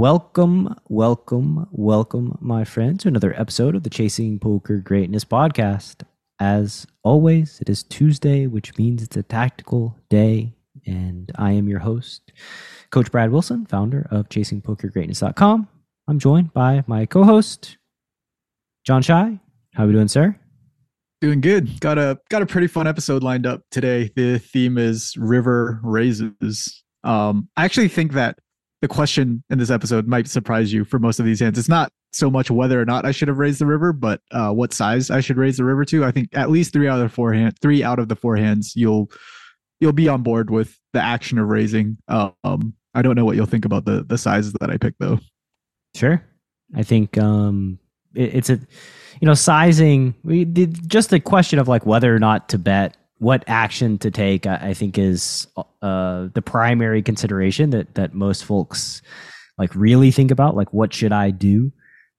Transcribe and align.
Welcome, 0.00 0.74
welcome, 0.88 1.68
welcome, 1.72 2.38
my 2.40 2.64
friends, 2.64 3.02
to 3.02 3.08
another 3.08 3.38
episode 3.38 3.74
of 3.74 3.82
the 3.82 3.90
Chasing 3.90 4.38
Poker 4.38 4.78
Greatness 4.78 5.26
podcast. 5.26 6.04
As 6.40 6.86
always, 7.04 7.60
it 7.60 7.68
is 7.68 7.82
Tuesday, 7.82 8.46
which 8.46 8.78
means 8.78 9.02
it's 9.02 9.18
a 9.18 9.22
tactical 9.22 9.98
day, 10.08 10.54
and 10.86 11.30
I 11.36 11.52
am 11.52 11.68
your 11.68 11.80
host, 11.80 12.32
Coach 12.88 13.12
Brad 13.12 13.30
Wilson, 13.30 13.66
founder 13.66 14.08
of 14.10 14.30
ChasingPokerGreatness.com. 14.30 15.68
I'm 16.08 16.18
joined 16.18 16.54
by 16.54 16.82
my 16.86 17.04
co-host, 17.04 17.76
Jon 18.86 19.02
Chai. 19.02 19.38
How 19.74 19.84
are 19.84 19.86
we 19.86 19.92
doing, 19.92 20.08
sir? 20.08 20.34
Doing 21.20 21.42
good. 21.42 21.78
Got 21.80 21.98
a 21.98 22.18
got 22.30 22.40
a 22.40 22.46
pretty 22.46 22.68
fun 22.68 22.86
episode 22.86 23.22
lined 23.22 23.44
up 23.44 23.64
today. 23.70 24.10
The 24.16 24.38
theme 24.38 24.78
is 24.78 25.14
river 25.18 25.78
raises. 25.82 26.82
Um, 27.04 27.50
I 27.58 27.66
actually 27.66 27.88
think 27.88 28.14
that 28.14 28.38
the 28.80 28.88
question 28.88 29.42
in 29.50 29.58
this 29.58 29.70
episode 29.70 30.06
might 30.06 30.26
surprise 30.26 30.72
you 30.72 30.84
for 30.84 30.98
most 30.98 31.20
of 31.20 31.26
these 31.26 31.40
hands. 31.40 31.58
It's 31.58 31.68
not 31.68 31.92
so 32.12 32.30
much 32.30 32.50
whether 32.50 32.80
or 32.80 32.84
not 32.84 33.04
I 33.04 33.12
should 33.12 33.28
have 33.28 33.38
raised 33.38 33.60
the 33.60 33.66
river, 33.66 33.92
but 33.92 34.20
uh, 34.32 34.52
what 34.52 34.72
size 34.72 35.10
I 35.10 35.20
should 35.20 35.36
raise 35.36 35.58
the 35.58 35.64
river 35.64 35.84
to. 35.86 36.04
I 36.04 36.10
think 36.10 36.28
at 36.32 36.50
least 36.50 36.72
three 36.72 36.88
out 36.88 36.98
of 36.98 37.02
the 37.02 37.14
four 37.14 37.32
hand, 37.32 37.54
three 37.60 37.84
out 37.84 37.98
of 37.98 38.08
the 38.08 38.16
four 38.16 38.36
hands, 38.36 38.74
you'll 38.74 39.10
you'll 39.80 39.92
be 39.92 40.08
on 40.08 40.22
board 40.22 40.50
with 40.50 40.78
the 40.92 41.00
action 41.00 41.38
of 41.38 41.48
raising. 41.48 41.98
Um, 42.08 42.74
I 42.94 43.02
don't 43.02 43.14
know 43.14 43.24
what 43.24 43.36
you'll 43.36 43.46
think 43.46 43.64
about 43.64 43.84
the 43.84 44.02
the 44.02 44.18
sizes 44.18 44.54
that 44.60 44.70
I 44.70 44.76
picked 44.76 44.98
though. 44.98 45.20
Sure, 45.94 46.22
I 46.74 46.82
think 46.82 47.18
um, 47.18 47.78
it, 48.14 48.34
it's 48.34 48.50
a 48.50 48.58
you 49.20 49.26
know 49.26 49.34
sizing. 49.34 50.14
We 50.24 50.44
did 50.44 50.88
just 50.88 51.10
the 51.10 51.20
question 51.20 51.58
of 51.58 51.68
like 51.68 51.84
whether 51.84 52.14
or 52.14 52.18
not 52.18 52.48
to 52.50 52.58
bet 52.58 52.96
what 53.20 53.44
action 53.46 53.98
to 53.98 54.10
take, 54.10 54.46
I, 54.46 54.70
I 54.70 54.74
think, 54.74 54.98
is 54.98 55.46
uh, 55.82 56.28
the 56.32 56.42
primary 56.42 57.02
consideration 57.02 57.70
that 57.70 57.94
that 57.94 58.14
most 58.14 58.44
folks 58.44 59.02
like 59.58 59.74
really 59.74 60.10
think 60.10 60.30
about. 60.30 60.56
Like, 60.56 60.72
what 60.72 60.92
should 60.92 61.12
I 61.12 61.30
do? 61.30 61.70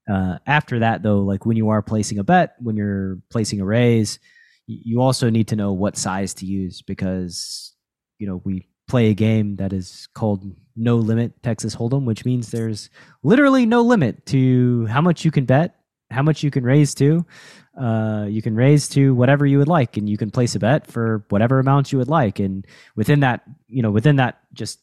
Uh, 0.09 0.37
after 0.45 0.79
that, 0.79 1.03
though, 1.03 1.19
like 1.19 1.45
when 1.45 1.57
you 1.57 1.69
are 1.69 1.81
placing 1.81 2.19
a 2.19 2.23
bet, 2.23 2.55
when 2.59 2.75
you're 2.75 3.17
placing 3.31 3.59
a 3.61 3.65
raise, 3.65 4.19
you 4.67 5.01
also 5.01 5.29
need 5.29 5.47
to 5.49 5.55
know 5.55 5.73
what 5.73 5.97
size 5.97 6.35
to 6.35 6.45
use 6.45 6.81
because 6.83 7.73
you 8.19 8.27
know 8.27 8.41
we 8.45 8.67
play 8.87 9.09
a 9.09 9.15
game 9.15 9.55
that 9.55 9.73
is 9.73 10.07
called 10.13 10.43
no 10.75 10.97
limit 10.97 11.41
Texas 11.41 11.75
Hold'em, 11.75 12.05
which 12.05 12.25
means 12.25 12.51
there's 12.51 12.91
literally 13.23 13.65
no 13.65 13.81
limit 13.81 14.25
to 14.27 14.85
how 14.85 15.01
much 15.01 15.25
you 15.25 15.31
can 15.31 15.45
bet, 15.45 15.80
how 16.11 16.21
much 16.21 16.43
you 16.43 16.51
can 16.51 16.63
raise 16.63 16.93
to. 16.95 17.25
Uh, 17.79 18.25
you 18.29 18.41
can 18.41 18.55
raise 18.55 18.89
to 18.89 19.15
whatever 19.15 19.45
you 19.45 19.57
would 19.57 19.67
like, 19.67 19.97
and 19.97 20.09
you 20.09 20.17
can 20.17 20.29
place 20.29 20.55
a 20.55 20.59
bet 20.59 20.87
for 20.87 21.25
whatever 21.29 21.59
amount 21.59 21.91
you 21.91 21.97
would 21.97 22.09
like. 22.09 22.39
And 22.39 22.65
within 22.95 23.21
that, 23.21 23.43
you 23.67 23.81
know, 23.81 23.91
within 23.91 24.17
that 24.17 24.39
just 24.53 24.79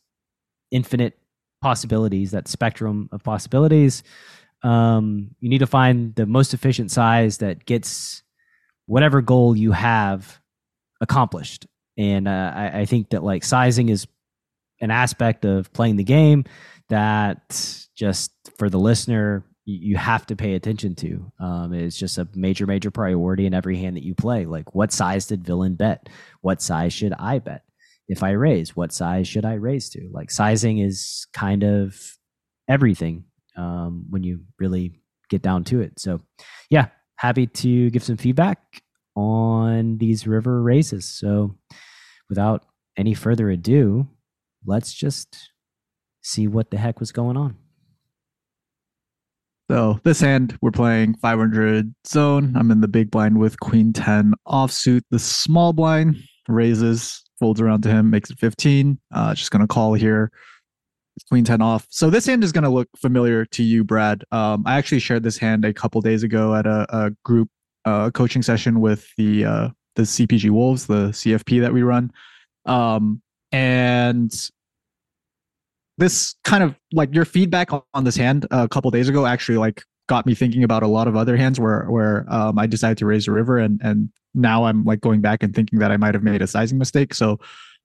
infinite 0.70 1.18
possibilities, 1.60 2.30
that 2.30 2.48
spectrum 2.48 3.08
of 3.12 3.22
possibilities, 3.22 4.02
um, 4.62 5.34
you 5.40 5.48
need 5.48 5.58
to 5.58 5.66
find 5.66 6.14
the 6.14 6.26
most 6.26 6.54
efficient 6.54 6.90
size 6.90 7.38
that 7.38 7.64
gets 7.66 8.22
whatever 8.86 9.20
goal 9.20 9.56
you 9.56 9.72
have 9.72 10.40
accomplished. 11.00 11.66
And 11.96 12.26
uh, 12.26 12.52
I, 12.54 12.80
I 12.80 12.84
think 12.86 13.10
that 13.10 13.22
like 13.22 13.44
sizing 13.44 13.88
is 13.88 14.06
an 14.80 14.90
aspect 14.90 15.44
of 15.44 15.72
playing 15.72 15.96
the 15.96 16.04
game 16.04 16.44
that 16.88 17.86
just 17.94 18.32
for 18.56 18.70
the 18.70 18.78
listener 18.78 19.44
you 19.70 19.98
have 19.98 20.24
to 20.24 20.36
pay 20.36 20.54
attention 20.54 20.94
to. 20.94 21.30
Um, 21.38 21.74
it's 21.74 21.98
just 21.98 22.16
a 22.16 22.26
major, 22.34 22.66
major 22.66 22.90
priority 22.90 23.44
in 23.44 23.52
every 23.52 23.76
hand 23.76 23.96
that 23.96 24.02
you 24.02 24.14
play. 24.14 24.46
Like, 24.46 24.74
what 24.74 24.92
size 24.92 25.26
did 25.26 25.44
villain 25.44 25.74
bet? 25.74 26.08
What 26.40 26.62
size 26.62 26.94
should 26.94 27.12
I 27.18 27.38
bet? 27.38 27.64
If 28.08 28.22
I 28.22 28.30
raise, 28.30 28.74
what 28.74 28.92
size 28.92 29.28
should 29.28 29.44
I 29.44 29.54
raise 29.54 29.90
to? 29.90 30.08
Like, 30.10 30.30
sizing 30.30 30.78
is 30.78 31.26
kind 31.34 31.64
of 31.64 32.00
everything 32.66 33.24
um, 33.58 34.06
when 34.08 34.22
you 34.22 34.40
really 34.58 35.02
get 35.28 35.42
down 35.42 35.64
to 35.64 35.82
it. 35.82 36.00
So, 36.00 36.22
yeah, 36.70 36.86
happy 37.16 37.46
to 37.46 37.90
give 37.90 38.02
some 38.02 38.16
feedback 38.16 38.82
on 39.14 39.98
these 39.98 40.26
river 40.26 40.62
raises. 40.62 41.04
So, 41.04 41.56
without 42.30 42.64
any 42.96 43.12
further 43.12 43.50
ado, 43.50 44.08
let's 44.64 44.94
just 44.94 45.50
see 46.22 46.48
what 46.48 46.70
the 46.70 46.78
heck 46.78 47.00
was 47.00 47.12
going 47.12 47.36
on. 47.36 47.58
So 49.70 50.00
this 50.02 50.20
hand, 50.20 50.58
we're 50.62 50.70
playing 50.70 51.16
500 51.16 51.94
Zoom. 52.06 52.56
I'm 52.56 52.70
in 52.70 52.80
the 52.80 52.88
big 52.88 53.10
blind 53.10 53.38
with 53.38 53.60
queen 53.60 53.92
10 53.92 54.32
offsuit. 54.46 55.02
The 55.10 55.18
small 55.18 55.74
blind 55.74 56.16
raises, 56.48 57.22
folds 57.38 57.60
around 57.60 57.82
to 57.82 57.90
him, 57.90 58.08
makes 58.08 58.30
it 58.30 58.38
15. 58.38 58.98
Uh, 59.12 59.34
just 59.34 59.50
going 59.50 59.60
to 59.60 59.68
call 59.68 59.92
here. 59.92 60.32
Queen 61.28 61.44
10 61.44 61.60
off. 61.60 61.86
So 61.90 62.08
this 62.08 62.26
hand 62.26 62.44
is 62.44 62.52
going 62.52 62.64
to 62.64 62.70
look 62.70 62.88
familiar 62.96 63.44
to 63.46 63.62
you, 63.62 63.84
Brad. 63.84 64.24
Um, 64.30 64.62
I 64.64 64.78
actually 64.78 65.00
shared 65.00 65.24
this 65.24 65.36
hand 65.36 65.64
a 65.64 65.74
couple 65.74 66.00
days 66.00 66.22
ago 66.22 66.54
at 66.54 66.64
a, 66.64 66.86
a 66.88 67.10
group 67.24 67.50
uh, 67.84 68.10
coaching 68.12 68.40
session 68.40 68.80
with 68.80 69.06
the 69.16 69.44
uh, 69.44 69.68
the 69.96 70.02
CPG 70.02 70.50
Wolves, 70.50 70.86
the 70.86 71.08
CFP 71.08 71.60
that 71.60 71.72
we 71.72 71.82
run. 71.82 72.12
Um, 72.66 73.20
and 73.50 74.32
this 75.98 76.36
kind 76.44 76.62
of 76.62 76.74
like 76.92 77.14
your 77.14 77.24
feedback 77.24 77.70
on 77.92 78.04
this 78.04 78.16
hand 78.16 78.46
a 78.50 78.68
couple 78.68 78.90
days 78.90 79.08
ago 79.08 79.26
actually 79.26 79.58
like 79.58 79.82
got 80.08 80.24
me 80.24 80.34
thinking 80.34 80.64
about 80.64 80.82
a 80.82 80.86
lot 80.86 81.06
of 81.06 81.16
other 81.16 81.36
hands 81.36 81.60
where 81.60 81.84
where 81.90 82.24
um, 82.32 82.58
I 82.58 82.66
decided 82.66 82.98
to 82.98 83.06
raise 83.06 83.28
a 83.28 83.32
river 83.32 83.58
and 83.58 83.80
and 83.82 84.08
now 84.34 84.64
I'm 84.64 84.84
like 84.84 85.00
going 85.00 85.20
back 85.20 85.42
and 85.42 85.54
thinking 85.54 85.78
that 85.80 85.90
I 85.90 85.96
might 85.96 86.14
have 86.14 86.22
made 86.22 86.40
a 86.40 86.46
sizing 86.46 86.78
mistake. 86.78 87.14
So 87.14 87.38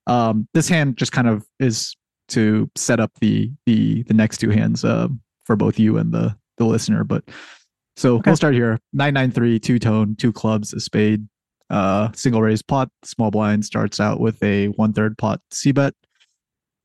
um, 0.06 0.48
this 0.54 0.68
hand 0.68 0.96
just 0.96 1.12
kind 1.12 1.28
of 1.28 1.44
is 1.58 1.96
to 2.28 2.70
set 2.76 3.00
up 3.00 3.12
the 3.20 3.50
the 3.66 4.02
the 4.04 4.14
next 4.14 4.38
two 4.38 4.50
hands 4.50 4.84
uh, 4.84 5.08
for 5.44 5.56
both 5.56 5.78
you 5.78 5.98
and 5.98 6.12
the 6.12 6.36
the 6.56 6.64
listener. 6.64 7.04
But 7.04 7.24
so 7.96 8.16
okay. 8.16 8.30
we'll 8.30 8.36
start 8.36 8.54
here. 8.54 8.78
Nine 8.92 9.14
nine 9.14 9.30
three 9.30 9.58
two 9.58 9.78
tone 9.78 10.16
two 10.16 10.32
clubs 10.32 10.72
a 10.72 10.80
spade 10.80 11.26
uh 11.70 12.10
single 12.12 12.42
raise 12.42 12.60
pot 12.60 12.90
small 13.04 13.30
blind 13.30 13.64
starts 13.64 13.98
out 13.98 14.20
with 14.20 14.40
a 14.42 14.66
one 14.66 14.92
third 14.92 15.16
pot 15.16 15.40
c 15.50 15.72
bet 15.72 15.94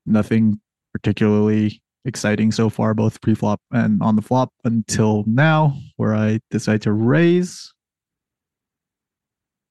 nothing 0.06 0.58
particularly 0.92 1.82
exciting 2.06 2.52
so 2.52 2.70
far, 2.70 2.94
both 2.94 3.22
pre-flop 3.22 3.62
and 3.72 4.02
on 4.02 4.16
the 4.16 4.22
flop 4.22 4.52
until 4.64 5.24
now, 5.28 5.78
where 5.98 6.16
I 6.16 6.40
decide 6.50 6.82
to 6.84 6.92
raise. 6.92 7.74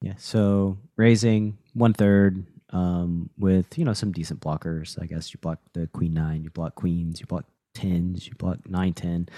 Yeah, 0.00 0.14
so 0.16 0.78
raising 0.96 1.58
one 1.74 1.92
third 1.92 2.46
um, 2.70 3.30
with 3.38 3.78
you 3.78 3.84
know 3.84 3.92
some 3.92 4.12
decent 4.12 4.40
blockers. 4.40 5.00
I 5.02 5.06
guess 5.06 5.32
you 5.32 5.40
block 5.40 5.58
the 5.72 5.88
queen 5.88 6.14
nine, 6.14 6.44
you 6.44 6.50
block 6.50 6.74
queens, 6.76 7.20
you 7.20 7.26
block 7.26 7.46
tens, 7.74 8.26
you 8.26 8.34
block 8.34 8.58
nine 8.68 8.92
ten. 8.92 9.28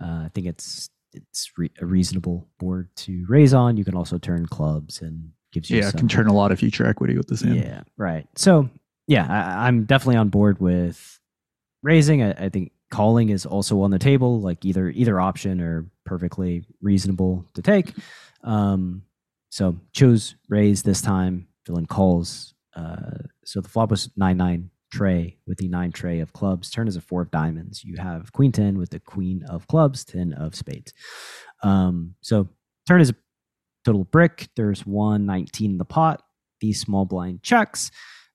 Uh, 0.00 0.24
I 0.24 0.30
think 0.34 0.46
it's 0.46 0.90
it's 1.12 1.50
re- 1.56 1.70
a 1.80 1.86
reasonable 1.86 2.48
board 2.58 2.88
to 2.96 3.24
raise 3.28 3.54
on. 3.54 3.76
You 3.76 3.84
can 3.84 3.94
also 3.94 4.18
turn 4.18 4.46
clubs 4.46 5.00
and 5.00 5.30
gives 5.52 5.70
you 5.70 5.78
yeah 5.78 5.90
some, 5.90 6.00
can 6.00 6.08
turn 6.08 6.26
a 6.26 6.32
lot 6.32 6.50
of 6.50 6.58
future 6.58 6.86
equity 6.86 7.16
with 7.16 7.28
this 7.28 7.42
hand. 7.42 7.56
Yeah, 7.56 7.82
right. 7.96 8.26
So 8.36 8.68
yeah, 9.06 9.26
I, 9.28 9.68
I'm 9.68 9.84
definitely 9.84 10.16
on 10.16 10.28
board 10.28 10.60
with 10.60 11.19
raising. 11.82 12.22
I, 12.22 12.32
I, 12.32 12.48
think 12.48 12.72
calling 12.90 13.30
is 13.30 13.46
also 13.46 13.80
on 13.82 13.90
the 13.90 13.98
table, 13.98 14.40
like 14.40 14.64
either 14.64 14.88
either 14.90 15.20
option 15.20 15.60
or 15.60 15.90
perfectly 16.04 16.64
reasonable 16.80 17.44
to 17.54 17.62
take. 17.62 17.94
Um, 18.44 19.02
so 19.50 19.76
chose 19.92 20.36
raise 20.48 20.82
this 20.82 21.02
time. 21.02 21.48
Villain 21.66 21.86
calls. 21.86 22.54
Uh, 22.74 23.18
so 23.44 23.60
the 23.60 23.68
flop 23.68 23.90
was 23.90 24.10
nine 24.16 24.36
nine 24.36 24.70
trey 24.92 25.36
with 25.46 25.58
the 25.58 25.68
nine 25.68 25.92
trey 25.92 26.20
of 26.20 26.32
clubs. 26.32 26.70
Turn 26.70 26.88
is 26.88 26.96
a 26.96 27.00
four 27.00 27.22
of 27.22 27.30
diamonds. 27.30 27.84
You 27.84 27.96
have 27.98 28.32
queen 28.32 28.52
ten 28.52 28.78
with 28.78 28.90
the 28.90 29.00
queen 29.00 29.44
of 29.48 29.66
clubs, 29.66 30.04
ten 30.04 30.32
of 30.32 30.54
spades. 30.54 30.92
Um, 31.62 32.14
so 32.20 32.48
turn 32.88 33.00
is 33.00 33.10
a 33.10 33.16
total 33.84 34.04
brick. 34.04 34.48
There's 34.56 34.86
one 34.86 35.26
nineteen 35.26 35.72
in 35.72 35.78
the 35.78 35.84
pot. 35.84 36.22
These 36.60 36.80
small 36.80 37.04
blind 37.04 37.42
checks. 37.42 37.90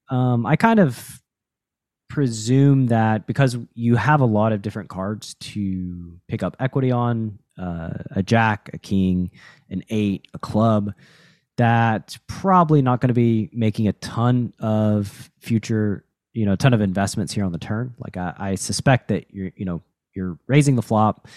Um, 0.10 0.46
I 0.46 0.56
kind 0.56 0.80
of 0.80 1.22
presume 2.08 2.88
that 2.88 3.28
because 3.28 3.58
you 3.74 3.96
have 3.96 4.22
a 4.22 4.26
lot 4.26 4.52
of 4.52 4.62
different 4.62 4.90
cards 4.90 5.36
to 5.36 6.20
pick 6.28 6.44
up 6.44 6.56
equity 6.60 6.92
on 6.92 7.40
uh, 7.58 7.92
a 8.12 8.24
jack, 8.24 8.70
a 8.74 8.78
king, 8.78 9.32
an 9.70 9.84
eight, 9.90 10.28
a 10.34 10.40
club 10.40 10.94
that's 11.58 12.20
probably 12.28 12.82
not 12.82 13.00
going 13.00 13.08
to 13.08 13.14
be 13.14 13.50
making 13.54 13.88
a 13.88 13.94
ton 13.94 14.54
of 14.60 15.30
future 15.40 16.06
you 16.36 16.46
know 16.46 16.52
a 16.52 16.58
ton 16.58 16.74
of 16.74 16.82
investments 16.82 17.34
here 17.34 17.46
on 17.46 17.52
the 17.52 17.58
turn. 17.58 17.96
Like 17.98 18.18
I, 18.18 18.34
I 18.38 18.56
suspect 18.56 19.08
that 19.08 19.34
you're 19.34 19.52
you 19.56 19.66
know 19.66 19.82
you're 20.14 20.38
raising 20.48 20.76
the 20.76 20.82
flop 20.82 21.28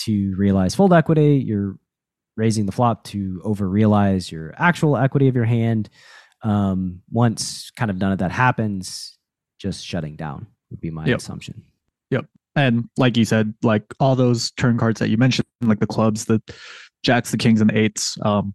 to 0.00 0.34
realize 0.36 0.74
fold 0.74 0.92
equity. 0.92 1.36
You're 1.36 1.78
raising 2.36 2.66
the 2.66 2.72
flop 2.72 3.04
to 3.04 3.40
over 3.44 3.68
realize 3.68 4.30
your 4.30 4.52
actual 4.58 4.96
equity 4.96 5.28
of 5.28 5.36
your 5.36 5.44
hand. 5.44 5.88
Um, 6.42 7.02
once 7.08 7.70
kind 7.76 7.90
of 7.90 7.98
none 7.98 8.10
of 8.10 8.18
that 8.18 8.32
happens, 8.32 9.16
just 9.62 9.86
shutting 9.86 10.16
down 10.16 10.46
would 10.70 10.80
be 10.80 10.90
my 10.90 11.06
Yep. 11.06 11.18
assumption. 11.18 11.62
Yep. 12.10 12.26
And 12.56 12.88
like 12.98 13.16
you 13.16 13.24
said, 13.24 13.54
like 13.62 13.84
all 14.00 14.16
those 14.16 14.50
turn 14.52 14.76
cards 14.76 14.98
that 14.98 15.08
you 15.08 15.16
mentioned, 15.16 15.46
like 15.62 15.78
the 15.78 15.86
clubs, 15.86 16.24
the 16.24 16.42
jacks, 17.04 17.30
the 17.30 17.38
kings, 17.38 17.60
and 17.60 17.70
the 17.70 17.78
eights, 17.78 18.18
um, 18.22 18.52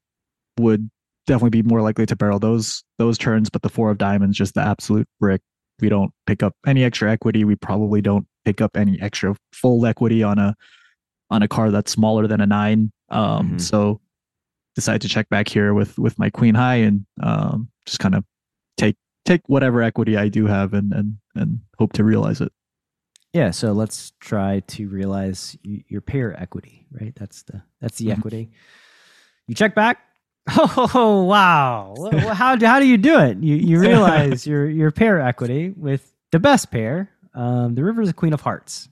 would 0.59 0.89
definitely 1.25 1.62
be 1.62 1.63
more 1.63 1.81
likely 1.81 2.06
to 2.06 2.15
barrel 2.15 2.39
those 2.39 2.83
those 3.00 3.18
turns. 3.18 3.50
But 3.50 3.62
the 3.62 3.69
four 3.69 3.89
of 3.89 3.98
diamonds, 3.98 4.38
just 4.38 4.54
the 4.54 4.62
absolute 4.62 5.07
brick. 5.19 5.42
We 5.80 5.89
don't 5.89 6.12
pick 6.25 6.44
up 6.44 6.54
any 6.65 6.83
extra 6.83 7.09
equity. 7.12 7.44
We 7.45 7.56
probably 7.56 8.01
don't 8.01 8.27
pick 8.45 8.59
up 8.62 8.75
any 8.75 9.00
extra 9.01 9.36
fold 9.54 9.86
equity 9.86 10.24
on 10.24 10.38
a 10.39 10.56
on 11.30 11.42
a 11.42 11.48
card 11.48 11.71
that's 11.74 11.92
smaller 11.92 12.27
than 12.27 12.42
a 12.42 12.45
nine. 12.48 12.92
Um, 13.09 13.51
Mhm. 13.54 13.62
so 13.62 14.01
decide 14.75 15.01
to 15.01 15.07
check 15.07 15.30
back 15.30 15.48
here 15.48 15.74
with 15.74 15.98
with 15.98 16.19
my 16.19 16.30
queen 16.30 16.56
high 16.56 16.75
and 16.75 17.06
um, 17.24 17.69
just 17.86 18.00
kind 18.00 18.13
of 18.15 18.24
take 19.27 19.41
whatever 19.47 19.81
equity 19.83 20.18
I 20.18 20.29
do 20.29 20.47
have 20.47 20.74
and 20.74 20.91
and 20.94 21.18
and 21.35 21.59
hope 21.77 21.94
to 21.94 22.03
realize 22.03 22.41
it. 22.41 22.51
Yeah, 23.33 23.51
so 23.51 23.74
let's 23.74 24.13
try 24.19 24.62
to 24.68 24.88
realize 24.88 25.56
your 25.63 26.01
pair 26.01 26.33
equity, 26.41 26.88
right? 26.91 27.13
That's 27.15 27.44
the 27.44 27.62
that's 27.81 27.97
the 28.00 28.07
Mhm. 28.07 28.18
equity. 28.18 28.50
You 29.47 29.53
check 29.56 29.75
back. 29.75 30.00
Oh 30.95 31.24
wow! 31.25 32.09
How 32.33 32.56
do 32.56 32.65
how 32.65 32.79
do 32.79 32.88
you 32.88 32.97
do 32.97 33.19
it? 33.19 33.38
You 33.44 33.56
you 33.57 33.79
realize 33.91 34.47
your 34.47 34.65
your 34.69 34.91
pair 34.91 35.19
equity 35.19 35.73
with 35.75 36.09
the 36.31 36.39
best 36.39 36.71
pair. 36.71 37.09
Um, 37.35 37.75
the 37.75 37.83
river 37.83 38.01
is 38.01 38.09
a 38.09 38.13
queen 38.13 38.33
of 38.33 38.41
hearts. 38.41 38.88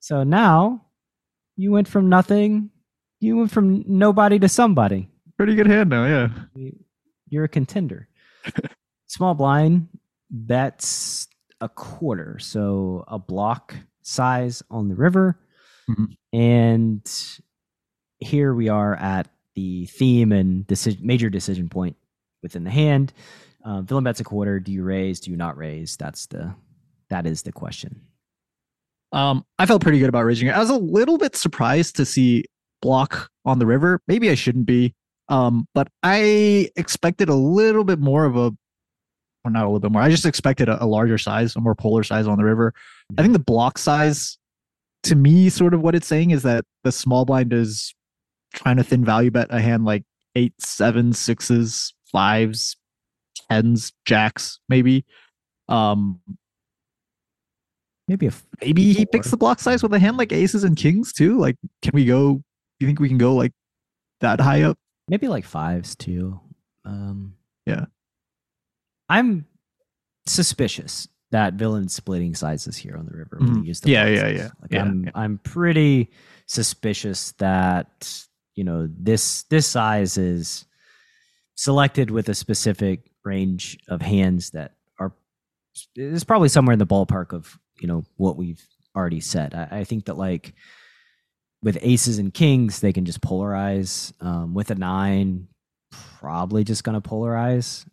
So 0.00 0.24
now 0.24 0.86
you 1.56 1.70
went 1.72 1.88
from 1.88 2.08
nothing. 2.08 2.70
You 3.20 3.36
went 3.36 3.50
from 3.50 3.84
nobody 3.86 4.38
to 4.40 4.48
somebody. 4.48 5.08
Pretty 5.36 5.54
good 5.54 5.66
hand 5.66 5.90
now, 5.90 6.04
yeah. 6.06 6.28
You're 7.28 7.44
a 7.44 7.48
contender. 7.48 8.08
Small 9.16 9.32
blind 9.32 9.88
bets 10.30 11.26
a 11.62 11.70
quarter, 11.70 12.38
so 12.38 13.02
a 13.08 13.18
block 13.18 13.74
size 14.02 14.62
on 14.70 14.88
the 14.88 14.94
river. 14.94 15.40
Mhm. 15.88 16.16
And 16.34 17.40
here 18.18 18.54
we 18.54 18.68
are 18.68 18.94
at 18.96 19.28
the 19.54 19.86
theme 19.86 20.32
and 20.32 20.66
decision, 20.66 21.00
major 21.06 21.30
decision 21.30 21.70
point 21.70 21.96
within 22.42 22.64
the 22.64 22.70
hand. 22.70 23.14
Uh, 23.64 23.80
villain 23.80 24.04
bets 24.04 24.20
a 24.20 24.24
quarter. 24.24 24.60
Do 24.60 24.70
you 24.70 24.82
raise? 24.82 25.18
Do 25.18 25.30
you 25.30 25.38
not 25.38 25.56
raise? 25.56 25.96
That's 25.96 26.26
the 26.26 26.54
that 27.08 27.26
is 27.26 27.40
the 27.40 27.52
question. 27.52 28.02
Um, 29.12 29.46
I 29.58 29.64
felt 29.64 29.80
pretty 29.80 29.98
good 29.98 30.10
about 30.10 30.26
raising 30.26 30.48
it. 30.48 30.54
I 30.54 30.58
was 30.58 30.68
a 30.68 30.76
little 30.76 31.16
bit 31.16 31.36
surprised 31.36 31.96
to 31.96 32.04
see 32.04 32.44
block 32.82 33.30
on 33.46 33.60
the 33.60 33.66
river. 33.66 34.02
Maybe 34.08 34.28
I 34.28 34.34
shouldn't 34.34 34.66
be. 34.66 34.94
Um, 35.30 35.68
but 35.72 35.88
I 36.02 36.68
expected 36.76 37.30
a 37.30 37.34
little 37.34 37.84
bit 37.84 37.98
more 37.98 38.26
of 38.26 38.36
a 38.36 38.52
or 39.46 39.50
not 39.50 39.62
a 39.62 39.68
little 39.68 39.80
bit 39.80 39.92
more. 39.92 40.02
I 40.02 40.10
just 40.10 40.26
expected 40.26 40.68
a, 40.68 40.82
a 40.82 40.86
larger 40.86 41.18
size, 41.18 41.54
a 41.56 41.60
more 41.60 41.74
polar 41.74 42.02
size 42.02 42.26
on 42.26 42.36
the 42.38 42.44
river. 42.44 42.74
I 43.16 43.22
think 43.22 43.32
the 43.32 43.38
block 43.38 43.78
size 43.78 44.38
to 45.04 45.14
me, 45.14 45.48
sort 45.48 45.72
of 45.72 45.82
what 45.82 45.94
it's 45.94 46.06
saying 46.06 46.30
is 46.30 46.42
that 46.42 46.64
the 46.82 46.90
small 46.90 47.24
blind 47.24 47.52
is 47.52 47.94
trying 48.52 48.76
to 48.76 48.82
thin 48.84 49.04
value 49.04 49.30
bet 49.30 49.46
a 49.50 49.60
hand 49.60 49.84
like 49.84 50.02
eight, 50.34 50.52
seven, 50.58 51.12
sixes, 51.12 51.94
fives, 52.10 52.76
tens, 53.50 53.92
jacks, 54.04 54.58
maybe. 54.68 55.04
Um, 55.68 56.20
Maybe 58.08 58.28
a 58.28 58.32
maybe 58.60 58.92
he 58.92 59.04
picks 59.04 59.32
the 59.32 59.36
block 59.36 59.58
size 59.58 59.82
with 59.82 59.92
a 59.92 59.98
hand 59.98 60.16
like 60.16 60.32
aces 60.32 60.62
and 60.62 60.76
kings 60.76 61.12
too. 61.12 61.38
Like, 61.40 61.56
can 61.82 61.90
we 61.92 62.04
go? 62.04 62.34
Do 62.34 62.42
you 62.78 62.86
think 62.86 63.00
we 63.00 63.08
can 63.08 63.18
go 63.18 63.34
like 63.34 63.52
that 64.20 64.40
high 64.40 64.62
up? 64.62 64.78
maybe 65.08 65.26
like 65.28 65.44
fives 65.44 65.96
too. 65.96 66.40
Um, 66.84 67.34
Yeah. 67.64 67.86
I'm 69.08 69.46
suspicious 70.26 71.08
that 71.30 71.54
villain 71.54 71.88
splitting 71.88 72.34
sizes 72.34 72.76
here 72.76 72.96
on 72.96 73.06
the 73.06 73.16
river 73.16 73.38
when 73.40 73.62
they 73.62 73.68
use 73.68 73.80
the 73.80 73.90
Yeah, 73.90 74.06
yeah, 74.06 74.28
yeah, 74.28 74.48
Like 74.60 74.72
yeah, 74.72 74.82
I'm 74.82 75.04
yeah. 75.04 75.10
I'm 75.14 75.38
pretty 75.38 76.10
suspicious 76.46 77.32
that 77.32 78.26
you 78.54 78.64
know 78.64 78.88
this 78.96 79.42
this 79.44 79.66
size 79.66 80.18
is 80.18 80.66
selected 81.56 82.10
with 82.10 82.28
a 82.28 82.34
specific 82.34 83.10
range 83.24 83.78
of 83.88 84.00
hands 84.00 84.50
that 84.50 84.74
are 84.98 85.12
is 85.96 86.24
probably 86.24 86.48
somewhere 86.48 86.72
in 86.72 86.78
the 86.78 86.86
ballpark 86.86 87.32
of 87.32 87.58
you 87.80 87.88
know 87.88 88.04
what 88.16 88.36
we've 88.36 88.64
already 88.94 89.20
said. 89.20 89.54
I, 89.54 89.80
I 89.80 89.84
think 89.84 90.06
that 90.06 90.16
like 90.16 90.54
with 91.62 91.78
aces 91.82 92.18
and 92.18 92.32
kings, 92.32 92.80
they 92.80 92.92
can 92.92 93.04
just 93.04 93.20
polarize. 93.20 94.12
Um, 94.20 94.54
with 94.54 94.70
a 94.70 94.74
nine, 94.76 95.48
probably 95.90 96.62
just 96.62 96.84
gonna 96.84 97.02
polarize 97.02 97.84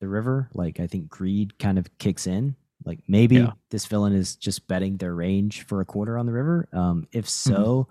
the 0.00 0.08
river. 0.08 0.48
Like 0.54 0.80
I 0.80 0.86
think 0.86 1.08
greed 1.08 1.58
kind 1.58 1.78
of 1.78 1.86
kicks 1.98 2.26
in. 2.26 2.56
Like 2.84 3.00
maybe 3.08 3.36
Yeah. 3.36 3.52
this 3.70 3.86
villain 3.86 4.12
is 4.12 4.36
just 4.36 4.68
betting 4.68 4.96
their 4.96 5.14
range 5.14 5.66
for 5.66 5.80
a 5.80 5.84
quarter 5.84 6.18
on 6.18 6.26
the 6.26 6.32
river. 6.32 6.68
Um, 6.72 7.06
if 7.12 7.26
Mm-hmm. 7.26 7.52
so, 7.54 7.88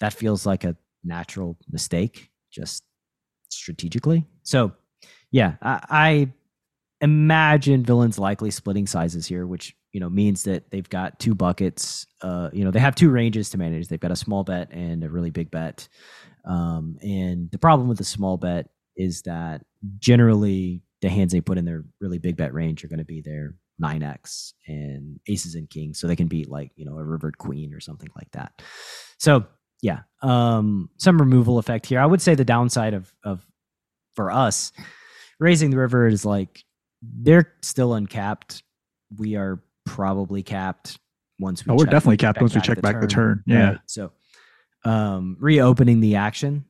that 0.00 0.12
feels 0.12 0.44
like 0.44 0.64
a 0.64 0.76
natural 1.04 1.56
mistake, 1.70 2.30
just 2.50 2.82
strategically. 3.48 4.26
So, 4.42 4.72
yeah, 5.30 5.54
I, 5.62 5.80
I 5.90 6.32
imagine 7.00 7.82
villains 7.84 8.18
likely 8.18 8.50
splitting 8.50 8.86
sizes 8.86 9.26
here, 9.26 9.46
which 9.46 9.74
you 9.92 10.00
know 10.00 10.10
means 10.10 10.42
that 10.44 10.70
they've 10.70 10.88
got 10.88 11.18
two 11.18 11.34
buckets. 11.34 12.06
Uh, 12.22 12.50
you 12.52 12.64
know, 12.64 12.70
they 12.70 12.80
have 12.80 12.94
two 12.94 13.10
ranges 13.10 13.50
to 13.50 13.58
manage. 13.58 13.88
They've 13.88 14.00
got 14.00 14.10
a 14.10 14.16
small 14.16 14.44
bet 14.44 14.70
and 14.72 15.02
a 15.04 15.08
really 15.08 15.30
big 15.30 15.50
bet. 15.50 15.88
Um, 16.44 16.98
and 17.02 17.50
the 17.50 17.58
problem 17.58 17.88
with 17.88 17.98
the 17.98 18.04
small 18.04 18.36
bet 18.36 18.68
is 18.96 19.22
that 19.22 19.62
generally 19.98 20.82
the 21.04 21.10
hands 21.10 21.32
they 21.32 21.40
put 21.40 21.58
in 21.58 21.66
their 21.66 21.84
really 22.00 22.18
big 22.18 22.36
bet 22.36 22.54
range 22.54 22.82
are 22.82 22.88
going 22.88 22.98
to 22.98 23.04
be 23.04 23.20
their 23.20 23.54
9x 23.82 24.52
and 24.66 25.20
aces 25.28 25.54
and 25.54 25.68
kings 25.68 25.98
so 25.98 26.06
they 26.06 26.16
can 26.16 26.28
beat 26.28 26.48
like 26.48 26.70
you 26.76 26.84
know 26.84 26.96
a 26.96 27.04
rivered 27.04 27.36
queen 27.36 27.74
or 27.74 27.80
something 27.80 28.08
like 28.16 28.30
that 28.30 28.62
so 29.18 29.44
yeah 29.82 30.00
um 30.22 30.88
some 30.96 31.18
removal 31.18 31.58
effect 31.58 31.84
here 31.86 32.00
i 32.00 32.06
would 32.06 32.22
say 32.22 32.34
the 32.34 32.44
downside 32.44 32.94
of 32.94 33.12
of 33.24 33.44
for 34.14 34.30
us 34.30 34.72
raising 35.40 35.70
the 35.70 35.76
river 35.76 36.06
is 36.06 36.24
like 36.24 36.62
they're 37.02 37.52
still 37.62 37.94
uncapped 37.94 38.62
we 39.18 39.36
are 39.36 39.62
probably 39.84 40.42
capped 40.42 40.98
once 41.38 41.66
we 41.66 41.72
Oh, 41.72 41.76
we're 41.76 41.84
definitely 41.84 42.16
capped 42.16 42.40
once 42.40 42.54
we 42.54 42.60
check 42.60 42.80
back 42.80 43.00
the 43.00 43.06
turn. 43.06 43.42
Yeah. 43.46 43.70
Right. 43.70 43.78
So, 43.86 44.12
um, 44.84 45.36
reopening 45.40 46.00
the 46.00 46.16
action 46.16 46.64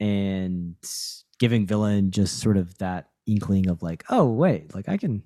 and 0.00 0.76
giving 1.38 1.66
villain 1.66 2.10
just 2.10 2.38
sort 2.40 2.56
of 2.56 2.76
that 2.78 3.10
inkling 3.28 3.68
of 3.68 3.82
like, 3.82 4.04
oh 4.08 4.26
wait, 4.32 4.74
like 4.74 4.88
I 4.88 4.96
can 4.96 5.22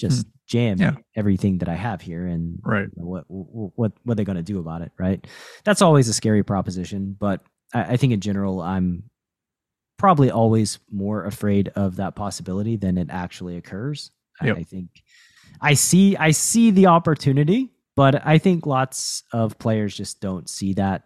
just 0.00 0.26
jam 0.48 0.78
Hmm. 0.78 0.82
Yeah. 0.82 0.94
everything 1.14 1.58
that 1.58 1.68
I 1.68 1.74
have 1.74 2.00
here, 2.00 2.26
and 2.26 2.58
Right. 2.64 2.88
you 2.96 3.02
know, 3.02 3.06
what 3.08 3.24
what 3.28 3.92
what 4.02 4.12
are 4.12 4.14
they 4.16 4.24
going 4.24 4.36
to 4.36 4.42
do 4.42 4.58
about 4.58 4.82
it, 4.82 4.90
right? 4.98 5.24
That's 5.64 5.82
always 5.82 6.08
a 6.08 6.12
scary 6.12 6.42
proposition, 6.42 7.16
but 7.18 7.42
I, 7.72 7.92
I 7.92 7.96
think 7.96 8.12
in 8.12 8.20
general, 8.20 8.60
I'm 8.60 9.04
probably 9.98 10.30
always 10.30 10.78
more 10.90 11.24
afraid 11.26 11.68
of 11.76 11.96
that 11.96 12.16
possibility 12.16 12.76
than 12.76 12.98
it 12.98 13.08
actually 13.10 13.56
occurs. 13.56 14.10
Yep. 14.42 14.56
I 14.58 14.62
think 14.64 14.88
I 15.60 15.74
see 15.74 16.16
I 16.16 16.32
see 16.32 16.70
the 16.72 16.86
opportunity, 16.86 17.70
but 17.94 18.26
I 18.26 18.38
think 18.38 18.66
lots 18.66 19.22
of 19.32 19.58
players 19.58 19.96
just 19.96 20.20
don't 20.20 20.48
see 20.48 20.72
that 20.74 21.04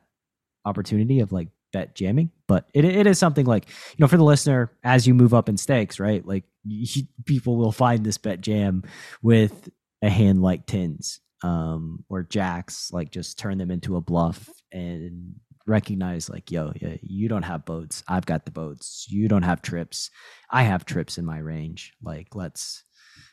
opportunity 0.64 1.20
of 1.20 1.32
like 1.32 1.48
bet 1.72 1.94
jamming. 1.94 2.30
But 2.48 2.68
it 2.74 2.84
it 2.84 3.06
is 3.06 3.18
something 3.18 3.46
like 3.46 3.68
you 3.68 3.96
know 3.98 4.08
for 4.08 4.16
the 4.16 4.24
listener 4.24 4.70
as 4.84 5.06
you 5.06 5.14
move 5.14 5.34
up 5.34 5.48
in 5.48 5.56
stakes, 5.56 5.98
right? 5.98 6.24
Like 6.24 6.44
you, 6.64 7.04
people 7.24 7.56
will 7.56 7.72
find 7.72 8.04
this 8.04 8.18
bet 8.18 8.40
jam 8.40 8.84
with 9.22 9.68
a 10.02 10.08
hand 10.08 10.42
like 10.42 10.66
tens 10.66 11.20
um, 11.42 12.04
or 12.08 12.22
jacks, 12.22 12.90
like 12.92 13.10
just 13.10 13.38
turn 13.38 13.58
them 13.58 13.70
into 13.70 13.96
a 13.96 14.00
bluff 14.00 14.48
and 14.72 15.34
recognize 15.66 16.30
like 16.30 16.50
yo 16.50 16.72
yeah, 16.80 16.96
you 17.02 17.28
don't 17.28 17.42
have 17.42 17.64
boats. 17.64 18.02
I've 18.08 18.26
got 18.26 18.44
the 18.44 18.52
boats. 18.52 19.06
You 19.08 19.28
don't 19.28 19.42
have 19.42 19.62
trips. 19.62 20.10
I 20.50 20.62
have 20.62 20.84
trips 20.84 21.18
in 21.18 21.24
my 21.24 21.38
range. 21.38 21.92
Like 22.02 22.34
let's 22.34 22.84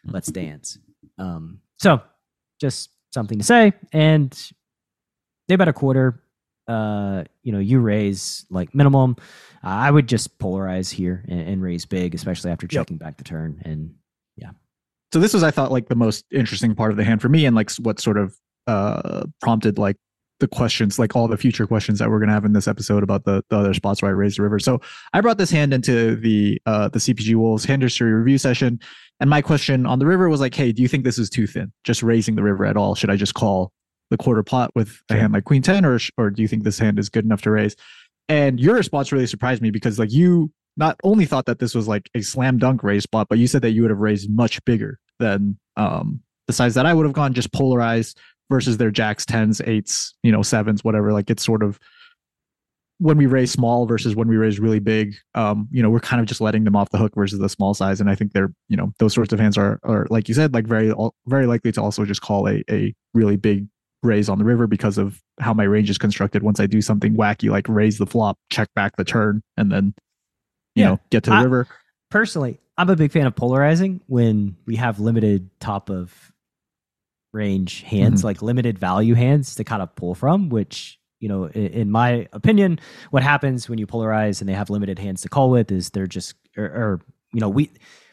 let's 0.06 0.28
dance. 0.32 0.78
Um 1.18 1.60
so 1.78 2.02
just 2.60 2.90
something 3.12 3.38
to 3.38 3.44
say 3.44 3.74
and 3.92 4.36
they 5.48 5.56
bet 5.56 5.68
a 5.68 5.74
quarter 5.74 6.24
uh 6.68 7.24
you 7.42 7.52
know 7.52 7.60
you 7.60 7.80
raise 7.80 8.46
like 8.50 8.74
minimum 8.74 9.16
uh, 9.64 9.68
i 9.68 9.92
would 9.92 10.08
just 10.08 10.38
polarize 10.40 10.90
here 10.92 11.24
and, 11.28 11.42
and 11.42 11.62
raise 11.62 11.86
big 11.86 12.16
especially 12.16 12.52
after 12.52 12.66
Yep. 12.70 12.72
checking 12.88 12.98
back 12.98 13.18
the 13.18 13.24
turn 13.24 13.62
and 13.66 13.94
yeah. 14.38 14.52
So 15.14 15.20
this 15.20 15.34
was, 15.34 15.44
I 15.44 15.52
thought, 15.52 15.72
like 15.72 15.90
the 15.90 15.96
most 15.96 16.26
interesting 16.32 16.74
part 16.74 16.90
of 16.90 16.98
the 16.98 17.04
hand 17.04 17.22
for 17.22 17.30
me, 17.30 17.46
and 17.46 17.56
like 17.56 17.70
what 17.74 18.00
sort 18.00 18.18
of 18.18 18.36
uh 18.66 19.26
prompted 19.42 19.78
like 19.78 19.96
the 20.40 20.48
questions, 20.48 20.98
like 20.98 21.16
all 21.16 21.28
the 21.28 21.38
future 21.38 21.68
questions 21.68 22.00
that 22.00 22.10
we're 22.10 22.20
gonna 22.20 22.32
have 22.32 22.46
in 22.46 22.54
this 22.54 22.68
episode 22.68 23.04
about 23.04 23.24
the, 23.26 23.44
the 23.50 23.58
other 23.58 23.74
spots 23.76 24.02
where 24.02 24.10
I 24.10 24.14
raised 24.16 24.40
the 24.40 24.42
river. 24.42 24.58
So 24.58 24.82
I 25.14 25.22
brought 25.22 25.38
this 25.38 25.52
hand 25.52 25.72
into 25.72 26.16
the 26.16 26.60
uh 26.66 26.88
the 26.90 26.98
CPG 26.98 27.36
Wolves 27.36 27.64
hand 27.64 27.84
history 27.84 28.12
review 28.12 28.40
session, 28.40 28.80
and 29.20 29.30
my 29.30 29.42
question 29.44 29.86
on 29.86 30.00
the 30.00 30.08
river 30.08 30.30
was 30.30 30.40
like, 30.42 30.56
hey, 30.56 30.72
do 30.72 30.82
you 30.82 30.88
think 30.88 31.04
this 31.04 31.20
is 31.20 31.30
too 31.30 31.46
thin? 31.46 31.72
Just 31.84 32.02
raising 32.02 32.36
the 32.36 32.42
river 32.44 32.66
at 32.66 32.76
all? 32.76 32.96
Should 32.96 33.12
I 33.12 33.16
just 33.16 33.36
call 33.36 33.72
the 34.14 34.24
quarter 34.24 34.44
pot 34.44 34.72
with 34.76 35.02
a 35.10 35.16
hand 35.16 35.34
like 35.34 35.44
Queen 35.44 35.62
Ten, 35.62 35.84
or 35.84 36.00
or 36.18 36.30
do 36.30 36.42
you 36.42 36.48
think 36.48 36.64
this 36.64 36.80
hand 36.80 37.00
is 37.00 37.10
good 37.10 37.26
enough 37.26 37.42
to 37.42 37.52
raise? 37.52 37.76
And 38.30 38.60
your 38.60 38.76
response 38.76 39.12
really 39.12 39.28
surprised 39.28 39.62
me 39.62 39.72
because 39.72 40.00
like 40.00 40.12
you 40.12 40.52
not 40.78 41.00
only 41.04 41.26
thought 41.26 41.46
that 41.48 41.60
this 41.60 41.76
was 41.76 41.88
like 41.88 42.10
a 42.16 42.22
slam 42.22 42.58
dunk 42.58 42.84
raise 42.84 43.04
spot, 43.04 43.28
but 43.28 43.40
you 43.40 43.48
said 43.48 43.64
that 43.64 43.72
you 43.72 43.82
would 43.82 43.92
have 43.92 44.00
raised 44.00 44.30
much 44.30 44.64
bigger 44.66 45.00
than 45.20 45.58
um 45.78 46.22
the 46.48 46.54
size 46.54 46.76
that 46.76 46.86
I 46.86 46.94
would 46.94 47.06
have 47.06 47.14
gone 47.14 47.34
just 47.34 47.52
polarized 47.54 48.20
versus 48.50 48.78
their 48.78 48.92
jacks, 48.92 49.26
tens, 49.26 49.62
eights, 49.62 50.14
you 50.22 50.32
know, 50.32 50.44
sevens, 50.44 50.84
whatever. 50.84 51.12
Like 51.12 51.30
it's 51.30 51.44
sort 51.44 51.64
of 51.64 51.80
when 53.00 53.18
we 53.18 53.26
raise 53.26 53.52
small 53.52 53.86
versus 53.86 54.16
when 54.16 54.28
we 54.28 54.38
raise 54.38 54.60
really 54.60 54.80
big, 54.80 55.16
um, 55.36 55.68
you 55.72 55.82
know, 55.82 55.90
we're 55.90 56.00
kind 56.00 56.22
of 56.22 56.26
just 56.26 56.40
letting 56.40 56.64
them 56.64 56.76
off 56.76 56.90
the 56.90 56.98
hook 56.98 57.14
versus 57.16 57.40
the 57.40 57.50
small 57.50 57.74
size. 57.74 58.00
And 58.00 58.10
I 58.10 58.16
think 58.16 58.34
they're, 58.34 58.54
you 58.70 58.78
know, 58.78 58.94
those 59.00 59.14
sorts 59.14 59.34
of 59.34 59.40
hands 59.40 59.58
are, 59.58 59.80
are 59.84 60.06
like 60.10 60.30
you 60.30 60.36
said, 60.36 60.54
like 60.54 60.68
very, 60.68 60.94
very 61.26 61.48
likely 61.48 61.72
to 61.74 61.82
also 61.82 62.06
just 62.06 62.22
call 62.22 62.48
a, 62.48 62.64
a 62.70 62.94
really 63.14 63.36
big 63.36 63.68
raise 64.04 64.30
on 64.30 64.38
the 64.38 64.44
river 64.46 64.68
because 64.68 64.98
of 64.98 65.22
how 65.40 65.54
my 65.54 65.64
range 65.64 65.90
is 65.90 65.98
constructed. 65.98 66.44
Once 66.44 66.60
I 66.60 66.68
do 66.68 66.82
something 66.82 67.16
wacky, 67.16 67.50
like 67.50 67.68
raise 67.70 67.98
the 67.98 68.06
flop, 68.06 68.38
check 68.52 68.68
back 68.76 68.96
the 68.98 69.04
turn, 69.06 69.42
and 69.58 69.72
then, 69.72 69.94
you 70.76 70.84
Yeah. 70.84 70.90
know, 70.90 71.00
get 71.10 71.24
to 71.24 71.30
the 71.32 71.36
I- 71.38 71.44
river. 71.44 71.68
personally, 72.12 72.60
I'm 72.78 72.90
a 72.90 72.96
big 72.96 73.12
fan 73.12 73.26
of 73.28 73.36
polarizing 73.36 74.02
when 74.08 74.56
we 74.66 74.76
have 74.76 75.00
limited 75.00 75.50
top 75.60 75.90
of 75.90 76.32
range 77.34 77.82
hands, 77.84 78.22
Mhm. 78.22 78.26
like 78.26 78.42
limited 78.42 78.78
value 78.78 79.16
hands 79.16 79.56
to 79.56 79.64
kind 79.64 79.82
of 79.82 79.96
pull 79.96 80.14
from, 80.16 80.50
which, 80.50 81.00
you 81.20 81.28
know, 81.30 81.46
in, 81.46 81.68
in 81.68 81.92
my 81.92 82.28
opinion, 82.34 82.80
what 83.12 83.24
happens 83.24 83.68
when 83.70 83.80
you 83.80 83.88
polarize 83.88 84.40
and 84.42 84.48
they 84.50 84.54
have 84.54 84.70
limited 84.70 85.00
hands 85.00 85.22
to 85.22 85.30
call 85.30 85.50
with 85.50 85.72
is 85.72 85.90
they're 85.92 86.06
just, 86.08 86.36
or, 86.58 86.66
or 86.66 87.02
you 87.34 87.40
know, 87.40 87.50
we, 87.50 87.72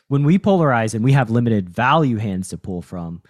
when 0.08 0.24
we 0.24 0.38
polarize 0.38 0.94
and 0.94 1.04
we 1.04 1.12
have 1.12 1.28
limited 1.30 1.68
value 1.68 2.16
hands 2.16 2.48
to 2.48 2.56
pull 2.58 2.80
from, 2.82 3.22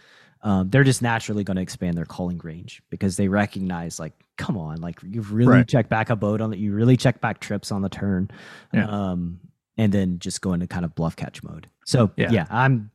um, 0.42 0.70
they're 0.70 0.84
just 0.84 1.02
naturally 1.02 1.44
going 1.44 1.56
to 1.56 1.62
expand 1.62 1.96
their 1.96 2.06
calling 2.06 2.38
range 2.38 2.82
because 2.90 3.16
they 3.16 3.28
recognize, 3.28 3.98
like, 4.00 4.12
come 4.38 4.56
on, 4.56 4.80
like 4.80 4.98
you've 5.02 5.32
really 5.32 5.50
Right. 5.52 5.68
checked 5.68 5.90
back 5.90 6.08
a 6.10 6.16
boat 6.16 6.40
on 6.40 6.52
it, 6.52 6.58
you 6.58 6.72
really 6.72 6.96
check 6.96 7.20
back 7.20 7.40
trips 7.40 7.70
on 7.70 7.82
the 7.82 7.88
turn, 7.90 8.30
Yeah. 8.72 8.86
um, 8.88 9.40
and 9.76 9.92
then 9.92 10.18
just 10.18 10.40
go 10.40 10.52
into 10.54 10.66
kind 10.66 10.84
of 10.84 10.94
bluff 10.94 11.14
catch 11.16 11.42
mode. 11.42 11.68
So 11.84 12.10
Yeah. 12.16 12.30
yeah, 12.30 12.46
I'm, 12.50 12.90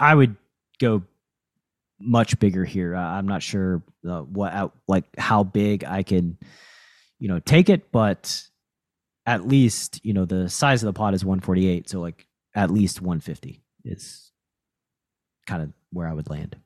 I 0.00 0.14
would 0.14 0.36
go 0.78 1.02
much 2.00 2.38
bigger 2.38 2.64
here. 2.64 2.94
Uh, 2.96 3.00
I'm 3.00 3.26
not 3.26 3.42
sure 3.42 3.82
uh, 4.08 4.20
what 4.22 4.52
out 4.52 4.74
like 4.88 5.04
how 5.18 5.42
big 5.44 5.84
I 5.84 6.02
can, 6.02 6.38
you 7.18 7.28
know, 7.28 7.38
take 7.40 7.68
it, 7.70 7.90
but 7.92 8.42
at 9.24 9.46
least 9.48 10.04
you 10.04 10.12
know 10.12 10.24
the 10.24 10.48
size 10.48 10.82
of 10.82 10.86
the 10.86 10.92
pot 10.92 11.12
is 11.14 11.24
148, 11.24 11.88
so 11.88 12.00
like 12.00 12.26
at 12.54 12.70
least 12.70 13.00
150 13.02 13.62
is 13.84 14.30
kind 15.46 15.62
of 15.62 15.72
where 15.90 16.06
I 16.06 16.12
would 16.12 16.28
land. 16.30 16.56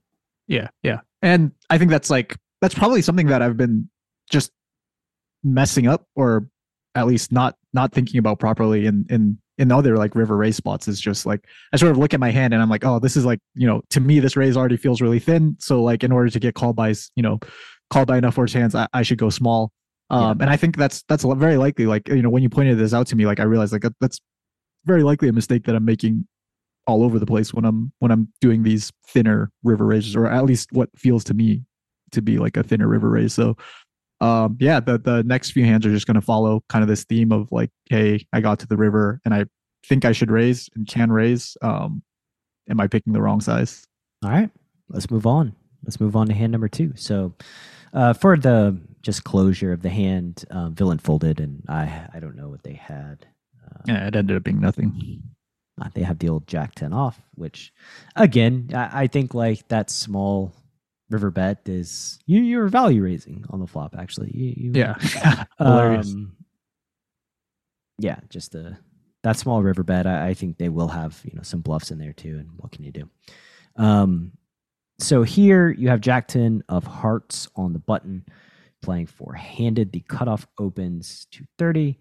Yeah, 0.50 0.68
yeah. 0.82 1.00
And 1.22 1.52
I 1.70 1.78
think 1.78 1.90
that's 1.90 2.10
like 2.10 2.36
that's 2.60 2.74
probably 2.74 3.00
something 3.02 3.28
that 3.28 3.40
I've 3.40 3.56
been 3.56 3.88
just 4.30 4.50
messing 5.44 5.86
up 5.86 6.04
or 6.16 6.48
at 6.94 7.06
least 7.06 7.30
not 7.32 7.56
not 7.72 7.92
thinking 7.92 8.18
about 8.18 8.40
properly 8.40 8.84
in 8.86 9.06
in 9.08 9.38
in 9.58 9.70
other 9.70 9.96
like 9.96 10.14
river 10.16 10.36
raise 10.36 10.56
spots 10.56 10.88
is 10.88 11.00
just 11.00 11.24
like 11.24 11.46
I 11.72 11.76
sort 11.76 11.92
of 11.92 11.98
look 11.98 12.14
at 12.14 12.20
my 12.20 12.30
hand 12.32 12.52
and 12.52 12.60
I'm 12.60 12.68
like, 12.68 12.84
oh, 12.84 12.98
this 12.98 13.16
is 13.16 13.24
like, 13.24 13.38
you 13.54 13.66
know, 13.66 13.82
to 13.90 14.00
me 14.00 14.18
this 14.18 14.36
raise 14.36 14.56
already 14.56 14.76
feels 14.76 15.00
really 15.00 15.20
thin. 15.20 15.56
So 15.60 15.82
like 15.82 16.02
in 16.02 16.10
order 16.10 16.30
to 16.30 16.40
get 16.40 16.54
called 16.54 16.74
by 16.74 16.94
you 17.14 17.22
know, 17.22 17.38
called 17.90 18.08
by 18.08 18.18
enough 18.18 18.36
worse 18.36 18.52
hands, 18.52 18.74
I, 18.74 18.88
I 18.92 19.02
should 19.02 19.18
go 19.18 19.30
small. 19.30 19.70
Um, 20.10 20.40
and 20.40 20.50
I 20.50 20.56
think 20.56 20.76
that's 20.76 21.04
that's 21.08 21.22
very 21.22 21.58
likely. 21.58 21.86
Like 21.86 22.08
you 22.08 22.22
know, 22.22 22.30
when 22.30 22.42
you 22.42 22.50
pointed 22.50 22.76
this 22.76 22.92
out 22.92 23.06
to 23.08 23.16
me, 23.16 23.24
like 23.24 23.38
I 23.38 23.44
realized 23.44 23.72
like 23.72 23.82
that- 23.82 23.94
that's 24.00 24.18
very 24.84 25.04
likely 25.04 25.28
a 25.28 25.32
mistake 25.32 25.64
that 25.66 25.76
I'm 25.76 25.84
making 25.84 26.26
all 26.86 27.02
over 27.04 27.18
the 27.18 27.26
place 27.26 27.52
when 27.54 27.64
I'm 27.64 27.92
when 27.98 28.10
I'm 28.10 28.28
doing 28.40 28.62
these 28.62 28.92
thinner 29.06 29.50
river 29.62 29.86
raises, 29.86 30.16
or 30.16 30.26
at 30.26 30.44
least 30.44 30.72
what 30.72 30.88
feels 30.96 31.24
to 31.24 31.34
me 31.34 31.62
to 32.12 32.22
be 32.22 32.38
like 32.38 32.56
a 32.56 32.62
thinner 32.62 32.88
river 32.88 33.08
raise. 33.08 33.32
So 33.34 33.56
um 34.20 34.56
yeah, 34.60 34.80
the 34.80 34.98
the 34.98 35.22
next 35.24 35.52
few 35.52 35.64
hands 35.64 35.86
are 35.86 35.90
just 35.90 36.06
gonna 36.06 36.20
follow 36.20 36.62
kind 36.68 36.82
of 36.82 36.88
this 36.88 37.04
theme 37.04 37.32
of 37.32 37.50
like, 37.52 37.70
hey, 37.88 38.26
I 38.32 38.40
got 38.40 38.58
to 38.60 38.66
the 38.66 38.76
river 38.76 39.20
and 39.24 39.32
I 39.32 39.44
think 39.86 40.04
I 40.04 40.12
should 40.12 40.30
raise 40.30 40.68
and 40.74 40.86
can 40.86 41.12
raise. 41.12 41.56
Um 41.62 42.02
am 42.68 42.80
I 42.80 42.86
picking 42.86 43.12
the 43.12 43.22
wrong 43.22 43.40
size? 43.40 43.84
All 44.24 44.30
right, 44.30 44.50
let's 44.88 45.10
move 45.10 45.26
on. 45.26 45.54
Let's 45.84 46.00
move 46.00 46.16
on 46.16 46.26
to 46.26 46.34
hand 46.34 46.52
number 46.52 46.68
two. 46.68 46.92
So, 46.94 47.32
uh, 47.94 48.12
for 48.12 48.36
the 48.36 48.78
just 49.00 49.24
closure 49.24 49.72
of 49.72 49.80
the 49.80 49.88
hand, 49.88 50.44
um, 50.50 50.74
villain 50.74 50.98
folded, 50.98 51.40
and 51.40 51.62
I 51.68 52.06
I 52.12 52.20
don't 52.20 52.36
know 52.36 52.50
what 52.50 52.62
they 52.62 52.74
had. 52.74 53.26
Uh, 53.64 53.80
Yeah, 53.86 54.06
it 54.06 54.14
ended 54.14 54.36
up 54.36 54.42
being 54.44 54.60
nothing. 54.60 55.22
Uh, 55.80 55.88
they 55.94 56.02
have 56.02 56.18
the 56.18 56.28
old 56.28 56.46
Jack 56.46 56.74
ten 56.74 56.92
off, 56.92 57.20
which 57.34 57.72
again 58.16 58.70
I, 58.74 59.02
I 59.02 59.06
think 59.06 59.34
like 59.34 59.66
that 59.68 59.90
small 59.90 60.52
river 61.10 61.30
bet 61.30 61.60
is 61.66 62.18
you 62.26 62.40
you're 62.40 62.68
value 62.68 63.02
raising 63.02 63.44
on 63.50 63.60
the 63.60 63.66
flop. 63.66 63.94
Actually, 63.98 64.30
you, 64.34 64.54
you 64.56 64.72
Yeah. 64.74 64.94
Hilarious. 65.58 66.12
um, 66.12 66.36
yeah, 67.98 68.20
just 68.28 68.52
the 68.52 68.76
that 69.22 69.36
small 69.36 69.62
river 69.62 69.82
bed. 69.82 70.06
I, 70.06 70.28
I 70.28 70.34
think 70.34 70.56
they 70.58 70.68
will 70.68 70.88
have 70.88 71.20
you 71.24 71.32
know 71.34 71.42
some 71.42 71.60
bluffs 71.60 71.90
in 71.90 71.98
there 71.98 72.12
too. 72.12 72.38
And 72.38 72.50
what 72.56 72.72
can 72.72 72.84
you 72.84 72.92
do? 72.92 73.08
Um, 73.76 74.32
so 74.98 75.22
here 75.22 75.70
you 75.70 75.88
have 75.88 76.00
Jack 76.00 76.28
ten 76.28 76.62
of 76.68 76.84
hearts 76.84 77.48
on 77.56 77.72
the 77.72 77.78
button, 77.78 78.24
playing 78.82 79.06
four 79.06 79.34
handed. 79.34 79.92
The 79.92 80.00
cutoff 80.00 80.46
opens 80.58 81.26
to 81.32 81.44
thirty. 81.58 81.98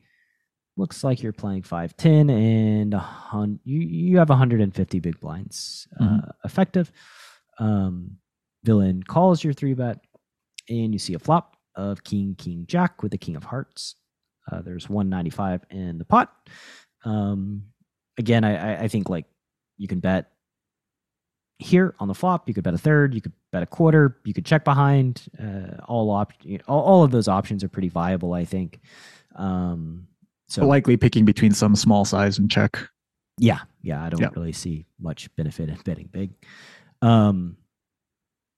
Looks 0.80 1.04
like 1.04 1.22
you're 1.22 1.34
playing 1.34 1.64
five 1.64 1.96
ten 1.98 2.30
and 2.30 2.94
a 2.94 3.00
hun- 3.00 3.60
you 3.66 3.80
you 3.82 4.18
have 4.18 4.30
150 4.30 5.00
big 5.02 5.20
blinds 5.20 5.88
uh, 6.00 6.04
Mhm. 6.04 6.32
effective. 6.46 6.92
Um, 7.60 8.18
villain 8.64 9.04
calls 9.04 9.44
your 9.44 9.52
three 9.54 9.74
bet, 9.74 10.00
and 10.70 10.94
you 10.94 11.00
see 11.00 11.14
a 11.16 11.20
flop 11.20 11.58
of 11.76 12.04
king 12.06 12.34
king 12.38 12.66
jack 12.66 13.04
with 13.04 13.12
the 13.12 13.18
king 13.18 13.36
of 13.36 13.44
hearts. 13.44 13.96
Uh, 14.50 14.62
there's 14.62 14.90
195 14.90 15.66
in 15.70 15.98
the 15.98 16.06
pot. 16.06 16.32
Um, 17.04 17.66
again, 18.18 18.44
I, 18.46 18.56
I 18.78 18.84
I 18.84 18.88
think 18.88 19.10
like 19.10 19.26
you 19.78 19.88
can 19.90 20.00
bet 20.00 20.32
here 21.58 21.94
on 22.00 22.08
the 22.08 22.16
flop. 22.16 22.48
You 22.48 22.54
could 22.54 22.64
bet 22.64 22.74
a 22.74 22.78
third. 22.78 23.14
You 23.14 23.20
could 23.22 23.34
bet 23.52 23.64
a 23.64 23.68
quarter. 23.68 24.18
You 24.24 24.34
could 24.34 24.46
check 24.46 24.64
behind. 24.64 25.24
Uh, 25.38 25.76
all 25.90 26.10
op- 26.12 26.32
all, 26.70 26.82
all 26.82 27.04
of 27.04 27.12
those 27.12 27.28
options 27.28 27.64
are 27.66 27.70
pretty 27.70 27.90
viable. 27.90 28.34
I 28.34 28.46
think. 28.46 28.80
Um, 29.36 30.08
so 30.50 30.65
likely 30.68 30.98
picking 30.98 31.24
between 31.25 31.53
some 31.53 31.75
small 31.75 32.03
size 32.06 32.38
and 32.38 32.50
check. 32.51 32.77
yeah, 33.38 33.60
yeah, 33.82 34.03
I 34.03 34.10
don't 34.10 34.20
Yeah. 34.22 34.29
really 34.36 34.51
see 34.51 34.86
much 35.00 35.34
benefit 35.38 35.70
in 35.70 35.77
betting 35.86 36.10
big. 36.12 36.32
Um, 37.01 37.56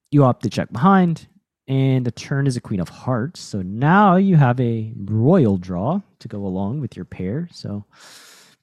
you 0.10 0.24
opt 0.24 0.42
to 0.44 0.50
check 0.50 0.72
behind, 0.72 1.28
and 1.68 2.04
the 2.06 2.12
turn 2.12 2.48
is 2.48 2.58
a 2.58 2.62
queen 2.62 2.80
of 2.80 2.90
hearts. 2.90 3.40
So 3.40 3.62
now 3.62 4.16
you 4.16 4.36
have 4.38 4.60
a 4.60 4.94
royal 4.98 5.58
draw 5.58 6.02
to 6.20 6.28
go 6.28 6.46
along 6.46 6.80
with 6.82 6.96
your 6.96 7.06
pair. 7.06 7.48
So 7.52 7.86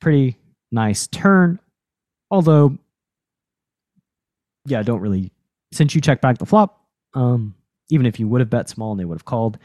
pretty 0.01 0.37
nice 0.73 1.07
turn. 1.07 1.61
Although, 2.31 2.77
yeah, 4.67 4.83
don't 4.83 5.01
really 5.01 5.31
since 5.73 5.95
you 5.95 6.01
check 6.01 6.21
back 6.21 6.39
the 6.39 6.47
flop. 6.47 6.85
Um, 7.15 7.55
even 7.91 8.05
if 8.07 8.19
you 8.21 8.27
would 8.29 8.41
have 8.41 8.51
bet 8.51 8.69
small 8.69 8.91
and 8.93 9.01
they 9.01 9.05
would 9.05 9.17
have 9.19 9.25
called, 9.25 9.59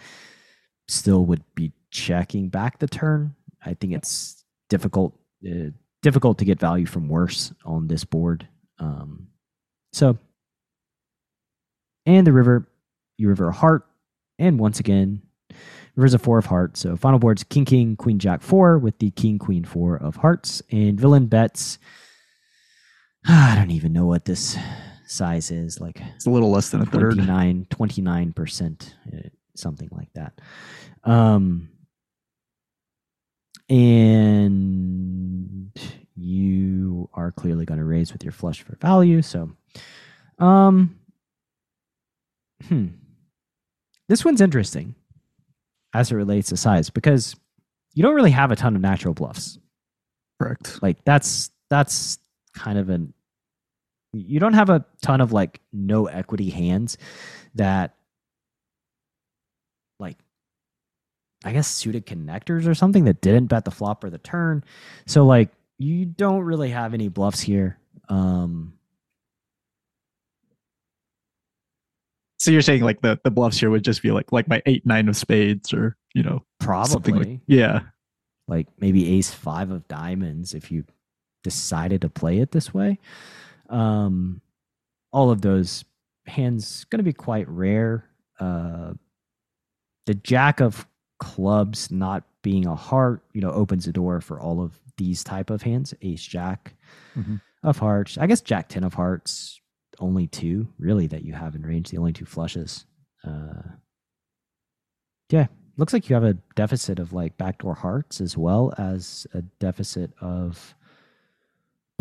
still 0.88 1.26
would 1.26 1.44
be 1.56 1.72
checking 1.92 2.50
back 2.50 2.80
the 2.80 2.88
turn. 2.88 3.36
I 3.66 3.74
think 3.74 3.94
it's 3.94 4.44
difficult 4.70 5.18
uh, 5.48 5.70
difficult 6.02 6.38
to 6.38 6.46
get 6.46 6.60
value 6.60 6.86
from 6.86 7.08
worse 7.08 7.54
on 7.66 7.88
this 7.88 8.04
board. 8.04 8.48
Um, 8.80 9.28
so, 9.94 10.18
and 12.06 12.28
the 12.28 12.34
river, 12.34 12.68
you 13.18 13.30
river 13.30 13.48
a 13.48 13.54
heart, 13.54 13.88
and 14.38 14.60
once 14.60 14.80
again, 14.80 15.22
river's 15.96 16.14
a 16.14 16.20
four 16.20 16.38
of 16.38 16.46
hearts. 16.46 16.82
So 16.82 16.96
final 16.96 17.20
board's 17.20 17.44
king, 17.44 17.66
king, 17.66 17.96
queen, 17.96 18.20
jack, 18.20 18.42
four 18.42 18.78
with 18.78 19.00
the 19.00 19.12
king, 19.12 19.40
queen, 19.40 19.64
four 19.64 19.96
of 19.96 20.18
hearts, 20.18 20.62
and 20.72 21.00
villain 21.00 21.28
bets. 21.28 21.80
I 23.28 23.56
don't 23.56 23.72
even 23.72 23.94
know 23.94 24.06
what 24.06 24.26
this 24.26 24.58
size 25.08 25.52
is, 25.52 25.80
like 25.80 26.02
It's 26.16 26.26
a 26.26 26.30
little 26.30 26.52
less 26.52 26.70
than 26.70 26.82
a 26.82 26.86
third. 26.86 27.18
29 27.70 28.34
percent, 28.34 28.96
uh, 29.14 29.30
something 29.56 29.90
like 29.92 30.12
that. 30.16 30.40
Um, 31.04 31.70
and 33.70 35.72
you 36.16 37.10
are 37.14 37.32
clearly 37.32 37.66
going 37.66 37.80
to 37.80 37.86
raise 37.86 38.14
with 38.14 38.24
your 38.24 38.32
flush 38.32 38.62
for 38.62 38.76
value. 38.78 39.22
So, 39.22 39.52
um, 40.40 41.00
hmm, 42.68 42.88
this 44.10 44.26
one's 44.26 44.42
interesting 44.42 44.96
as 45.94 46.12
it 46.12 46.16
relates 46.16 46.50
to 46.50 46.58
size 46.58 46.90
because 46.90 47.36
you 47.94 48.04
don't 48.04 48.16
really 48.16 48.32
have 48.32 48.52
a 48.52 48.56
ton 48.56 48.76
of 48.76 48.82
natural 48.82 49.14
bluffs. 49.14 49.58
Correct. 50.42 50.82
Like 50.82 51.04
that's 51.06 51.52
that's 51.70 52.18
kind 52.54 52.78
of 52.78 52.90
an 52.90 53.14
you 54.14 54.40
don't 54.40 54.54
have 54.54 54.70
a 54.70 54.86
ton 55.02 55.22
of 55.22 55.32
like 55.32 55.60
no 55.72 56.06
equity 56.06 56.50
hands 56.50 56.98
that 57.56 57.96
like 60.00 60.18
I 61.44 61.52
guess 61.52 61.68
suited 61.68 62.06
connectors 62.06 62.68
or 62.68 62.74
something 62.74 63.06
that 63.06 63.22
didn't 63.22 63.48
bet 63.48 63.66
the 63.66 63.72
flop 63.72 64.04
or 64.04 64.10
the 64.10 64.18
turn. 64.18 64.64
So 65.06 65.26
like 65.26 65.50
you 65.78 66.06
don't 66.06 66.42
really 66.42 66.70
have 66.70 66.94
any 66.94 67.10
bluffs 67.10 67.42
here. 67.42 67.78
Um 68.10 68.74
So 72.38 72.52
you're 72.52 72.62
saying 72.62 72.82
like 72.84 73.02
the, 73.02 73.18
the 73.24 73.32
bluffs 73.32 73.58
here 73.58 73.70
would 73.70 73.86
just 73.86 74.02
be 74.02 74.12
like 74.12 74.32
like 74.32 74.50
my 74.50 74.62
eight 74.66 74.86
nine 74.86 75.08
of 75.08 75.16
spades 75.16 75.74
or 75.74 75.96
you 76.14 76.24
know 76.24 76.44
something 76.60 77.14
probably 77.14 77.14
like 77.14 77.40
yeah 77.48 77.82
like 78.48 78.68
maybe 78.80 79.18
ace 79.18 79.32
five 79.34 79.72
of 79.72 79.88
diamonds 79.88 80.54
if 80.54 80.70
you 80.72 80.84
decided 81.44 82.02
to 82.02 82.10
play 82.10 82.40
it 82.40 82.52
this 82.52 82.74
way. 82.74 83.00
Um, 83.70 84.42
all 85.12 85.30
of 85.30 85.42
those 85.42 85.86
hands 86.26 86.86
going 86.86 87.00
to 87.00 87.04
be 87.04 87.14
quite 87.14 87.48
rare. 87.48 88.10
Uh, 88.40 88.94
the 90.06 90.16
jack 90.16 90.60
of 90.60 90.88
clubs 91.24 91.90
not 91.92 92.24
being 92.42 92.66
a 92.68 92.76
heart, 92.76 93.24
you 93.34 93.42
know, 93.42 93.52
opens 93.52 93.86
the 93.86 93.92
door 93.94 94.20
for 94.22 94.40
all 94.40 94.62
of 94.62 94.80
these 94.98 95.24
type 95.24 95.50
of 95.50 95.62
hands. 95.64 95.94
Ace 96.02 96.22
jack 96.24 96.76
Mhm. 97.16 97.42
of 97.64 97.78
hearts. 97.80 98.18
I 98.18 98.28
guess 98.28 98.42
jack 98.42 98.70
ten 98.70 98.84
of 98.84 98.94
hearts. 98.94 99.60
Only 100.00 100.28
two 100.28 100.68
really 100.78 101.08
that 101.08 101.24
you 101.24 101.34
have 101.34 101.56
in 101.56 101.62
range. 101.64 101.90
The 101.90 101.98
only 101.98 102.14
two 102.14 102.26
flushes. 102.26 102.86
Uh, 103.24 103.62
yeah, 105.30 105.48
looks 105.78 105.94
like 105.94 106.10
you 106.10 106.14
have 106.16 106.24
a 106.24 106.38
deficit 106.56 107.00
of 107.00 107.14
like 107.14 107.38
backdoor 107.38 107.76
hearts 107.76 108.20
as 108.22 108.38
well 108.38 108.74
as 108.78 109.26
a 109.34 109.42
deficit 109.60 110.12
of 110.20 110.76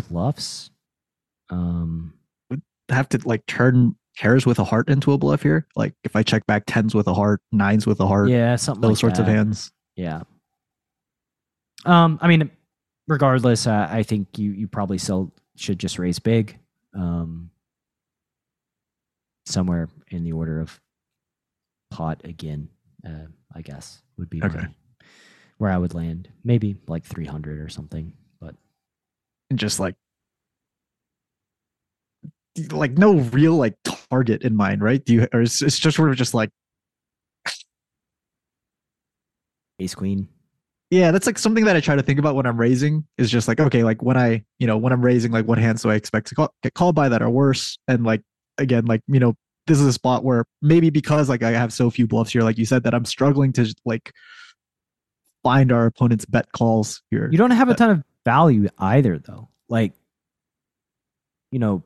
bluffs. 0.09 0.69
Um, 1.49 2.13
would 2.49 2.61
have 2.89 3.07
to 3.09 3.19
like 3.25 3.45
turn 3.45 3.95
pairs 4.17 4.45
with 4.45 4.59
a 4.59 4.63
heart 4.63 4.89
into 4.89 5.11
a 5.11 5.17
bluff 5.17 5.41
here 5.41 5.65
like 5.75 5.93
if 6.03 6.15
i 6.15 6.21
check 6.23 6.45
back 6.45 6.63
tens 6.67 6.93
with 6.93 7.07
a 7.07 7.13
heart 7.13 7.41
nines 7.51 7.87
with 7.87 7.99
a 7.99 8.07
heart 8.07 8.29
yeah, 8.29 8.55
something 8.55 8.81
those 8.81 8.91
like 8.91 8.97
sorts 8.99 9.19
of 9.19 9.25
that. 9.25 9.31
hands 9.31 9.71
Yeah. 9.95 10.21
Um, 11.85 12.17
I 12.21 12.27
mean, 12.27 12.49
regardless, 13.07 13.67
uh, 13.67 13.87
I 13.91 14.03
think 14.03 14.39
you 14.39 14.51
you 14.51 14.67
probably 14.67 14.97
still 14.97 15.31
should 15.55 15.77
just 15.79 15.99
raise 15.99 16.17
big. 16.17 16.57
Um, 16.95 17.49
somewhere 19.45 19.89
in 20.09 20.23
the 20.23 20.31
order 20.31 20.61
of 20.61 20.79
pot 21.91 22.21
again. 22.23 22.69
Uh, 23.05 23.25
I 23.53 23.61
guess 23.61 24.01
would 24.17 24.29
be 24.29 24.41
Okay. 24.41 24.57
my- 24.57 24.73
where 25.57 25.71
I 25.71 25.77
would 25.77 25.93
land. 25.93 26.29
Maybe 26.43 26.77
like 26.87 27.03
three 27.03 27.25
hundred 27.25 27.59
or 27.59 27.69
something. 27.69 28.13
But 28.39 28.55
and 29.49 29.59
just 29.59 29.79
like 29.79 29.95
like 32.71 32.97
no 32.97 33.15
real 33.15 33.55
like 33.55 33.75
target 33.83 34.43
in 34.43 34.55
mind 34.55 34.81
right 34.81 35.03
do 35.05 35.13
you 35.13 35.27
or 35.33 35.41
it's, 35.41 35.61
it's 35.61 35.79
just 35.79 35.97
sort 35.97 36.09
of 36.09 36.15
just 36.15 36.33
like 36.33 36.49
ace 39.79 39.95
queen. 39.95 40.27
yeah 40.91 41.11
that's 41.11 41.25
like 41.25 41.39
something 41.39 41.65
that 41.65 41.75
i 41.75 41.79
try 41.79 41.95
to 41.95 42.03
think 42.03 42.19
about 42.19 42.35
when 42.35 42.45
i'm 42.45 42.59
raising 42.59 43.05
is 43.17 43.31
just 43.31 43.47
like 43.47 43.59
okay 43.59 43.83
like 43.83 44.03
when 44.03 44.17
i 44.17 44.43
you 44.59 44.67
know 44.67 44.77
when 44.77 44.93
i'm 44.93 45.01
raising 45.01 45.31
like 45.31 45.47
what 45.47 45.57
hands 45.57 45.81
do 45.81 45.89
i 45.89 45.95
expect 45.95 46.27
to 46.27 46.35
call, 46.35 46.53
get 46.61 46.73
called 46.75 46.95
by 46.95 47.09
that 47.09 47.21
are 47.21 47.29
worse 47.29 47.77
and 47.87 48.03
like 48.03 48.21
again 48.59 48.85
like 48.85 49.01
you 49.07 49.19
know 49.19 49.33
this 49.65 49.79
is 49.79 49.87
a 49.87 49.93
spot 49.93 50.23
where 50.23 50.45
maybe 50.61 50.91
because 50.91 51.29
like 51.29 51.41
i 51.41 51.51
have 51.51 51.73
so 51.73 51.89
few 51.89 52.05
bluffs 52.05 52.31
here 52.31 52.43
like 52.43 52.57
you 52.57 52.65
said 52.65 52.83
that 52.83 52.93
i'm 52.93 53.05
struggling 53.05 53.51
to 53.51 53.73
like 53.83 54.11
find 55.41 55.71
our 55.71 55.87
opponent's 55.87 56.25
bet 56.25 56.51
calls 56.53 57.01
here 57.09 57.29
You 57.31 57.37
don't 57.37 57.51
have 57.51 57.69
a 57.69 57.75
ton 57.75 57.89
of 57.89 58.03
value 58.25 58.67
either, 58.77 59.19
though. 59.19 59.49
Like, 59.69 59.93
you 61.51 61.59
know, 61.59 61.83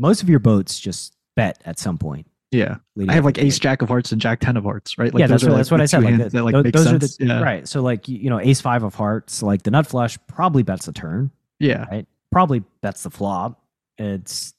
most 0.00 0.22
of 0.22 0.28
your 0.28 0.38
boats 0.40 0.80
just 0.80 1.14
bet 1.36 1.60
at 1.64 1.78
some 1.78 1.96
point. 1.98 2.26
yeah 2.50 2.76
i 3.08 3.12
have 3.12 3.24
like 3.24 3.38
ace 3.38 3.58
game. 3.58 3.62
jack 3.70 3.82
of 3.82 3.88
hearts 3.88 4.10
and 4.10 4.20
jack 4.20 4.40
10 4.40 4.56
of 4.56 4.64
hearts 4.64 4.98
right 4.98 5.14
like 5.14 5.20
yeah, 5.20 5.26
that's 5.28 5.44
what, 5.44 5.52
like, 5.52 5.58
that's 5.58 5.70
what 5.70 5.80
I 5.80 5.86
said. 5.86 6.02
Like, 6.02 6.18
the- 6.18 6.28
that 6.30 6.42
like 6.42 6.52
tho- 6.54 6.62
make 6.64 6.74
those 6.74 6.92
are 6.92 6.98
the 6.98 7.16
yeah 7.20 7.40
right. 7.40 7.68
So 7.68 7.80
like 7.82 8.08
you, 8.08 8.28
know, 8.28 8.40
ace 8.40 8.60
five 8.60 8.82
of 8.82 8.94
hearts, 8.96 9.42
like 9.42 9.62
the 9.62 9.70
nut 9.70 9.86
flush 9.86 10.18
probably 10.26 10.64
bets 10.64 10.86
the 10.86 10.92
turn, 10.92 11.30
yeah 11.60 11.84
right? 11.90 12.06
Probably 12.32 12.64
bets 12.82 13.04
the 13.04 13.10
flop. 13.10 13.62
It's 13.98 14.54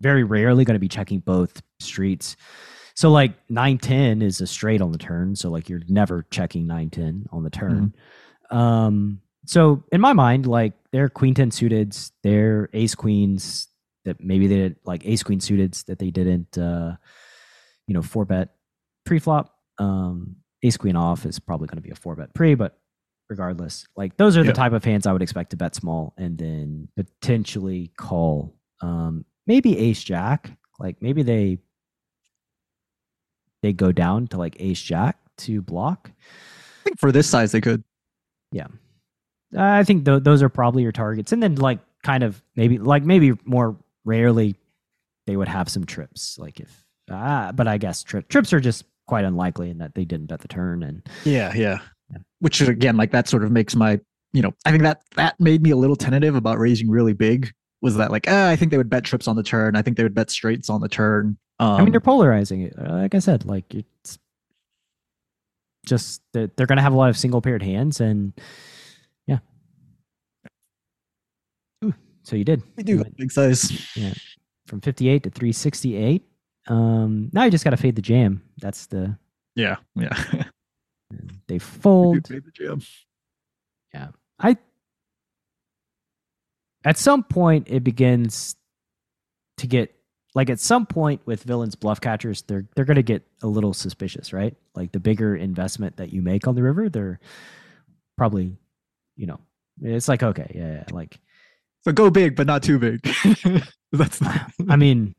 very 0.00 0.24
rarely 0.24 0.64
going 0.64 0.74
to 0.74 0.80
be 0.80 0.88
checking 0.88 1.20
both 1.20 1.60
streets. 1.80 2.36
So 2.94 3.10
like 3.10 3.32
nine 3.50 3.78
ten 3.78 4.22
is 4.22 4.40
a 4.40 4.46
straight 4.46 4.80
on 4.80 4.92
the 4.92 4.98
turn. 4.98 5.34
So 5.36 5.50
like 5.50 5.68
you're 5.68 5.82
never 5.88 6.24
checking 6.30 6.66
nine 6.66 6.90
ten 6.90 7.26
on 7.32 7.42
the 7.42 7.50
turn. 7.50 7.94
Um. 8.50 9.20
So 9.46 9.84
in 9.92 10.00
my 10.00 10.12
mind, 10.14 10.46
like 10.46 10.72
they're 10.92 11.08
queen 11.10 11.34
ten 11.34 11.50
suiteds, 11.50 12.12
they're 12.22 12.70
ace 12.72 12.94
queens 12.94 13.68
that 14.04 14.20
maybe 14.20 14.46
they 14.46 14.56
did 14.56 14.76
like 14.84 15.06
ace 15.06 15.22
queen 15.22 15.40
suited 15.40 15.74
that 15.86 15.98
they 15.98 16.10
didn't, 16.10 16.56
uh, 16.58 16.96
you 17.86 17.94
know, 17.94 18.02
four 18.02 18.24
bet 18.24 18.50
pre-flop. 19.06 19.54
Um, 19.78 20.36
ace 20.62 20.76
queen 20.76 20.96
off 20.96 21.26
is 21.26 21.38
probably 21.38 21.66
going 21.66 21.76
to 21.76 21.82
be 21.82 21.90
a 21.90 21.94
four 21.96 22.14
bet 22.16 22.32
pre, 22.34 22.54
but 22.54 22.78
regardless, 23.28 23.86
like 23.96 24.16
those 24.16 24.36
are 24.36 24.44
the 24.44 24.52
type 24.52 24.72
of 24.72 24.84
hands 24.84 25.06
I 25.06 25.12
would 25.12 25.22
expect 25.22 25.50
to 25.50 25.56
bet 25.56 25.74
small 25.74 26.14
and 26.16 26.38
then 26.38 26.88
potentially 26.96 27.90
call. 27.98 28.54
Um, 28.82 29.24
maybe 29.46 29.78
ace 29.78 30.02
jack, 30.04 30.50
like 30.78 31.00
maybe 31.00 31.22
they 31.22 31.58
they 33.62 33.72
go 33.72 33.92
down 33.92 34.26
to 34.28 34.36
like 34.36 34.56
ace 34.60 34.80
jack 34.80 35.18
to 35.38 35.62
block. 35.62 36.10
i 36.12 36.84
think 36.84 37.00
for 37.00 37.10
this 37.10 37.26
size 37.28 37.52
they 37.52 37.60
could 37.60 37.82
Yeah. 38.52 38.66
I 39.56 39.84
think 39.84 40.04
th- 40.04 40.22
those 40.22 40.42
are 40.42 40.48
probably 40.48 40.82
your 40.82 40.92
targets, 40.92 41.32
and 41.32 41.42
then 41.42 41.54
like 41.56 41.78
kind 42.02 42.22
of 42.24 42.42
maybe 42.56 42.78
like 42.78 43.04
maybe 43.04 43.32
more 43.44 43.76
rarely 44.04 44.54
they 45.26 45.36
would 45.36 45.48
have 45.48 45.68
some 45.68 45.84
trips, 45.84 46.38
like 46.38 46.60
if. 46.60 46.84
Ah, 47.10 47.52
but 47.54 47.68
I 47.68 47.76
guess 47.78 48.02
trip, 48.02 48.28
trips 48.28 48.52
are 48.52 48.60
just 48.60 48.84
quite 49.06 49.24
unlikely 49.24 49.68
in 49.70 49.78
that 49.78 49.94
they 49.94 50.04
didn't 50.04 50.26
bet 50.26 50.40
the 50.40 50.48
turn, 50.48 50.82
and 50.82 51.06
Yeah, 51.24 51.52
yeah. 51.54 51.80
Yeah. 52.10 52.18
Which 52.40 52.60
again, 52.60 52.96
like 52.96 53.10
that 53.12 53.28
sort 53.28 53.44
of 53.44 53.50
makes 53.50 53.74
my, 53.76 54.00
you 54.32 54.42
know, 54.42 54.52
I 54.64 54.70
think 54.70 54.82
that 54.82 55.02
that 55.16 55.38
made 55.38 55.62
me 55.62 55.70
a 55.70 55.76
little 55.76 55.96
tentative 55.96 56.34
about 56.34 56.58
raising 56.58 56.88
really 56.90 57.12
big. 57.12 57.50
Was 57.82 57.96
that 57.96 58.10
like, 58.10 58.26
ah, 58.28 58.48
I 58.48 58.56
think 58.56 58.70
they 58.70 58.78
would 58.78 58.88
bet 58.88 59.04
trips 59.04 59.28
on 59.28 59.36
the 59.36 59.42
turn. 59.42 59.76
I 59.76 59.82
think 59.82 59.96
they 59.98 60.02
would 60.02 60.14
bet 60.14 60.30
straights 60.30 60.70
on 60.70 60.80
the 60.80 60.88
turn. 60.88 61.36
Um, 61.58 61.72
I 61.72 61.82
mean 61.82 61.92
they're 61.92 62.00
polarizing 62.00 62.62
it. 62.62 62.74
Uh, 62.78 62.94
Like 62.94 63.14
I 63.14 63.18
said, 63.18 63.44
like 63.44 63.74
it's 63.74 64.18
just 65.86 66.22
that 66.32 66.56
they're 66.56 66.66
going 66.66 66.78
to 66.78 66.82
have 66.82 66.94
a 66.94 66.96
lot 66.96 67.10
of 67.10 67.18
single 67.18 67.42
paired 67.42 67.62
hands, 67.62 68.00
and 68.00 68.32
yeah. 69.26 69.38
Ooh, 71.84 71.92
so 72.24 72.34
you 72.36 72.44
did. 72.44 72.62
we 72.76 72.82
do 72.82 72.96
went 72.98 73.16
big 73.16 73.30
size. 73.30 73.70
Yeah, 73.96 74.12
from 74.66 74.80
fifty 74.80 75.08
eight 75.08 75.22
to 75.22 75.30
three 75.30 75.52
sixty 75.52 75.96
eight. 75.96 76.26
Um, 76.66 77.30
now 77.32 77.44
you 77.44 77.50
just 77.50 77.62
got 77.64 77.70
to 77.70 77.76
fade 77.76 77.94
the 77.96 78.02
jam. 78.02 78.42
That's 78.58 78.86
the 78.86 79.16
Yeah, 79.54 79.76
yeah. 79.94 80.14
they 81.46 81.54
We 81.54 81.58
do 81.58 81.60
fold. 81.60 82.26
fade 82.26 82.42
the 82.44 82.50
jam. 82.50 82.80
Yeah, 83.92 84.08
I 84.40 84.56
at 86.84 86.98
some 86.98 87.22
point 87.22 87.68
it 87.70 87.84
begins 87.84 88.56
to 89.58 89.66
get 89.66 89.94
like 90.34 90.50
at 90.50 90.58
some 90.58 90.84
point 90.84 91.20
with 91.26 91.42
villains 91.44 91.76
bluff 91.76 92.00
catchers 92.00 92.42
they're 92.42 92.66
they're 92.74 92.84
going 92.84 92.96
to 92.96 93.02
get 93.04 93.22
a 93.42 93.46
little 93.46 93.72
suspicious 93.72 94.32
right 94.32 94.56
like 94.74 94.90
the 94.92 94.98
bigger 94.98 95.36
investment 95.36 95.96
that 95.96 96.12
you 96.12 96.20
make 96.22 96.48
on 96.48 96.56
the 96.56 96.62
river 96.62 96.88
they're 96.88 97.20
probably 98.18 98.56
you 99.16 99.26
know 99.26 99.38
it's 99.80 100.08
like 100.08 100.22
okay 100.24 100.50
yeah, 100.54 100.72
yeah 100.72 100.84
like 100.90 101.20
So 101.84 101.92
go 101.92 102.10
big, 102.10 102.34
but 102.36 102.46
not 102.46 102.62
too 102.62 102.78
big. 102.78 103.00
That's 103.92 104.20
not. 104.20 104.50
i 104.68 104.74
mean 104.76 105.14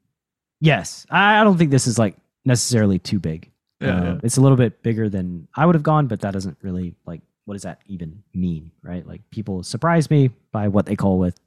yes 0.59 1.05
I, 1.09 1.39
I 1.39 1.43
don't 1.45 1.57
think 1.57 1.71
this 1.71 1.87
is 1.87 1.97
like 1.97 2.17
necessarily 2.43 2.99
too 2.99 3.19
big 3.19 3.49
yeah, 3.79 3.95
Um, 3.97 4.03
yeah. 4.05 4.17
it's 4.23 4.35
a 4.37 4.41
little 4.41 4.57
bit 4.57 4.83
bigger 4.83 5.07
than 5.09 5.47
i 5.55 5.65
would 5.65 5.75
have 5.75 5.83
gone 5.83 6.07
but 6.07 6.19
that 6.21 6.31
doesn't 6.31 6.57
really 6.61 6.93
like 7.05 7.21
what 7.45 7.53
does 7.53 7.63
that 7.63 7.79
even 7.87 8.21
mean 8.33 8.71
right 8.83 9.07
like 9.07 9.21
people 9.31 9.63
surprise 9.63 10.09
me 10.09 10.29
by 10.51 10.67
what 10.67 10.85
they 10.87 10.95
call 10.97 11.17
with 11.19 11.39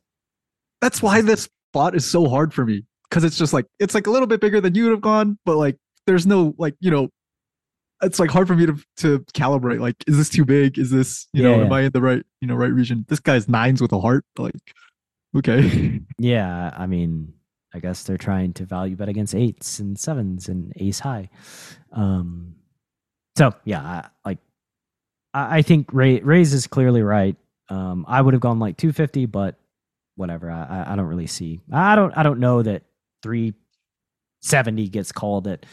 That's 0.80 1.02
why 1.02 1.20
this 1.20 1.48
spot 1.72 1.94
is 1.94 2.10
so 2.10 2.28
hard 2.28 2.54
for 2.54 2.64
me 2.64 2.84
because 3.10 3.24
it's 3.24 3.36
just 3.36 3.52
like 3.52 3.66
it's 3.78 3.94
like 3.94 4.06
a 4.06 4.10
little 4.10 4.26
bit 4.28 4.40
bigger 4.40 4.60
than 4.60 4.74
you 4.74 4.84
would 4.84 4.92
have 4.92 5.00
gone, 5.02 5.38
but 5.44 5.56
like 5.56 5.76
there's 6.06 6.26
no 6.26 6.54
like 6.56 6.74
you 6.80 6.90
know, 6.90 7.08
it's 8.02 8.18
like 8.20 8.30
hard 8.30 8.46
for 8.46 8.54
me 8.54 8.66
to 8.66 8.78
to 8.98 9.18
calibrate. 9.34 9.80
Like, 9.80 9.96
is 10.06 10.16
this 10.16 10.28
too 10.28 10.44
big? 10.44 10.78
Is 10.78 10.90
this 10.90 11.26
you 11.32 11.42
know, 11.42 11.56
Yeah, 11.58 11.64
am. 11.64 11.72
I 11.72 11.80
in 11.82 11.92
the 11.92 12.00
right 12.00 12.22
you 12.40 12.46
know 12.48 12.54
right 12.54 12.72
region? 12.72 13.04
This 13.08 13.20
guy's 13.20 13.48
nines 13.48 13.80
with 13.82 13.92
a 13.92 14.00
heart. 14.00 14.24
Like, 14.38 14.54
okay, 15.36 16.00
Yeah, 16.18 16.72
I 16.76 16.86
mean, 16.86 17.32
I 17.74 17.80
guess 17.80 18.02
they're 18.04 18.16
trying 18.18 18.52
to 18.54 18.64
value 18.64 18.96
bet 18.96 19.08
against 19.08 19.34
eights 19.34 19.78
and 19.78 19.98
sevens 19.98 20.48
and 20.48 20.72
ace 20.76 21.00
high. 21.00 21.28
Um, 21.92 22.54
so 23.36 23.52
yeah, 23.64 23.80
I, 23.82 24.08
like 24.24 24.38
I, 25.34 25.58
I 25.58 25.62
think 25.62 25.92
Ray 25.92 26.20
Ray's 26.20 26.52
is 26.54 26.66
clearly 26.66 27.02
right. 27.02 27.36
Um, 27.68 28.04
I 28.08 28.20
would 28.22 28.32
have 28.34 28.40
gone 28.40 28.58
like 28.58 28.76
250, 28.78 29.26
but 29.26 29.56
whatever. 30.16 30.50
I, 30.50 30.86
I- 30.92 30.96
don't 30.96 31.04
really 31.06 31.26
see. 31.26 31.60
I 31.72 31.94
don't. 31.94 32.16
I 32.16 32.22
don't 32.22 32.40
know 32.40 32.62
that 32.62 32.84
370 34.42 34.88
gets 34.88 35.12
called 35.12 35.46
at 35.46 35.66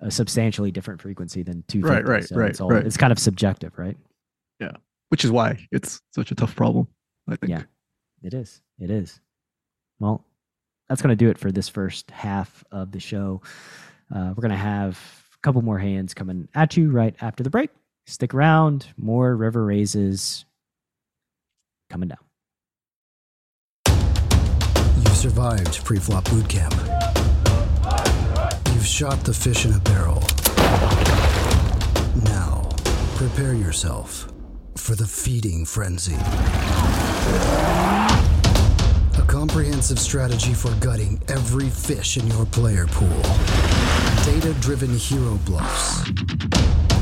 a 0.00 0.10
substantially 0.10 0.70
different 0.70 1.02
frequency 1.02 1.42
than 1.42 1.64
250. 1.68 2.10
right, 2.10 2.24
so 2.24 2.36
right, 2.36 2.50
It's, 2.50 2.60
all, 2.60 2.68
right. 2.70 2.86
it's 2.86 2.96
kind 2.96 3.12
of 3.12 3.18
subjective, 3.18 3.76
right? 3.76 3.96
Yeah. 4.60 4.72
Which 5.08 5.24
is 5.24 5.30
why 5.30 5.66
it's 5.72 6.00
such 6.14 6.30
a 6.30 6.34
tough 6.34 6.54
problem. 6.56 6.86
I 7.28 7.36
think. 7.36 7.50
Yeah. 7.50 7.62
It 8.22 8.34
is. 8.34 8.60
It 8.78 8.90
is. 8.90 9.20
Well, 9.98 10.24
that's 10.88 11.02
going 11.02 11.10
to 11.10 11.16
do 11.16 11.30
it 11.30 11.38
for 11.38 11.52
this 11.52 11.68
first 11.68 12.10
half 12.10 12.64
of 12.70 12.92
the 12.92 13.00
show. 13.00 13.42
Uh, 14.14 14.32
we're 14.36 14.42
going 14.42 14.50
to 14.50 14.56
have 14.56 14.98
a 15.34 15.38
couple 15.42 15.62
more 15.62 15.78
hands 15.78 16.14
coming 16.14 16.48
at 16.54 16.76
you 16.76 16.90
right 16.90 17.14
after 17.20 17.42
the 17.42 17.50
break. 17.50 17.70
Stick 18.06 18.34
around. 18.34 18.86
More 18.96 19.36
river 19.36 19.64
raises 19.64 20.44
coming 21.88 22.08
down. 22.08 22.18
You've 24.96 25.16
survived 25.16 25.84
pre-flop 25.84 26.28
boot 26.30 26.48
camp. 26.48 26.74
You've 28.74 28.86
shot 28.86 29.24
the 29.24 29.34
fish 29.34 29.64
in 29.64 29.74
a 29.74 29.80
barrel. 29.80 30.22
Now, 32.24 32.68
prepare 33.16 33.54
yourself 33.54 34.32
for 34.76 34.96
the 34.96 35.06
feeding 35.06 35.64
frenzy. 35.64 36.16
A 39.18 39.22
comprehensive 39.26 39.98
strategy 39.98 40.54
for 40.54 40.70
gutting 40.80 41.20
every 41.28 41.68
fish 41.68 42.16
in 42.16 42.26
your 42.28 42.46
player 42.46 42.86
pool. 42.88 43.22
Data-driven 44.24 44.90
hero 44.96 45.38
bluffs, 45.44 46.08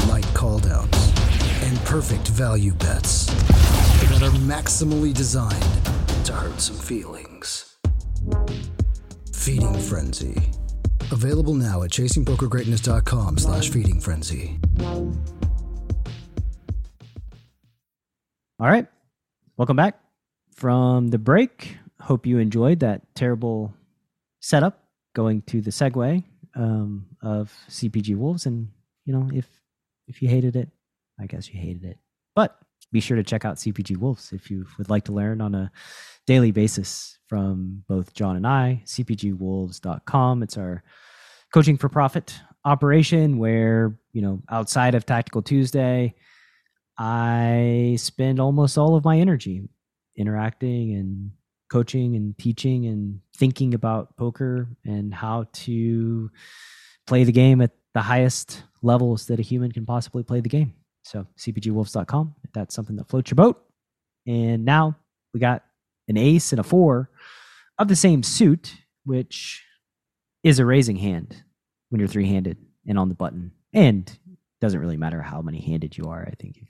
light 0.09 0.27
call 0.35 0.59
downs, 0.59 1.13
and 1.63 1.79
perfect 1.85 2.29
value 2.29 2.73
bets 2.75 3.27
that 3.27 4.23
are 4.23 4.37
maximally 4.41 5.13
designed 5.13 5.63
to 6.25 6.33
hurt 6.33 6.61
some 6.61 6.77
feelings. 6.77 7.77
Feeding 9.35 9.79
Frenzy. 9.79 10.51
Available 11.11 11.55
now 11.55 11.83
at 11.83 11.91
chasingpokergreatness.com 11.91 13.39
slash 13.39 13.71
feeding 13.71 14.01
frenzy. 14.01 14.59
All 18.61 18.69
right. 18.69 18.87
Welcome 19.57 19.77
back 19.77 19.99
from 20.59 21.07
the 21.09 21.19
break. 21.19 21.77
Hope 22.01 22.27
you 22.27 22.39
enjoyed 22.39 22.81
that 22.81 23.03
terrible 23.15 23.73
setup 24.41 24.83
going 25.15 25.43
to 25.43 25.61
the 25.61 25.71
segue 25.71 26.25
um, 26.57 27.07
of 27.23 27.53
CPG 27.69 28.17
Wolves. 28.17 28.45
And, 28.45 28.69
you 29.05 29.13
know, 29.13 29.31
if 29.33 29.47
if 30.09 30.21
you 30.21 30.29
hated 30.29 30.57
it, 30.57 30.69
I 31.21 31.27
guess 31.27 31.49
you 31.49 31.61
hated 31.61 31.85
it. 31.85 31.99
But 32.35 32.59
be 32.91 32.99
sure 32.99 33.17
to 33.17 33.23
check 33.23 33.45
out 33.45 33.57
CPG 33.57 33.99
Wolves 33.99 34.33
if 34.33 34.51
you 34.51 34.67
would 34.79 34.91
like 34.91 35.05
to 35.05 35.13
learn 35.13 35.41
on 35.41 35.55
a 35.55 35.71
daily 36.27 36.51
basis 36.51 37.19
from 37.29 37.85
both 37.89 38.13
Jon 38.15 38.35
and 38.35 38.47
I. 38.47 38.83
CPGWolves.com. 38.85 40.43
It's 40.43 40.57
our 40.57 40.83
coaching 41.55 41.77
for 41.77 41.89
profit 41.89 42.35
operation 42.65 43.39
where, 43.39 43.97
you 44.13 44.23
know, 44.23 44.43
outside 44.51 44.97
of 44.97 45.07
Tactical 45.07 45.43
Tuesday, 45.43 46.17
I 46.99 47.97
spend 47.99 48.41
almost 48.41 48.77
all 48.77 48.97
of 48.97 49.05
my 49.05 49.19
energy 49.19 49.69
interacting 50.19 50.95
and 50.95 51.31
coaching 51.71 52.17
and 52.17 52.37
teaching 52.39 52.87
and 52.87 53.21
thinking 53.37 53.75
about 53.75 54.17
poker 54.17 54.69
and 54.85 55.15
how 55.15 55.47
to 55.53 56.31
play 57.07 57.25
the 57.25 57.33
game 57.33 57.61
at 57.61 57.71
the 57.95 58.03
highest 58.03 58.63
levels 58.83 59.27
that 59.27 59.39
a 59.39 59.43
human 59.43 59.73
can 59.73 59.87
possibly 59.87 60.23
play 60.23 60.41
the 60.41 60.49
game. 60.49 60.75
So 61.05 61.27
cpgwolves.com 61.39 62.35
if 62.45 62.53
that's 62.53 62.75
something 62.75 62.97
that 62.97 63.09
floats 63.09 63.31
your 63.31 63.37
boat. 63.37 63.63
And 64.27 64.65
now 64.65 64.97
we 65.33 65.41
got 65.41 65.65
an 66.07 66.17
ace 66.17 66.53
and 66.53 66.61
a 66.61 66.65
four 66.65 67.11
of 67.79 67.89
the 67.89 67.97
same 67.97 68.23
suit, 68.23 68.75
which 69.05 69.65
is 70.43 70.59
a 70.59 70.67
raising 70.67 70.97
hand 70.97 71.43
when 71.89 71.99
you're 71.99 72.09
three-handed 72.09 72.59
and 72.87 72.99
on 72.99 73.09
the 73.09 73.15
button. 73.15 73.53
And 73.73 74.11
doesn't 74.61 74.81
really 74.81 74.97
matter 74.97 75.23
how 75.23 75.41
many 75.41 75.61
handed 75.61 75.97
you 75.97 76.05
are. 76.05 76.27
I 76.27 76.35
think 76.35 76.57
if, 76.57 76.69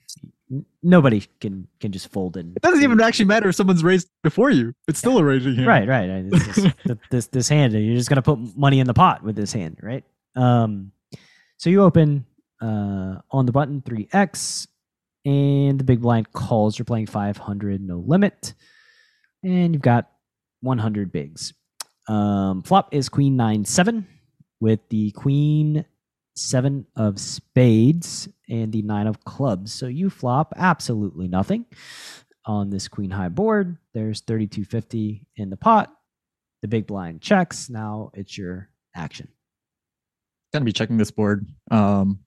nobody 0.82 1.26
can 1.40 1.68
can 1.80 1.92
just 1.92 2.10
fold 2.10 2.36
in. 2.36 2.52
It 2.56 2.62
doesn't 2.62 2.82
even 2.82 3.00
actually 3.00 3.26
matter 3.26 3.48
if 3.48 3.54
someone's 3.54 3.84
raised 3.84 4.08
before 4.22 4.50
you. 4.50 4.74
It's 4.86 4.98
still 4.98 5.18
a 5.18 5.24
raising 5.24 5.54
hand. 5.54 5.66
Right, 5.66 5.88
right. 5.88 6.30
just, 6.30 6.68
this 7.10 7.26
this 7.26 7.48
hand, 7.48 7.72
you're 7.72 7.96
just 7.96 8.08
gonna 8.08 8.22
put 8.22 8.38
money 8.56 8.80
in 8.80 8.86
the 8.86 8.94
pot 8.94 9.22
with 9.22 9.36
this 9.36 9.52
hand, 9.52 9.78
right? 9.82 10.04
Um, 10.34 10.92
so 11.56 11.70
you 11.70 11.82
open 11.82 12.24
uh, 12.60 13.16
on 13.30 13.46
the 13.46 13.52
button 13.52 13.82
3x, 13.82 14.66
and 15.24 15.78
the 15.78 15.84
big 15.84 16.00
blind 16.00 16.32
calls. 16.32 16.78
You're 16.78 16.86
playing 16.86 17.06
500, 17.06 17.80
no 17.80 17.98
limit, 18.06 18.54
and 19.42 19.74
you've 19.74 19.82
got 19.82 20.10
100 20.60 21.12
bigs. 21.12 21.52
Um, 22.08 22.62
flop 22.62 22.94
is 22.94 23.08
queen 23.08 23.36
nine 23.36 23.64
seven 23.64 24.06
with 24.60 24.80
the 24.88 25.10
queen 25.12 25.84
seven 26.38 26.86
of 26.96 27.18
spades 27.18 28.28
and 28.48 28.72
the 28.72 28.82
nine 28.82 29.06
of 29.06 29.24
clubs. 29.24 29.72
So 29.72 29.86
you 29.86 30.10
flop 30.10 30.52
absolutely 30.56 31.28
nothing 31.28 31.66
on 32.44 32.70
this 32.70 32.88
queen 32.88 33.10
high 33.10 33.28
board. 33.28 33.76
There's 33.94 34.20
3250 34.22 35.26
in 35.36 35.50
the 35.50 35.56
pot. 35.56 35.92
The 36.62 36.68
big 36.68 36.86
blind 36.86 37.20
checks. 37.20 37.68
Now 37.68 38.10
it's 38.14 38.36
your 38.36 38.68
action. 38.94 39.28
Gonna 40.52 40.64
be 40.64 40.72
checking 40.72 40.96
this 40.96 41.10
board. 41.10 41.46
Um, 41.70 42.20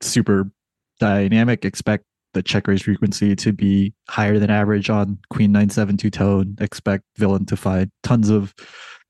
super 0.00 0.50
dynamic. 0.98 1.64
Expect 1.64 2.04
the 2.32 2.42
check 2.42 2.66
raise 2.66 2.82
frequency 2.82 3.36
to 3.36 3.52
be 3.52 3.94
higher 4.08 4.38
than 4.38 4.50
average 4.50 4.90
on 4.90 5.18
queen 5.30 5.52
nine 5.52 5.70
seven 5.70 5.96
two 5.96 6.10
tone. 6.10 6.56
Expect 6.60 7.04
villain 7.16 7.46
to 7.46 7.56
find 7.56 7.90
tons 8.02 8.30
of 8.30 8.54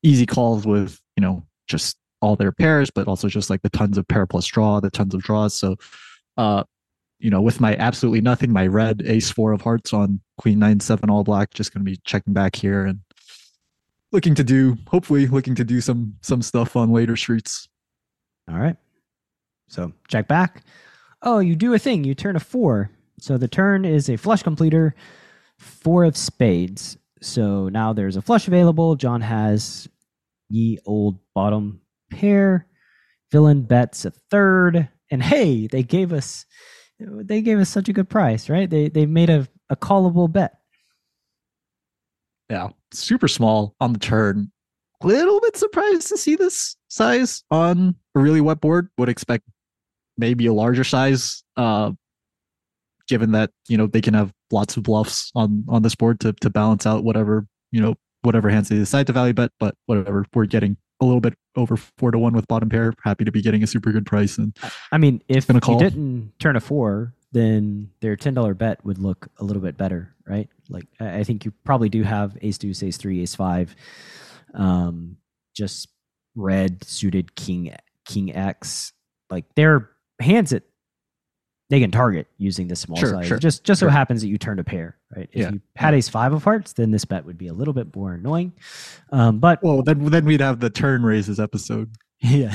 easy 0.03 0.27
calls 0.27 0.67
with 0.67 1.01
you 1.17 1.23
know 1.23 1.45
just 1.69 1.97
all 2.21 2.37
their 2.37 2.53
pairs, 2.53 2.91
but 2.91 3.09
also 3.09 3.29
just 3.29 3.51
like 3.51 3.63
the 3.63 3.71
tons 3.71 3.99
of 3.99 4.09
pair 4.09 4.27
plus 4.27 4.47
draw, 4.47 4.81
the 4.81 4.91
tons 4.91 5.15
of 5.15 5.23
draws. 5.23 5.55
So, 5.55 5.77
uh, 6.37 6.65
you 7.19 7.31
know, 7.31 7.41
with 7.41 7.61
my 7.61 7.77
absolutely 7.77 8.21
nothing, 8.21 8.53
my 8.53 8.67
red 8.67 9.03
ace 9.07 9.31
four 9.31 9.53
of 9.53 9.63
hearts 9.63 9.93
on 9.93 10.21
queen 10.39 10.59
nine 10.59 10.81
seven 10.81 11.11
all 11.11 11.25
black, 11.25 11.55
just 11.55 11.73
going 11.73 11.85
to 11.85 11.91
be 11.91 11.99
checking 12.05 12.33
back 12.33 12.57
here 12.57 12.85
and 12.85 13.01
looking 14.13 14.35
to 14.35 14.45
do, 14.45 14.77
hopefully, 14.89 15.27
looking 15.27 15.55
to 15.55 15.65
do 15.65 15.81
some 15.81 16.15
some 16.23 16.43
stuff 16.43 16.77
on 16.77 16.93
later 16.93 17.17
streets. 17.17 17.69
All 18.51 18.59
right. 18.59 18.77
So 19.69 19.93
check 20.09 20.29
back. 20.29 20.63
Oh, 21.23 21.39
you 21.39 21.57
do 21.57 21.75
a 21.75 21.79
thing. 21.79 22.05
You 22.05 22.15
turn 22.15 22.37
a 22.37 22.41
four. 22.41 22.91
So 23.19 23.39
the 23.39 23.49
turn 23.49 23.85
is 23.85 24.09
a 24.09 24.17
flush 24.17 24.43
completer, 24.43 24.95
four 25.59 26.05
of 26.05 26.17
spades. 26.17 26.99
So 27.23 27.69
now 27.69 27.93
there's 27.93 28.17
a 28.17 28.23
flush 28.23 28.47
available. 28.47 28.95
Jon 28.95 29.23
has 29.23 29.89
ye 30.49 30.79
old 30.85 31.19
bottom 31.35 31.81
pair. 32.17 32.67
Villain 33.31 33.63
bets 33.63 34.05
a 34.05 34.11
third. 34.11 34.89
And 35.11 35.23
hey, 35.23 35.67
they 35.67 35.83
gave 35.83 36.13
us 36.13 36.47
they 36.99 37.43
gave 37.43 37.59
us 37.59 37.69
such 37.69 37.89
a 37.89 37.93
good 37.93 38.09
price, 38.09 38.49
right? 38.49 38.69
They 38.69 38.89
they 38.89 39.07
made 39.07 39.31
a, 39.31 39.47
a 39.69 39.77
callable 39.77 40.33
bet. 40.33 40.55
Yeah, 42.49 42.69
super 42.93 43.29
small 43.29 43.75
on 43.81 43.93
the 43.93 43.99
turn. 43.99 44.51
A 45.03 45.07
little 45.07 45.41
bit 45.41 45.57
surprised 45.57 46.09
to 46.09 46.17
see 46.17 46.37
this 46.37 46.77
size 46.89 47.45
on 47.51 47.95
a 48.15 48.21
really 48.21 48.41
wet 48.41 48.61
board. 48.61 48.89
Would 48.99 49.09
expect 49.09 49.45
maybe 50.17 50.47
a 50.47 50.53
larger 50.53 50.85
size, 50.85 51.45
uh, 51.57 51.93
given 53.09 53.33
that 53.33 53.51
you 53.69 53.77
know 53.77 53.87
they 53.87 54.01
can 54.01 54.15
have 54.15 54.33
lots 54.51 54.77
of 54.77 54.83
bluffs 54.83 55.31
on 55.35 55.65
on 55.69 55.83
this 55.83 55.95
board 55.95 56.21
to 56.21 56.33
to 56.33 56.51
balance 56.51 56.87
out 56.87 57.05
whatever 57.05 57.47
you 57.73 57.81
know 57.81 57.95
whatever 58.23 58.49
hands 58.49 58.69
they 58.69 58.77
decide 58.77 59.07
to 59.09 59.13
value 59.13 59.35
bet. 59.35 59.51
But 59.61 59.75
whatever, 59.85 60.25
we're 60.35 60.47
getting 60.47 60.79
a 61.01 61.05
little 61.05 61.21
bit 61.21 61.35
over 61.57 61.77
four 61.77 62.11
to 62.11 62.19
one 62.19 62.33
with 62.33 62.47
bottom 62.49 62.69
pair. 62.69 62.93
Happy 63.03 63.25
to 63.25 63.33
be 63.33 63.43
getting 63.43 63.63
a 63.63 63.67
super 63.67 63.93
good 63.93 64.07
price. 64.07 64.39
And 64.39 64.57
I 64.93 64.99
mean, 64.99 65.23
if 65.29 65.49
you 65.49 65.79
didn't 65.79 66.33
turn 66.39 66.57
a 66.57 66.61
four, 66.61 67.15
then 67.33 67.91
their 68.01 68.17
ten 68.17 68.35
dollar 68.35 68.55
bet 68.55 68.85
would 68.85 68.99
look 68.99 69.29
a 69.39 69.45
little 69.45 69.63
bit 69.63 69.77
better, 69.77 70.15
right? 70.27 70.49
Like 70.69 70.87
I 71.01 71.25
think 71.25 71.45
you 71.45 71.53
probably 71.65 71.89
do 71.89 72.03
have 72.03 72.37
ace 72.41 72.59
deuce, 72.59 72.83
ace 72.83 72.97
three, 72.97 73.21
ace 73.23 73.35
five, 73.35 73.75
um, 74.55 75.17
just 75.55 75.89
red 76.35 76.85
suited 76.85 77.35
king 77.35 77.75
king 78.07 78.35
X. 78.35 78.93
Like 79.31 79.45
they're 79.55 79.91
hands 80.21 80.51
that 80.51 80.63
they 81.69 81.81
can 81.81 81.91
target 81.91 82.29
using 82.39 82.69
the 82.69 82.77
small 82.77 82.97
sure, 82.97 83.11
size. 83.11 83.27
Sure, 83.27 83.39
just 83.39 83.65
just 83.65 83.81
sure. 83.81 83.89
so 83.89 83.93
happens 83.93 84.23
that 84.23 84.29
you 84.29 84.39
turned 84.39 84.61
a 84.61 84.65
pair, 84.65 84.97
right? 85.15 85.29
If 85.33 85.41
Yeah, 85.41 85.51
you 85.53 85.61
had 85.75 85.95
ace 85.95 86.09
five 86.09 86.33
of 86.33 86.45
hearts, 86.45 86.73
then 86.73 86.91
this 86.91 87.05
bet 87.05 87.25
would 87.25 87.39
be 87.39 87.49
a 87.49 87.53
little 87.53 87.75
bit 87.75 87.95
more 87.95 88.15
annoying. 88.15 88.53
Um, 89.11 89.39
but 89.41 89.63
well, 89.63 89.83
then 89.83 90.05
then 90.07 90.25
we'd 90.25 90.41
have 90.41 90.61
the 90.61 90.71
turn 90.71 91.03
raises 91.03 91.41
episode. 91.41 91.91
yeah, 92.21 92.55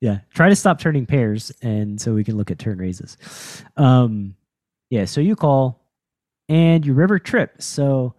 yeah. 0.00 0.18
Try 0.34 0.48
to 0.48 0.56
stop 0.56 0.80
turning 0.80 1.06
pairs, 1.06 1.52
and 1.62 2.00
so 2.00 2.14
we 2.14 2.24
can 2.24 2.36
look 2.36 2.50
at 2.50 2.58
turn 2.58 2.78
raises. 2.78 3.16
Um, 3.76 4.34
yeah. 4.90 5.04
So 5.04 5.20
you 5.20 5.36
call, 5.36 5.80
and 6.48 6.84
you 6.84 6.94
river 6.94 7.18
trip. 7.18 7.62
So 7.62 8.14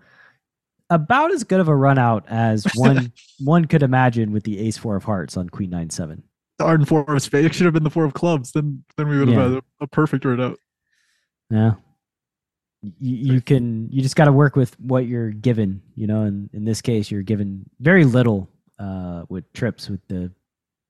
about 0.89 1.31
as 1.31 1.43
good 1.43 1.59
of 1.59 1.67
a 1.67 1.75
run 1.75 1.97
out 1.97 2.25
as 2.29 2.65
one 2.75 3.11
one 3.39 3.65
could 3.65 3.83
imagine 3.83 4.31
with 4.31 4.43
the 4.43 4.59
ace 4.59 4.77
four 4.77 4.95
of 4.95 5.03
hearts 5.03 5.37
on 5.37 5.49
queen 5.49 5.69
nine 5.69 5.89
seven. 5.89 6.23
Darn 6.59 6.85
four 6.85 7.03
of 7.09 7.21
spades. 7.21 7.45
It 7.47 7.55
should 7.55 7.65
have 7.65 7.73
been 7.73 7.83
the 7.83 7.89
four 7.89 8.05
of 8.05 8.13
clubs. 8.13 8.51
Then 8.51 8.83
then 8.97 9.07
we 9.07 9.17
would 9.17 9.29
have 9.29 9.37
Yeah. 9.37 9.43
had 9.43 9.53
a, 9.53 9.63
a 9.81 9.87
perfect 9.87 10.25
run 10.25 10.39
out. 10.41 10.59
Yeah. 11.49 11.73
You, 12.81 13.33
you 13.33 13.41
can 13.41 13.89
you 13.91 14.01
just 14.01 14.15
got 14.15 14.25
to 14.25 14.31
work 14.31 14.55
with 14.55 14.79
what 14.79 15.05
you're 15.07 15.31
given, 15.31 15.81
you 15.95 16.05
know, 16.07 16.21
and 16.23 16.49
in 16.53 16.63
this 16.65 16.81
case 16.81 17.09
you're 17.11 17.23
given 17.23 17.65
very 17.79 18.05
little 18.05 18.49
uh 18.77 19.23
with 19.29 19.51
trips 19.53 19.89
with 19.89 19.99
the 20.07 20.31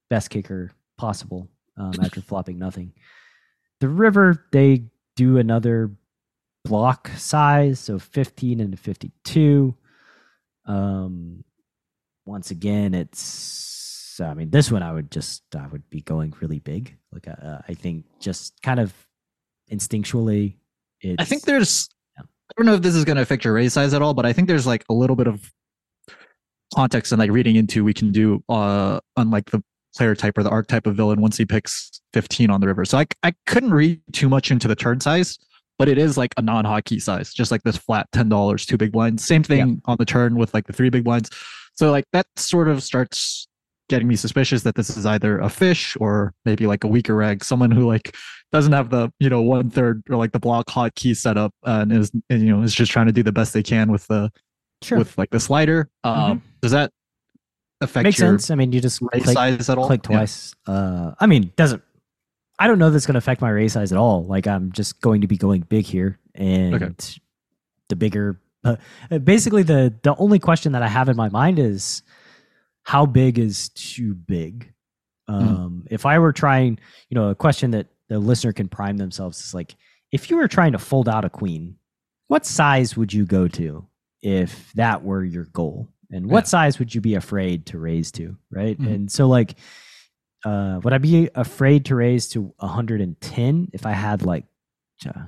best 0.09 0.29
kicker 0.29 0.71
possible 0.97 1.47
um, 1.77 1.93
after 2.03 2.21
flopping 2.21 2.59
nothing. 2.59 2.93
The 3.79 3.89
river 3.89 4.45
they 4.51 4.83
do 5.15 5.37
another 5.37 5.91
block 6.65 7.09
size, 7.17 7.79
so 7.79 7.97
15 7.97 8.59
and 8.59 8.79
52. 8.79 9.75
Um 10.65 11.43
once 12.25 12.51
again 12.51 12.93
it's 12.93 13.78
So 14.19 14.25
I 14.25 14.33
mean, 14.33 14.49
this 14.49 14.69
one 14.69 14.83
I 14.83 14.91
would 14.91 15.11
just 15.11 15.43
I 15.55 15.65
would 15.67 15.89
be 15.89 16.01
going 16.01 16.33
really 16.41 16.59
big. 16.59 16.97
Like 17.13 17.25
uh, 17.29 17.59
I 17.69 17.73
think 17.73 18.03
just 18.19 18.61
kind 18.61 18.77
of 18.81 18.93
instinctually. 19.71 20.55
It's, 20.99 21.15
I 21.21 21.23
think 21.23 21.43
there's. 21.43 21.87
I 22.17 22.23
don't 22.57 22.65
know 22.65 22.73
if 22.73 22.81
this 22.81 22.95
is 22.95 23.05
going 23.05 23.15
to 23.15 23.21
affect 23.21 23.45
your 23.45 23.53
raise 23.53 23.71
size 23.71 23.93
at 23.93 24.01
all, 24.01 24.13
but 24.13 24.25
I 24.25 24.33
think 24.33 24.49
there's 24.49 24.67
like 24.67 24.83
a 24.89 24.93
little 24.93 25.15
bit 25.15 25.27
of 25.27 25.49
context 26.75 27.13
and 27.13 27.19
like 27.19 27.31
reading 27.31 27.55
into 27.55 27.85
we 27.85 27.93
can 27.93 28.11
do 28.11 28.43
uh 28.49 28.99
unlike 29.15 29.49
the 29.51 29.63
player 29.95 30.13
type 30.15 30.37
or 30.37 30.43
the 30.43 30.49
archetype 30.49 30.85
of 30.85 30.95
villain 30.97 31.21
once 31.21 31.35
he 31.37 31.45
picks 31.45 32.01
15 32.11 32.49
on 32.49 32.59
the 32.59 32.67
river. 32.67 32.83
So 32.83 32.97
I 32.97 33.05
I 33.23 33.33
couldn't 33.45 33.71
read 33.73 34.01
too 34.11 34.27
much 34.27 34.51
into 34.51 34.67
the 34.67 34.75
turn 34.75 34.99
size, 34.99 35.39
but 35.77 35.87
it 35.87 35.97
is 35.97 36.17
like 36.17 36.33
a 36.35 36.41
non-hotkey 36.41 37.01
size, 37.01 37.33
just 37.33 37.51
like 37.51 37.63
this 37.63 37.77
flat 37.77 38.07
ten 38.11 38.27
dollars, 38.27 38.65
two 38.65 38.75
big 38.75 38.91
blinds. 38.91 39.23
Same 39.23 39.43
thing 39.43 39.59
Yeah. 39.59 39.75
on 39.85 39.95
the 39.97 40.05
turn 40.05 40.35
with 40.35 40.53
like 40.53 40.67
the 40.67 40.73
three 40.73 40.89
big 40.89 41.05
blinds. 41.05 41.29
So 41.75 41.89
like 41.89 42.03
that 42.11 42.27
sort 42.35 42.67
of 42.67 42.83
starts 42.83 43.47
getting 43.89 44.07
me 44.07 44.15
suspicious 44.15 44.63
that 44.63 44.75
this 44.75 44.95
is 44.95 45.05
either 45.05 45.39
a 45.39 45.49
fish 45.49 45.97
or 45.99 46.33
maybe 46.45 46.67
like 46.67 46.83
a 46.83 46.87
weaker 46.87 47.15
reg, 47.15 47.43
someone 47.43 47.71
who 47.71 47.85
like 47.85 48.15
doesn't 48.51 48.73
have 48.73 48.89
the 48.89 49.11
you 49.19 49.29
know 49.29 49.41
one 49.41 49.69
third 49.69 50.03
or 50.09 50.15
like 50.15 50.31
the 50.31 50.39
block 50.39 50.67
hotkey 50.67 51.15
set 51.15 51.37
up 51.37 51.53
and 51.63 51.91
is 51.91 52.11
and, 52.29 52.41
you 52.41 52.55
know 52.55 52.63
is 52.63 52.73
just 52.73 52.91
trying 52.91 53.07
to 53.07 53.11
do 53.11 53.23
the 53.23 53.31
best 53.31 53.53
they 53.53 53.63
can 53.63 53.91
with 53.91 54.07
the 54.07 54.31
sure 54.81 54.97
with 54.97 55.17
like 55.17 55.29
the 55.31 55.39
slider. 55.39 55.89
Um, 56.03 56.41
Does 56.61 56.71
that 56.71 56.91
affect 57.81 58.03
makes 58.05 58.17
sense. 58.17 58.51
I 58.51 58.55
mean, 58.55 58.71
you 58.71 58.81
just 58.81 59.01
raise 59.13 59.23
click, 59.23 59.33
size 59.33 59.69
at 59.69 59.77
all? 59.77 59.87
click 59.87 60.01
Yeah. 60.03 60.17
twice. 60.17 60.55
Uh, 60.65 61.11
I 61.19 61.27
mean, 61.27 61.51
doesn't. 61.55 61.81
I 62.61 62.67
don't 62.67 62.77
know 62.77 62.89
that's 62.89 63.05
going 63.05 63.13
to 63.13 63.19
affect 63.19 63.41
my 63.41 63.49
raise 63.49 63.73
size 63.73 63.91
at 63.91 63.97
all. 63.97 64.25
Like 64.25 64.47
I'm 64.47 64.71
just 64.71 64.99
going 65.01 65.21
to 65.21 65.27
be 65.27 65.37
going 65.37 65.61
big 65.61 65.85
here, 65.85 66.19
and 66.35 66.95
the 67.87 67.95
bigger. 67.95 68.39
Uh, 68.63 68.75
basically, 69.23 69.63
the 69.63 69.93
the 70.03 70.15
only 70.17 70.39
question 70.39 70.73
that 70.73 70.83
I 70.83 70.87
have 70.87 71.07
in 71.07 71.15
my 71.15 71.29
mind 71.29 71.59
is 71.59 72.03
how 72.89 73.05
big 73.05 73.37
is 73.37 73.69
too 73.69 74.15
big. 74.15 74.73
Hmm. 75.27 75.35
Um, 75.35 75.87
If 75.91 76.07
I 76.07 76.17
were 76.17 76.33
trying, 76.33 76.79
you 77.09 77.15
know, 77.15 77.29
a 77.29 77.35
question 77.35 77.69
that 77.71 77.85
the 78.07 78.17
listener 78.17 78.51
can 78.51 78.67
prime 78.67 78.97
themselves 78.97 79.39
is 79.45 79.53
like, 79.53 79.75
if 80.11 80.31
you 80.31 80.37
were 80.37 80.47
trying 80.47 80.71
to 80.71 80.79
fold 80.79 81.07
out 81.07 81.23
a 81.23 81.29
queen, 81.29 81.75
what 82.29 82.47
size 82.47 82.97
would 82.97 83.13
you 83.13 83.25
go 83.27 83.47
to 83.49 83.85
if 84.23 84.73
that 84.73 85.03
were 85.03 85.23
your 85.23 85.45
goal? 85.53 85.87
And 86.11 86.25
what 86.31 86.45
Yeah. 86.45 86.55
size 86.55 86.79
would 86.79 86.95
you 86.95 86.99
be 87.01 87.13
afraid 87.13 87.67
to 87.67 87.77
raise 87.77 88.11
to? 88.13 88.35
Right. 88.49 88.75
Mhm. 88.79 88.91
And 88.93 89.11
so, 89.11 89.27
like, 89.27 89.59
uh, 90.43 90.79
would 90.83 90.91
I 90.93 90.97
be 90.97 91.29
afraid 91.35 91.85
to 91.85 91.95
raise 91.95 92.27
to 92.29 92.55
110 92.59 93.69
if 93.71 93.85
I 93.85 93.91
had 93.91 94.23
like, 94.23 94.45
uh, 95.05 95.25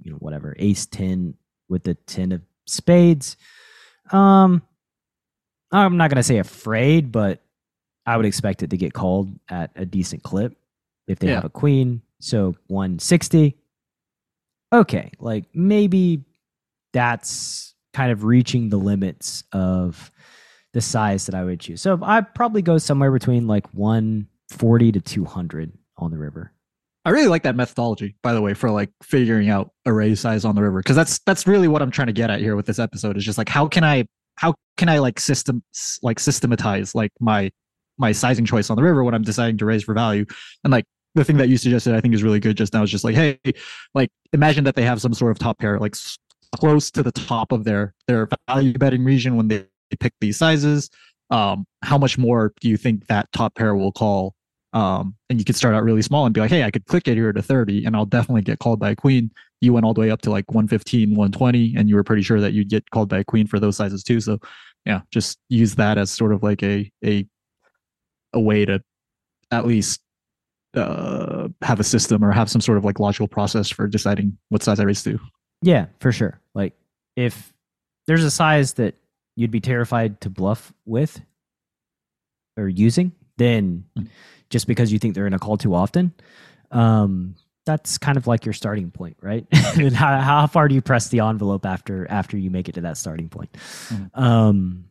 you 0.00 0.10
know, 0.10 0.16
whatever, 0.18 0.56
ace 0.58 0.84
10 0.86 1.34
with 1.68 1.84
the 1.84 1.94
10 1.94 2.32
of 2.32 2.42
spades? 2.66 3.36
Um, 4.10 4.62
I'm 5.72 5.96
not 5.96 6.10
going 6.10 6.16
to 6.16 6.22
say 6.22 6.38
afraid, 6.38 7.10
but 7.12 7.42
I 8.06 8.16
would 8.16 8.26
expect 8.26 8.62
it 8.62 8.70
to 8.70 8.76
get 8.76 8.92
called 8.92 9.30
at 9.48 9.70
a 9.76 9.84
decent 9.84 10.22
clip 10.22 10.56
if 11.08 11.18
they 11.18 11.28
Yeah. 11.28 11.36
have 11.36 11.44
a 11.44 11.50
queen. 11.50 12.02
So 12.20 12.54
160. 12.68 13.56
Okay. 14.72 15.10
Like 15.18 15.44
maybe 15.54 16.24
that's 16.92 17.74
kind 17.92 18.10
of 18.12 18.24
reaching 18.24 18.68
the 18.68 18.76
limits 18.76 19.44
of 19.52 20.10
the 20.72 20.80
size 20.80 21.26
that 21.26 21.34
I 21.34 21.44
would 21.44 21.60
choose. 21.60 21.80
So 21.80 21.98
I'd 22.02 22.34
probably 22.34 22.62
go 22.62 22.78
somewhere 22.78 23.12
between 23.12 23.46
like 23.46 23.66
140 23.72 24.92
to 24.92 25.00
200 25.00 25.72
on 25.98 26.10
the 26.10 26.18
river. 26.18 26.52
I 27.04 27.10
really 27.10 27.28
like 27.28 27.42
that 27.42 27.54
methodology, 27.54 28.16
by 28.22 28.32
the 28.32 28.40
way, 28.40 28.54
for 28.54 28.70
like 28.70 28.90
figuring 29.02 29.50
out 29.50 29.70
array 29.86 30.14
size 30.14 30.44
on 30.44 30.54
the 30.54 30.62
river, 30.62 30.78
because 30.80 30.96
that's 30.96 31.18
that's 31.20 31.46
really 31.46 31.68
what 31.68 31.82
I'm 31.82 31.90
trying 31.90 32.06
to 32.06 32.14
get 32.14 32.30
at 32.30 32.40
here 32.40 32.56
with 32.56 32.64
this 32.64 32.78
episode. 32.78 33.16
Is 33.18 33.24
just 33.24 33.36
like 33.36 33.48
how 33.48 33.68
can 33.68 33.84
I 33.84 34.06
how 34.36 34.54
can 34.76 34.88
I 34.88 34.98
like 34.98 35.20
system 35.20 35.62
like 36.02 36.18
systematize 36.18 36.94
like 36.94 37.12
my 37.20 37.50
my 37.98 38.12
sizing 38.12 38.44
choice 38.44 38.70
on 38.70 38.76
the 38.76 38.82
river 38.82 39.04
when 39.04 39.14
I'm 39.14 39.22
deciding 39.22 39.58
to 39.58 39.66
raise 39.66 39.84
for 39.84 39.94
value, 39.94 40.26
and 40.64 40.72
like 40.72 40.84
the 41.14 41.24
thing 41.24 41.36
that 41.36 41.48
you 41.48 41.56
suggested, 41.56 41.94
I 41.94 42.00
think 42.00 42.14
is 42.14 42.22
really 42.22 42.40
good 42.40 42.56
just 42.56 42.72
now 42.72 42.82
is 42.82 42.90
just 42.90 43.04
like 43.04 43.14
hey, 43.14 43.38
like 43.94 44.10
imagine 44.32 44.64
that 44.64 44.74
they 44.74 44.84
have 44.84 45.00
some 45.00 45.14
sort 45.14 45.30
of 45.30 45.38
top 45.38 45.58
pair 45.58 45.78
like 45.78 45.94
close 46.56 46.90
to 46.92 47.02
the 47.02 47.12
top 47.12 47.52
of 47.52 47.64
their 47.64 47.94
their 48.08 48.28
value 48.48 48.74
betting 48.74 49.04
region 49.04 49.36
when 49.36 49.48
they 49.48 49.66
pick 50.00 50.12
these 50.20 50.36
sizes. 50.36 50.90
Um, 51.30 51.66
how 51.82 51.98
much 51.98 52.18
more 52.18 52.52
do 52.60 52.68
you 52.68 52.76
think 52.76 53.06
that 53.06 53.32
top 53.32 53.54
pair 53.54 53.74
will 53.74 53.92
call 53.92 54.34
um, 54.74 55.14
and 55.30 55.38
you 55.38 55.44
could 55.44 55.54
start 55.54 55.74
out 55.74 55.84
really 55.84 56.02
small 56.02 56.26
and 56.26 56.34
be 56.34 56.40
like, 56.40 56.50
hey, 56.50 56.64
I 56.64 56.70
could 56.70 56.84
click 56.86 57.06
it 57.06 57.14
here 57.14 57.32
to 57.32 57.40
30 57.40 57.84
and 57.84 57.94
I'll 57.94 58.04
definitely 58.04 58.42
get 58.42 58.58
called 58.58 58.80
by 58.80 58.90
a 58.90 58.96
queen. 58.96 59.30
You 59.64 59.72
went 59.72 59.84
all 59.86 59.94
the 59.94 60.00
way 60.00 60.10
up 60.10 60.22
to 60.22 60.30
like 60.30 60.50
115, 60.50 61.10
120, 61.10 61.74
and 61.76 61.88
you 61.88 61.96
were 61.96 62.04
pretty 62.04 62.22
sure 62.22 62.40
that 62.40 62.52
you'd 62.52 62.68
get 62.68 62.88
called 62.90 63.08
by 63.08 63.18
a 63.18 63.24
queen 63.24 63.46
for 63.46 63.58
those 63.58 63.76
sizes 63.76 64.02
too. 64.04 64.20
So 64.20 64.38
yeah, 64.86 65.00
just 65.10 65.38
use 65.48 65.74
that 65.76 65.98
as 65.98 66.10
sort 66.10 66.32
of 66.32 66.42
like 66.42 66.62
a 66.62 66.90
a 67.04 67.26
a 68.32 68.40
way 68.40 68.64
to 68.64 68.82
at 69.50 69.66
least 69.66 70.00
uh, 70.74 71.48
have 71.62 71.78
a 71.80 71.84
system 71.84 72.24
or 72.24 72.32
have 72.32 72.50
some 72.50 72.60
sort 72.60 72.76
of 72.78 72.84
like 72.84 72.98
logical 72.98 73.28
process 73.28 73.70
for 73.70 73.86
deciding 73.86 74.36
what 74.48 74.62
size 74.62 74.80
I 74.80 74.84
raise 74.84 75.02
to. 75.04 75.18
Yeah, 75.62 75.86
for 76.00 76.10
sure. 76.12 76.40
Like 76.54 76.74
if 77.16 77.52
there's 78.06 78.24
a 78.24 78.30
size 78.30 78.74
that 78.74 78.94
you'd 79.36 79.50
be 79.52 79.60
terrified 79.60 80.20
to 80.22 80.30
bluff 80.30 80.72
with 80.84 81.20
or 82.56 82.68
using, 82.68 83.12
then 83.38 83.84
Mm. 83.98 84.08
just 84.50 84.66
because 84.66 84.92
you 84.92 84.98
think 84.98 85.14
they're 85.14 85.24
going 85.24 85.32
to 85.32 85.38
call 85.38 85.56
too 85.56 85.74
often, 85.74 86.12
um, 86.70 87.34
that's 87.66 87.96
kind 87.98 88.16
of 88.16 88.26
like 88.26 88.44
your 88.44 88.52
starting 88.52 88.90
point, 88.90 89.16
right? 89.22 89.46
and 89.52 89.94
how, 89.94 90.20
how 90.20 90.46
far 90.46 90.68
do 90.68 90.74
you 90.74 90.82
press 90.82 91.08
the 91.08 91.20
envelope 91.20 91.64
after 91.66 92.06
after 92.10 92.36
you 92.36 92.50
make 92.50 92.68
it 92.68 92.72
to 92.76 92.82
that 92.82 92.96
starting 92.96 93.28
point? 93.28 93.52
Mhm. 93.88 94.10
Um, 94.14 94.84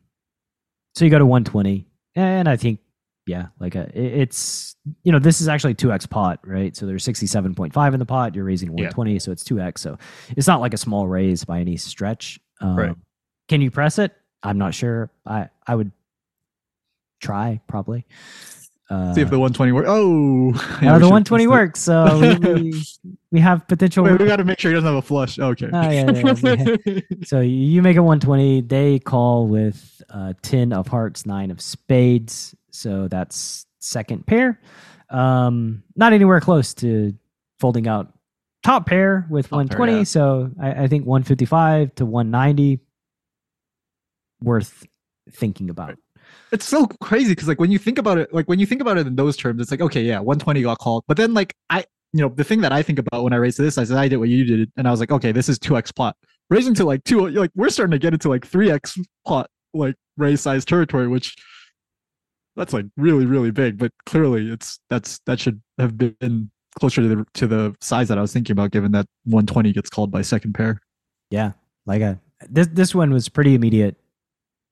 so 0.94 1.04
you 1.04 1.10
go 1.10 1.18
to 1.18 1.26
120, 1.26 1.86
and 2.14 2.48
I 2.48 2.56
think 2.56 2.80
yeah, 3.26 3.46
like 3.58 3.74
a, 3.74 3.90
it's 3.98 4.76
you 5.02 5.10
know 5.12 5.18
this 5.18 5.40
is 5.40 5.48
actually 5.48 5.74
two 5.74 5.92
x 5.92 6.04
pot, 6.06 6.40
right? 6.44 6.76
So 6.76 6.84
there's 6.86 7.04
67.5 7.04 7.92
in 7.94 7.98
the 7.98 8.04
pot. 8.06 8.34
You're 8.34 8.44
raising 8.44 8.68
Yeah. 8.68 8.88
120, 8.90 9.18
so 9.18 9.32
it's 9.32 9.42
two 9.44 9.60
x. 9.60 9.80
So 9.80 9.96
it's 10.36 10.46
not 10.46 10.60
like 10.60 10.74
a 10.74 10.78
small 10.78 11.06
raise 11.08 11.44
by 11.44 11.60
any 11.60 11.76
stretch. 11.76 12.38
Um, 12.60 12.76
Right. 12.76 12.96
Can 13.48 13.60
you 13.60 13.70
press 13.70 13.98
it? 13.98 14.12
I'm 14.42 14.58
not 14.58 14.74
sure. 14.74 15.10
I 15.26 15.48
I 15.66 15.74
would 15.74 15.90
try 17.20 17.60
probably. 17.66 18.04
Uh, 18.90 19.14
See 19.14 19.22
if 19.22 19.30
the 19.30 19.38
120 19.38 19.72
works. 19.72 19.88
Oh, 19.90 20.52
uh, 20.86 20.98
the 20.98 21.06
120 21.06 21.46
works. 21.46 21.80
So 21.80 22.18
we, 22.20 22.36
we, 22.36 22.82
we 23.32 23.40
have 23.40 23.66
potential. 23.66 24.04
Wait, 24.04 24.18
we 24.20 24.26
got 24.26 24.36
to 24.36 24.44
make 24.44 24.58
sure 24.58 24.70
he 24.70 24.74
doesn't 24.74 24.86
have 24.86 24.96
a 24.96 25.02
flush. 25.02 25.38
Okay. 25.38 25.68
Oh, 25.72 25.90
yeah, 25.90 26.10
yeah, 26.10 26.74
yeah. 26.84 27.00
So 27.24 27.40
you 27.40 27.80
make 27.80 27.96
a 27.96 28.02
120. 28.02 28.60
They 28.62 28.98
call 28.98 29.48
with 29.48 30.02
uh, 30.10 30.34
10 30.42 30.72
of 30.74 30.86
hearts, 30.86 31.24
nine 31.24 31.50
of 31.50 31.60
spades. 31.62 32.54
So 32.72 33.08
that's 33.08 33.64
second 33.80 34.26
pair. 34.26 34.60
Um, 35.08 35.82
not 35.96 36.12
anywhere 36.12 36.40
close 36.40 36.74
to 36.74 37.14
folding 37.60 37.88
out 37.88 38.12
top 38.64 38.86
pair 38.86 39.26
with 39.30 39.46
Top 39.48 39.50
pair, 39.68 39.78
120. 39.78 39.98
yeah. 39.98 40.02
So 40.04 40.50
I, 40.60 40.84
I 40.84 40.88
think 40.88 41.06
155 41.06 41.94
to 41.96 42.06
190 42.06 42.80
worth 44.42 44.84
thinking 45.30 45.70
about. 45.70 45.96
It's 46.54 46.64
so 46.64 46.86
crazy 47.02 47.32
because 47.32 47.48
like 47.48 47.58
when 47.58 47.70
you 47.70 47.78
think 47.78 47.98
about 47.98 48.16
it 48.16 48.32
like 48.32 48.46
when 48.46 48.58
you 48.58 48.66
think 48.66 48.80
about 48.80 48.96
it 48.96 49.06
in 49.06 49.16
those 49.16 49.36
terms 49.36 49.60
it's 49.60 49.70
like 49.70 49.80
okay 49.80 50.02
yeah 50.02 50.18
120 50.18 50.62
got 50.62 50.78
called. 50.78 51.04
But 51.08 51.16
then 51.16 51.34
like 51.34 51.54
i 51.70 51.84
you 52.12 52.20
know 52.20 52.28
the 52.28 52.44
thing 52.44 52.60
that 52.60 52.72
i 52.72 52.80
think 52.80 52.98
about 53.00 53.24
when 53.24 53.32
i 53.32 53.36
raised 53.36 53.58
this 53.58 53.76
i 53.76 53.82
said 53.82 53.96
i 53.96 54.06
did 54.06 54.18
what 54.18 54.28
you 54.28 54.44
did 54.44 54.70
and 54.76 54.86
i 54.86 54.90
was 54.90 55.00
like 55.00 55.10
okay 55.10 55.32
this 55.32 55.48
is 55.48 55.58
2x 55.58 55.94
plot. 55.94 56.16
Raising 56.50 56.74
to 56.74 56.84
like 56.84 57.02
2 57.04 57.28
like 57.30 57.50
we're 57.56 57.70
starting 57.70 57.90
to 57.90 57.98
get 57.98 58.12
into 58.12 58.28
like 58.28 58.48
3x 58.48 59.04
plot 59.26 59.50
like 59.72 59.96
raise 60.16 60.40
size 60.40 60.64
territory 60.64 61.08
which 61.08 61.34
that's 62.54 62.72
like 62.72 62.86
really 62.96 63.26
really 63.26 63.50
big 63.50 63.76
but 63.76 63.90
clearly 64.06 64.48
it's 64.50 64.78
that's 64.88 65.18
that 65.26 65.40
should 65.40 65.60
have 65.78 65.98
been 65.98 66.50
closer 66.78 67.02
to 67.02 67.08
the 67.08 67.26
to 67.34 67.46
the 67.48 67.74
size 67.80 68.06
that 68.08 68.18
i 68.18 68.20
was 68.20 68.32
thinking 68.32 68.52
about 68.52 68.70
given 68.70 68.92
that 68.92 69.06
120 69.24 69.72
gets 69.72 69.90
called 69.90 70.10
by 70.10 70.22
second 70.22 70.52
pair. 70.52 70.80
Yeah. 71.30 71.52
Like 71.86 72.02
a, 72.02 72.20
this, 72.48 72.68
this 72.68 72.94
one 72.94 73.12
was 73.12 73.28
pretty 73.28 73.54
immediate 73.54 73.96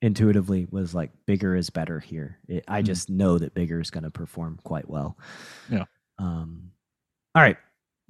intuitively 0.03 0.67
was 0.71 0.95
like 0.95 1.11
bigger 1.27 1.57
is 1.57 1.71
better 1.71 1.99
here. 2.01 2.39
It, 2.49 2.65
I 2.69 2.83
Mhm. 2.83 2.87
just 2.87 3.09
know 3.09 3.39
that 3.39 3.55
bigger 3.55 3.81
is 3.81 3.91
going 3.91 4.05
to 4.05 4.11
perform 4.11 4.59
quite 4.65 4.89
well. 4.91 5.17
Yeah. 5.71 5.85
Um, 6.19 6.73
all 7.35 7.43
right. 7.43 7.57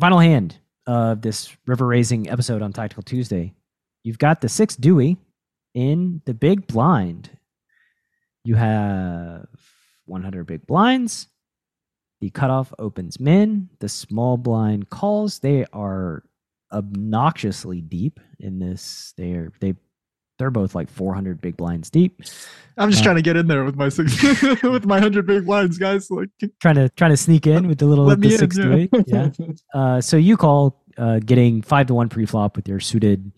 Final 0.01 0.19
hand 0.19 0.59
of 0.87 1.23
this 1.23 1.57
river 1.67 1.87
raising 1.87 2.29
episode 2.29 2.63
on 2.63 2.73
Tactical 2.73 3.05
Tuesday. 3.05 3.55
You've 4.03 4.19
got 4.19 4.41
the 4.41 4.49
six 4.49 4.75
Dewey 4.75 5.17
in 5.75 6.23
the 6.25 6.35
big 6.35 6.67
blind. 6.67 7.31
You 8.45 8.57
have 8.57 9.47
100 10.07 10.45
big 10.47 10.67
blinds. 10.67 11.29
The 12.21 12.31
cutoff 12.31 12.73
opens 12.79 13.21
min. 13.21 13.69
The 13.79 13.89
small 13.89 14.37
blind 14.37 14.91
calls. 14.91 15.39
They 15.39 15.67
are 15.73 16.25
obnoxiously 16.73 17.81
deep 17.81 18.19
in 18.41 18.59
this. 18.59 19.13
They're 19.17 19.53
they 19.61 19.75
they're 20.43 20.51
both 20.51 20.75
like 20.75 20.91
400 20.91 21.41
big 21.41 21.57
blinds 21.57 21.89
deep. 21.89 22.21
i'm 22.77 22.91
just 22.91 23.03
Uh, 23.03 23.05
trying 23.05 23.17
to 23.17 23.23
get 23.23 23.37
in 23.37 23.47
there 23.47 23.63
with 23.65 23.77
my 23.77 23.89
six 23.89 24.21
with 24.65 24.85
my 24.87 24.97
100 24.97 25.25
big 25.25 25.47
blinds 25.47 25.79
guys 25.79 26.11
like 26.11 26.31
Trying 26.61 26.75
to 26.75 26.89
trying 26.91 27.13
to 27.13 27.17
sneak 27.17 27.47
in 27.47 27.69
with 27.69 27.79
the 27.79 27.87
little 27.87 28.05
let 28.05 28.21
the 28.21 28.27
me 28.27 28.33
in 28.35 28.39
six 28.41 28.57
Dewey. 28.57 28.91
Yeah. 29.07 29.31
Uh, 29.75 30.01
so 30.01 30.17
you 30.17 30.37
call 30.37 30.83
uh, 30.99 31.21
getting 31.21 31.63
five 31.63 31.87
to 31.87 31.95
one 31.95 32.09
pre-flop 32.09 32.57
with 32.57 32.67
your 32.69 32.81
suited 32.81 33.31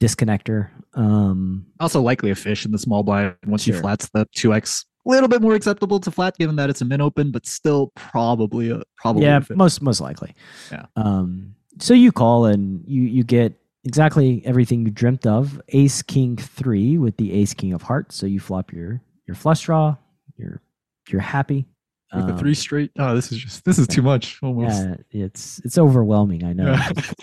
disconnector. 0.00 0.68
Um, 0.94 1.64
also 1.80 2.02
likely 2.02 2.30
a 2.30 2.34
fish 2.34 2.64
in 2.66 2.72
the 2.72 2.78
small 2.78 3.02
blind 3.04 3.36
once 3.46 3.62
Sure. 3.62 3.74
he 3.76 3.80
flats 3.80 4.10
the 4.12 4.26
two 4.34 4.52
x 4.52 4.84
a 5.06 5.08
little 5.10 5.28
bit 5.28 5.40
more 5.42 5.54
acceptable 5.54 5.98
to 6.00 6.10
flat 6.10 6.36
given 6.38 6.56
that 6.56 6.70
it's 6.70 6.80
a 6.80 6.84
min 6.84 7.00
open, 7.00 7.30
but 7.30 7.46
still 7.46 7.92
probably 7.96 8.70
a 8.70 8.82
probably 8.96 9.22
yeah, 9.24 9.38
a 9.38 9.40
fit. 9.40 9.56
most 9.56 9.80
most 9.82 10.00
likely. 10.00 10.34
Yeah. 10.70 10.86
Um. 10.96 11.54
So 11.78 11.94
you 11.94 12.12
call 12.12 12.44
and 12.46 12.84
you 12.86 13.02
you 13.02 13.24
get 13.24 13.54
exactly 13.84 14.42
everything 14.44 14.84
you 14.84 14.90
dreamt 14.90 15.26
of. 15.26 15.60
Ace 15.68 16.02
King 16.02 16.36
three 16.36 16.98
with 16.98 17.16
the 17.16 17.32
Ace 17.32 17.54
King 17.54 17.72
of 17.72 17.82
Hearts. 17.82 18.16
So 18.16 18.26
you 18.26 18.40
flop 18.40 18.72
your 18.72 19.00
your 19.26 19.34
flush 19.34 19.62
draw. 19.62 19.96
You're 20.36 20.60
you're 21.08 21.20
happy. 21.20 21.66
with 22.14 22.26
the 22.26 22.32
Um, 22.34 22.38
three 22.38 22.54
straight. 22.54 22.90
Oh, 22.98 23.14
this 23.14 23.32
is 23.32 23.38
just 23.38 23.64
this 23.64 23.78
is 23.78 23.86
too 23.86 24.02
much 24.02 24.38
almost. 24.42 24.76
Yeah, 24.82 24.96
it's 25.10 25.60
it's 25.64 25.78
overwhelming. 25.78 26.44
I 26.44 26.52
know. 26.52 26.76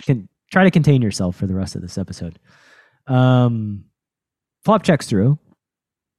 Can 0.04 0.28
try 0.52 0.64
to 0.64 0.72
contain 0.72 1.02
yourself 1.02 1.36
for 1.36 1.48
the 1.48 1.54
rest 1.56 1.76
of 1.76 1.82
this 1.82 1.98
episode. 1.98 2.40
Um, 3.08 3.86
flop 4.66 4.84
checks 4.84 5.08
through. 5.08 5.38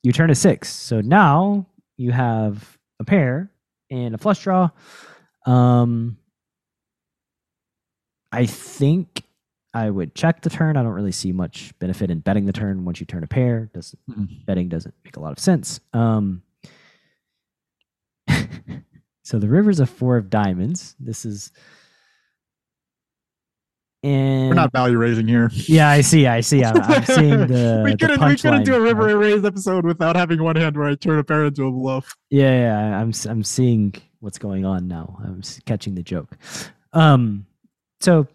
You 0.03 0.13
turn 0.13 0.31
a 0.31 0.35
six, 0.35 0.69
so 0.73 1.01
now 1.01 1.67
you 1.99 2.11
have 2.13 2.79
a 2.99 3.05
pair 3.05 3.51
and 3.91 4.15
a 4.15 4.19
flush 4.19 4.43
draw. 4.43 4.71
Um, 5.47 6.17
I 8.33 8.47
think 8.47 9.25
I 9.73 9.89
would 9.89 10.15
check 10.15 10.43
the 10.43 10.51
turn. 10.51 10.77
I 10.77 10.83
don't 10.83 10.93
really 10.93 11.13
see 11.13 11.31
much 11.33 11.73
benefit 11.79 12.11
in 12.11 12.19
betting 12.21 12.47
the 12.47 12.53
turn 12.53 12.85
once 12.85 12.99
you 13.01 13.07
turn 13.07 13.23
a 13.23 13.27
pair. 13.29 13.71
Does 13.73 13.95
Mhm. 14.11 14.45
betting 14.47 14.69
doesn't 14.69 14.95
make 15.05 15.17
a 15.17 15.21
lot 15.21 15.33
of 15.33 15.39
sense. 15.39 15.79
Um, 15.93 16.43
so 19.23 19.39
the 19.39 19.49
river's 19.49 19.81
a 19.81 19.87
four 19.87 20.17
of 20.17 20.29
diamonds. 20.31 20.97
This 20.99 21.25
is, 21.25 21.53
and 24.03 24.49
We're 24.49 24.55
not 24.55 24.73
value 24.73 24.97
raising 24.97 25.29
here. 25.29 25.51
Yeah, 25.53 25.89
I 25.89 26.01
see. 26.01 26.27
I 26.27 26.41
see. 26.41 26.65
I'm, 26.65 26.77
I'm 26.83 27.05
seeing 27.17 27.47
the. 27.47 27.83
we 27.85 27.97
couldn't 27.97 28.25
we 28.27 28.37
couldn't 28.37 28.65
do 28.65 28.75
a 28.75 28.81
river 28.81 29.09
and 29.11 29.19
raise 29.21 29.45
episode 29.45 29.85
without 29.85 30.17
having 30.17 30.43
one 30.43 30.57
hand 30.57 30.77
where 30.77 30.89
I 30.89 30.95
turn 30.95 31.19
a 31.19 31.25
pair 31.25 31.45
into 31.45 31.67
a 31.67 31.71
bluff. 31.71 32.17
Yeah, 32.31 32.51
yeah. 32.51 32.99
I'm 33.01 33.13
I'm 33.29 33.43
seeing 33.45 33.95
what's 34.21 34.39
going 34.39 34.65
on 34.65 34.89
now. 34.89 35.19
I'm 35.23 35.43
catching 35.67 35.95
the 35.95 36.03
joke. 36.03 36.37
Um, 36.93 37.47
so 38.01 38.27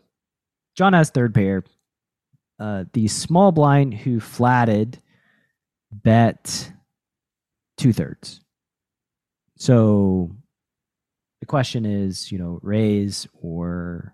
Jon 0.75 0.93
has 0.93 1.09
third 1.09 1.33
pair. 1.33 1.63
Uh, 2.59 2.85
the 2.93 3.07
small 3.07 3.51
blind 3.51 3.93
who 3.93 4.19
flatted 4.19 5.01
bet 5.91 6.71
two 7.77 7.91
thirds. 7.93 8.41
So 9.57 10.31
the 11.41 11.45
question 11.45 11.85
is, 11.85 12.31
you 12.31 12.38
know, 12.38 12.59
raise 12.61 13.27
or 13.33 14.13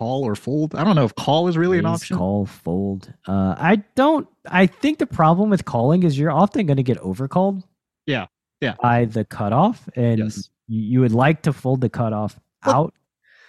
Call 0.00 0.24
or 0.24 0.34
fold. 0.34 0.74
I 0.74 0.82
don't 0.82 0.96
know 0.96 1.04
if 1.04 1.14
call 1.14 1.46
is 1.46 1.56
really 1.56 1.78
an 1.78 1.86
option. 1.86 2.16
Call, 2.16 2.46
fold. 2.46 3.14
Uh, 3.28 3.54
I 3.56 3.76
don't. 3.94 4.26
I 4.50 4.66
think 4.66 4.98
the 4.98 5.06
problem 5.06 5.50
with 5.50 5.64
calling 5.66 6.02
is 6.02 6.18
you're 6.18 6.32
often 6.32 6.66
going 6.66 6.78
to 6.78 6.82
get 6.82 6.98
overcalled. 6.98 7.62
Yeah, 8.04 8.26
yeah. 8.60 8.74
By 8.82 9.04
the 9.04 9.24
cutoff, 9.24 9.88
and 9.94 10.18
Yes. 10.18 10.50
you, 10.66 10.80
you 10.82 11.00
would 11.00 11.12
like 11.12 11.42
to 11.42 11.52
fold 11.52 11.80
the 11.80 11.88
cutoff 11.88 12.40
Well, 12.66 12.74
out. 12.74 12.94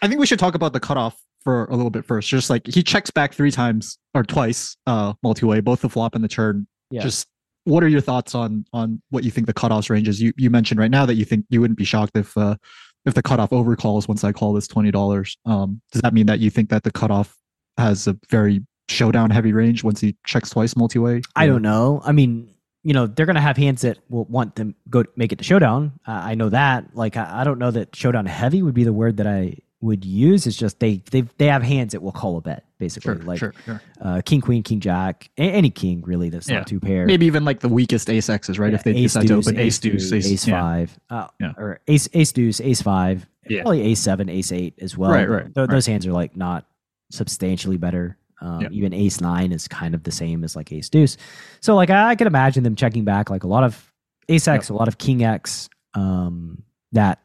I 0.03 0.07
think 0.07 0.19
we 0.19 0.27
should 0.27 0.37
talk 0.37 0.53
about 0.53 0.71
the 0.73 0.79
cutoff 0.79 1.19
for 1.45 1.65
a 1.65 1.75
little 1.75 1.89
bit 1.89 2.03
first. 2.03 2.27
Just 2.27 2.49
like 2.49 2.67
he 2.67 2.83
checks 2.83 3.09
back 3.09 3.33
three 3.33 3.51
times 3.51 3.97
or 4.13 4.23
twice, 4.23 4.75
uh, 4.85 5.13
multi-way, 5.23 5.61
both 5.61 5.79
the 5.79 5.89
flop 5.89 6.15
and 6.15 6.23
the 6.23 6.27
turn. 6.27 6.67
Yeah. 6.91 7.01
Just 7.01 7.27
what 7.63 7.83
are 7.83 7.87
your 7.87 8.01
thoughts 8.01 8.35
on 8.35 8.65
on 8.73 9.01
what 9.11 9.23
you 9.23 9.31
think 9.31 9.47
the 9.47 9.53
cutoffs 9.53 9.89
range 9.89 10.09
is? 10.09 10.21
You 10.21 10.33
you 10.35 10.49
mentioned 10.49 10.79
right 10.79 10.91
now 10.91 11.05
that 11.05 11.15
you 11.15 11.23
think 11.23 11.45
you 11.49 11.61
wouldn't 11.61 11.77
be 11.77 11.85
shocked 11.85 12.17
if 12.17 12.37
uh 12.37 12.57
if 13.05 13.13
the 13.13 13.21
cutoff 13.21 13.51
overcalls 13.51 14.07
once 14.07 14.23
I 14.25 14.33
call 14.33 14.51
this 14.51 14.67
twenty 14.67 14.91
dollars. 14.91 15.37
Um, 15.45 15.81
does 15.93 16.01
that 16.01 16.13
mean 16.13 16.25
that 16.25 16.39
you 16.39 16.49
think 16.49 16.69
that 16.69 16.83
the 16.83 16.91
cutoff 16.91 17.37
has 17.77 18.07
a 18.07 18.17
very 18.29 18.65
showdown 18.89 19.29
heavy 19.29 19.53
range 19.53 19.83
once 19.83 20.01
he 20.01 20.15
checks 20.25 20.49
twice 20.49 20.75
multi-way? 20.75 21.21
I 21.35 21.47
don't 21.47 21.61
know. 21.61 22.01
I 22.03 22.11
mean, 22.11 22.53
you 22.83 22.93
know, 22.93 23.07
they're 23.07 23.25
going 23.25 23.35
to 23.35 23.41
have 23.41 23.57
hands 23.57 23.81
that 23.81 23.97
will 24.09 24.25
want 24.25 24.55
them 24.55 24.75
go 24.89 25.03
make 25.15 25.31
it 25.31 25.37
to 25.37 25.43
showdown. 25.43 25.99
Uh, 26.07 26.11
I 26.11 26.35
know 26.35 26.49
that. 26.49 26.95
Like, 26.95 27.17
I, 27.17 27.41
I 27.41 27.43
don't 27.43 27.57
know 27.57 27.71
that 27.71 27.95
showdown 27.95 28.27
heavy 28.27 28.61
would 28.61 28.75
be 28.75 28.83
the 28.83 28.93
word 28.93 29.17
that 29.17 29.27
I 29.27 29.57
would 29.85 30.03
use. 30.05 30.45
It's 30.47 30.57
just 30.57 30.79
they 30.79 31.01
they 31.11 31.21
they 31.37 31.47
have 31.47 31.63
hands 31.63 31.93
that 31.93 32.01
will 32.01 32.11
call 32.11 32.37
a 32.37 32.41
bet 32.41 32.65
basically. 32.77 33.15
Sure, 33.15 33.23
like 33.23 33.39
sure, 33.39 33.53
sure. 33.63 33.81
Uh, 34.01 34.21
king, 34.25 34.41
queen, 34.41 34.61
king, 34.63 34.79
jack, 34.81 35.29
a- 35.37 35.41
any 35.41 35.69
king 35.69 36.01
really. 36.05 36.29
That's 36.29 36.49
Yeah. 36.49 36.57
not 36.57 36.67
two 36.67 36.79
pair. 36.79 37.05
Maybe 37.05 37.25
even 37.25 37.45
like 37.45 37.61
the 37.61 37.69
weakest 37.69 38.09
ace 38.09 38.29
X's, 38.29 38.59
right? 38.59 38.71
Yeah, 38.71 38.75
if 38.75 38.83
they 38.83 38.91
ace 38.91 39.13
decide 39.13 39.21
to 39.21 39.27
deuce, 39.35 39.47
open 39.47 39.59
ace 39.59 39.79
deuce, 39.79 40.11
ace, 40.11 40.47
yeah. 40.47 40.61
five, 40.61 40.99
uh, 41.09 41.27
Yeah. 41.39 41.53
or 41.57 41.79
ace 41.87 42.09
ace 42.13 42.31
deuce, 42.33 42.59
ace 42.59 42.81
five, 42.81 43.25
Yeah. 43.47 43.61
probably 43.61 43.81
ace 43.81 43.99
seven, 43.99 44.27
ace 44.29 44.51
eight 44.51 44.73
as 44.81 44.97
well. 44.97 45.11
Right, 45.11 45.29
right, 45.29 45.45
Th- 45.45 45.55
right. 45.55 45.69
Those 45.69 45.85
hands 45.85 46.05
are 46.05 46.13
like 46.13 46.35
not 46.35 46.65
substantially 47.11 47.77
better. 47.77 48.17
Um, 48.41 48.61
Yeah. 48.61 48.69
Even 48.71 48.93
ace 48.93 49.21
nine 49.21 49.51
is 49.53 49.67
kind 49.67 49.95
of 49.95 50.03
the 50.03 50.11
same 50.11 50.43
as 50.43 50.55
like 50.55 50.71
ace 50.71 50.89
deuce. 50.89 51.15
So 51.61 51.75
like 51.75 51.89
I, 51.89 52.09
I 52.09 52.15
could 52.15 52.27
imagine 52.27 52.63
them 52.63 52.75
checking 52.75 53.05
back 53.05 53.29
like 53.29 53.43
a 53.43 53.47
lot 53.47 53.63
of 53.63 53.91
ace 54.27 54.47
X, 54.47 54.69
a 54.69 54.73
lot 54.73 54.87
of 54.87 54.97
king 54.97 55.23
X, 55.23 55.69
um, 55.93 56.61
that 56.91 57.19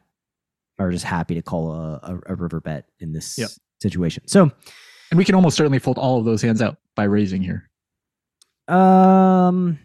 are 0.81 0.91
just 0.91 1.05
happy 1.05 1.35
to 1.35 1.41
call 1.41 1.71
a, 1.73 1.93
a, 2.03 2.33
a 2.33 2.35
river 2.35 2.59
bet 2.59 2.85
in 2.99 3.13
this 3.13 3.37
Yep. 3.37 3.49
situation. 3.81 4.27
So 4.27 4.51
And 5.11 5.17
we 5.17 5.25
can 5.25 5.35
almost 5.35 5.57
certainly 5.57 5.79
fold 5.79 5.97
all 5.97 6.19
of 6.19 6.25
those 6.25 6.41
hands 6.41 6.61
out 6.61 6.77
by 6.95 7.03
raising 7.03 7.41
here. 7.41 7.69
Um, 8.67 9.79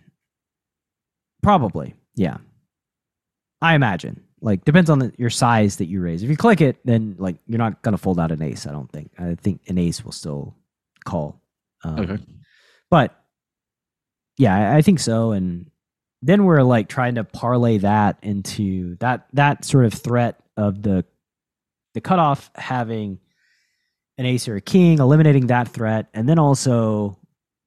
probably, 1.42 1.94
yeah. 2.14 2.38
I 3.60 3.74
imagine. 3.74 4.22
Like, 4.40 4.64
depends 4.64 4.90
on 4.90 4.98
the, 4.98 5.12
your 5.16 5.30
size 5.30 5.76
that 5.76 5.86
you 5.86 6.00
raise. 6.00 6.22
If 6.22 6.30
you 6.30 6.36
click 6.36 6.60
it, 6.60 6.76
then 6.84 7.16
like 7.18 7.36
you're 7.46 7.58
not 7.58 7.82
gonna 7.82 7.96
fold 7.98 8.20
out 8.20 8.30
an 8.32 8.42
ace. 8.42 8.66
I 8.66 8.70
don't 8.72 8.90
think. 8.92 9.10
I 9.18 9.34
think 9.34 9.62
an 9.68 9.78
ace 9.78 10.04
will 10.04 10.12
still 10.12 10.54
call. 11.04 11.40
Um, 11.84 11.98
Okay. 12.00 12.18
But 12.90 13.18
yeah, 14.38 14.72
I, 14.72 14.76
I 14.76 14.82
think 14.82 15.00
so. 15.00 15.32
And 15.32 15.70
then 16.22 16.44
we're 16.44 16.62
like 16.62 16.88
trying 16.88 17.16
to 17.16 17.24
parlay 17.24 17.78
that 17.78 18.18
into 18.22 18.96
that 18.96 19.26
that 19.32 19.64
sort 19.64 19.86
of 19.86 19.94
threat 19.94 20.38
of 20.56 20.82
the 20.82 21.04
the 21.94 22.00
cutoff 22.00 22.50
having 22.54 23.18
an 24.18 24.26
ace 24.26 24.48
or 24.48 24.56
a 24.56 24.60
king, 24.60 24.98
eliminating 24.98 25.48
that 25.48 25.68
threat, 25.68 26.08
and 26.14 26.28
then 26.28 26.38
also 26.38 27.18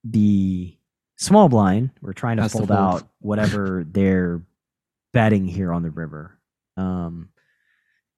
the 0.04 0.76
small 1.18 1.50
blind. 1.50 1.92
We're 2.02 2.14
trying 2.14 2.38
to 2.38 2.50
fold. 2.50 2.72
out 2.72 3.08
whatever 3.20 3.86
they're 3.90 4.44
betting 5.14 5.48
here 5.48 5.74
on 5.74 5.84
the 5.84 5.92
river. 5.92 6.38
Um, 6.78 7.30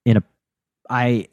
in 0.06 0.18
a, 0.18 0.24
I. 0.90 1.28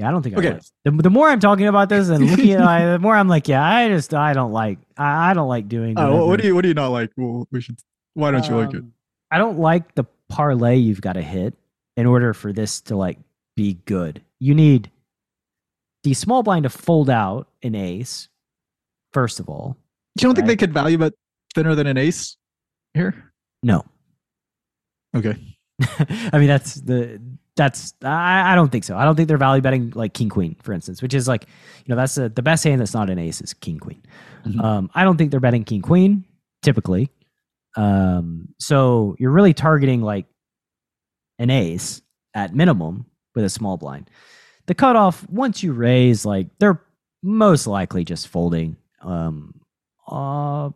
Yeah, 0.00 0.08
I 0.08 0.12
don't 0.12 0.22
think. 0.22 0.38
Okay. 0.38 0.48
I 0.48 0.52
like, 0.52 0.62
the, 0.84 0.90
the 0.92 1.10
more 1.10 1.28
I'm 1.28 1.40
talking 1.40 1.66
about 1.66 1.90
this 1.90 2.08
and 2.08 2.24
looking 2.30 2.52
at 2.52 2.82
it, 2.82 2.92
the 2.92 2.98
more 2.98 3.14
I'm 3.14 3.28
like, 3.28 3.48
yeah, 3.48 3.62
I 3.62 3.88
just 3.88 4.14
I 4.14 4.32
don't 4.32 4.50
like 4.50 4.78
I, 4.96 5.30
I 5.30 5.34
don't 5.34 5.48
like 5.48 5.68
doing. 5.68 5.98
Oh, 5.98 6.10
what 6.10 6.26
whatever. 6.26 6.36
do 6.38 6.48
you 6.48 6.54
what 6.54 6.62
do 6.62 6.68
you 6.68 6.74
not 6.74 6.88
like? 6.88 7.10
Well, 7.18 7.46
we 7.50 7.60
should. 7.60 7.78
Why 8.14 8.30
don't 8.30 8.46
you 8.48 8.56
like 8.56 8.70
it? 8.70 8.78
Um, 8.78 8.94
I 9.30 9.36
don't 9.36 9.58
like 9.58 9.94
the 9.94 10.04
parlay 10.30 10.76
you've 10.76 11.02
got 11.02 11.12
to 11.12 11.22
hit 11.22 11.54
in 11.98 12.06
order 12.06 12.32
for 12.32 12.50
this 12.50 12.80
to 12.82 12.96
like 12.96 13.18
be 13.56 13.74
good. 13.84 14.22
You 14.38 14.54
need 14.54 14.90
the 16.02 16.14
small 16.14 16.42
blind 16.42 16.62
to 16.62 16.70
fold 16.70 17.10
out 17.10 17.48
an 17.62 17.74
ace, 17.74 18.30
first 19.12 19.38
of 19.38 19.50
all. 19.50 19.76
You 20.18 20.22
don't 20.26 20.34
think 20.34 20.46
they 20.46 20.56
could 20.56 20.72
value 20.72 20.96
bet 20.96 21.12
thinner 21.54 21.74
than 21.74 21.86
an 21.86 21.98
ace 21.98 22.38
here? 22.94 23.32
No. 23.62 23.84
Okay. 25.14 25.36
I 26.32 26.38
mean 26.38 26.48
that's 26.48 26.76
the 26.76 27.20
that's 27.56 27.94
I, 28.02 28.52
I 28.52 28.54
don't 28.54 28.70
think 28.70 28.84
so. 28.84 28.96
I 28.96 29.04
don't 29.04 29.16
think 29.16 29.28
they're 29.28 29.38
value 29.38 29.62
betting 29.62 29.92
like 29.94 30.14
king 30.14 30.28
queen, 30.28 30.56
for 30.62 30.72
instance, 30.72 31.02
which 31.02 31.14
is 31.14 31.28
like, 31.28 31.46
you 31.84 31.92
know, 31.94 31.96
that's 31.96 32.14
the, 32.14 32.28
the 32.28 32.42
best 32.42 32.64
hand 32.64 32.80
that's 32.80 32.94
not 32.94 33.10
an 33.10 33.18
ace 33.18 33.40
is 33.40 33.52
king 33.54 33.78
queen. 33.78 34.02
Mhm. 34.46 34.62
Um, 34.62 34.90
I 34.94 35.04
don't 35.04 35.16
think 35.16 35.30
they're 35.30 35.40
betting 35.40 35.64
king 35.64 35.82
queen 35.82 36.24
typically. 36.62 37.10
Um, 37.76 38.48
so 38.58 39.16
you're 39.18 39.30
really 39.30 39.54
targeting 39.54 40.02
like 40.02 40.26
an 41.38 41.50
ace 41.50 42.02
at 42.34 42.54
minimum 42.54 43.06
with 43.34 43.44
a 43.44 43.48
small 43.50 43.76
blind. 43.76 44.10
The 44.66 44.74
cutoff 44.74 45.28
once 45.28 45.62
you 45.62 45.72
raise, 45.72 46.24
like 46.24 46.48
they're 46.58 46.82
most 47.22 47.66
likely 47.66 48.04
just 48.04 48.28
folding. 48.28 48.76
Um, 49.02 49.60
uh, 50.08 50.70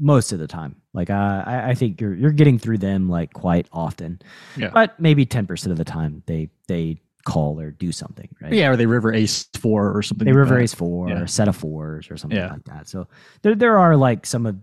most 0.00 0.32
of 0.32 0.38
the 0.40 0.48
time. 0.48 0.74
Like 0.94 1.10
uh, 1.10 1.44
I, 1.46 1.70
I 1.70 1.74
think 1.74 2.00
you're 2.00 2.14
you're 2.14 2.32
getting 2.32 2.58
through 2.58 2.78
them 2.78 3.08
like 3.08 3.32
quite 3.32 3.68
often. 3.72 4.20
Yeah. 4.56 4.70
But 4.72 4.98
maybe 4.98 5.24
ten 5.26 5.46
percent 5.46 5.70
of 5.70 5.78
the 5.78 5.84
time 5.84 6.22
they 6.26 6.48
they 6.66 7.00
call 7.24 7.60
or 7.60 7.70
do 7.70 7.92
something, 7.92 8.28
right? 8.40 8.52
Yeah, 8.52 8.68
or 8.70 8.76
they 8.76 8.86
river 8.86 9.12
ace 9.12 9.46
four 9.58 9.94
or 9.96 10.02
something. 10.02 10.24
They 10.24 10.32
like 10.32 10.38
river 10.38 10.54
that. 10.56 10.62
ace 10.62 10.74
four, 10.74 11.08
Yeah. 11.08 11.20
or 11.20 11.26
set 11.26 11.46
of 11.48 11.54
fours, 11.54 12.10
or 12.10 12.16
something 12.16 12.38
Yeah. 12.38 12.50
like 12.52 12.64
that. 12.64 12.88
So 12.88 13.06
there 13.42 13.54
there 13.54 13.78
are 13.78 13.94
like 13.96 14.24
some 14.26 14.46
of 14.46 14.56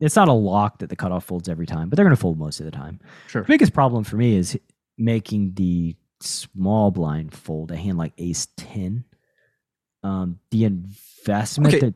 it's 0.00 0.16
not 0.16 0.26
a 0.28 0.32
lock 0.32 0.78
that 0.80 0.90
the 0.90 0.96
cutoff 0.96 1.24
folds 1.24 1.48
every 1.48 1.66
time, 1.66 1.88
but 1.88 1.96
they're 1.96 2.04
going 2.04 2.16
to 2.16 2.20
fold 2.20 2.36
most 2.36 2.58
of 2.58 2.66
the 2.66 2.72
time. 2.72 2.98
Sure. 3.28 3.42
The 3.42 3.46
biggest 3.48 3.72
problem 3.72 4.02
for 4.02 4.16
me 4.16 4.34
is 4.34 4.58
making 4.98 5.54
the 5.54 5.94
small 6.20 6.90
blind 6.90 7.32
fold 7.32 7.70
a 7.70 7.76
hand 7.76 7.98
like 7.98 8.12
ace 8.18 8.48
ten. 8.56 9.04
Um, 10.02 10.40
the 10.50 10.64
investment 10.64 11.74
Okay. 11.74 11.86
that 11.86 11.94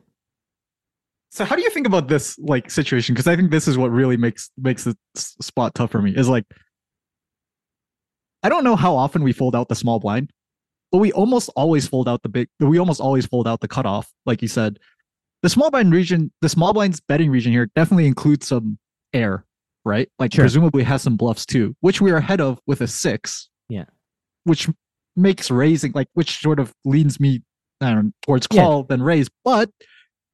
So 1.37 1.45
how 1.45 1.55
do 1.55 1.61
you 1.61 1.69
think 1.69 1.85
about 1.85 2.07
this 2.07 2.35
like 2.39 2.71
situation? 2.71 3.13
Because 3.13 3.27
I 3.27 3.35
think 3.35 3.51
this 3.51 3.67
is 3.67 3.77
what 3.77 3.91
really 3.91 4.17
makes 4.17 4.49
makes 4.57 4.85
the 4.85 4.97
spot 5.15 5.75
tough 5.75 5.91
for 5.91 6.01
me. 6.01 6.11
Is 6.15 6.27
like 6.27 6.45
I 8.41 8.49
don't 8.49 8.63
know 8.63 8.75
how 8.75 8.95
often 8.95 9.23
we 9.23 9.33
fold 9.33 9.55
out 9.55 9.69
the 9.69 9.75
small 9.75 9.99
blind. 9.99 10.31
but 10.91 10.97
we 10.99 11.11
almost 11.11 11.49
always 11.55 11.87
fold 11.87 12.07
out 12.09 12.23
the 12.23 12.29
big. 12.29 12.47
We 12.59 12.79
almost 12.79 12.99
always 13.01 13.25
fold 13.27 13.47
out 13.47 13.59
the 13.61 13.67
cutoff, 13.67 14.11
like 14.25 14.41
you 14.41 14.47
said. 14.47 14.79
The 15.43 15.49
small 15.49 15.69
blind 15.69 15.93
region, 15.93 16.31
the 16.41 16.49
small 16.49 16.73
blinds 16.73 16.99
betting 16.99 17.29
region 17.29 17.51
here 17.51 17.67
definitely 17.75 18.07
includes 18.07 18.47
some 18.47 18.79
air, 19.13 19.45
right? 19.85 20.09
Like 20.17 20.33
Sure. 20.33 20.41
presumably 20.43 20.81
has 20.83 21.03
some 21.03 21.17
bluffs 21.17 21.45
too, 21.45 21.75
which 21.81 22.01
we 22.01 22.09
are 22.11 22.17
ahead 22.17 22.41
of 22.41 22.59
with 22.65 22.81
a 22.81 22.87
six. 22.87 23.49
Yeah. 23.69 23.85
Which 24.45 24.67
makes 25.15 25.51
raising 25.51 25.91
like 25.93 26.07
which 26.13 26.39
sort 26.41 26.59
of 26.59 26.73
leans 26.83 27.19
me 27.19 27.43
I 27.81 27.91
don't 27.93 28.05
know, 28.05 28.11
towards 28.23 28.47
Yeah. 28.51 28.63
call 28.63 28.83
than 28.83 29.03
raise, 29.03 29.29
but 29.45 29.69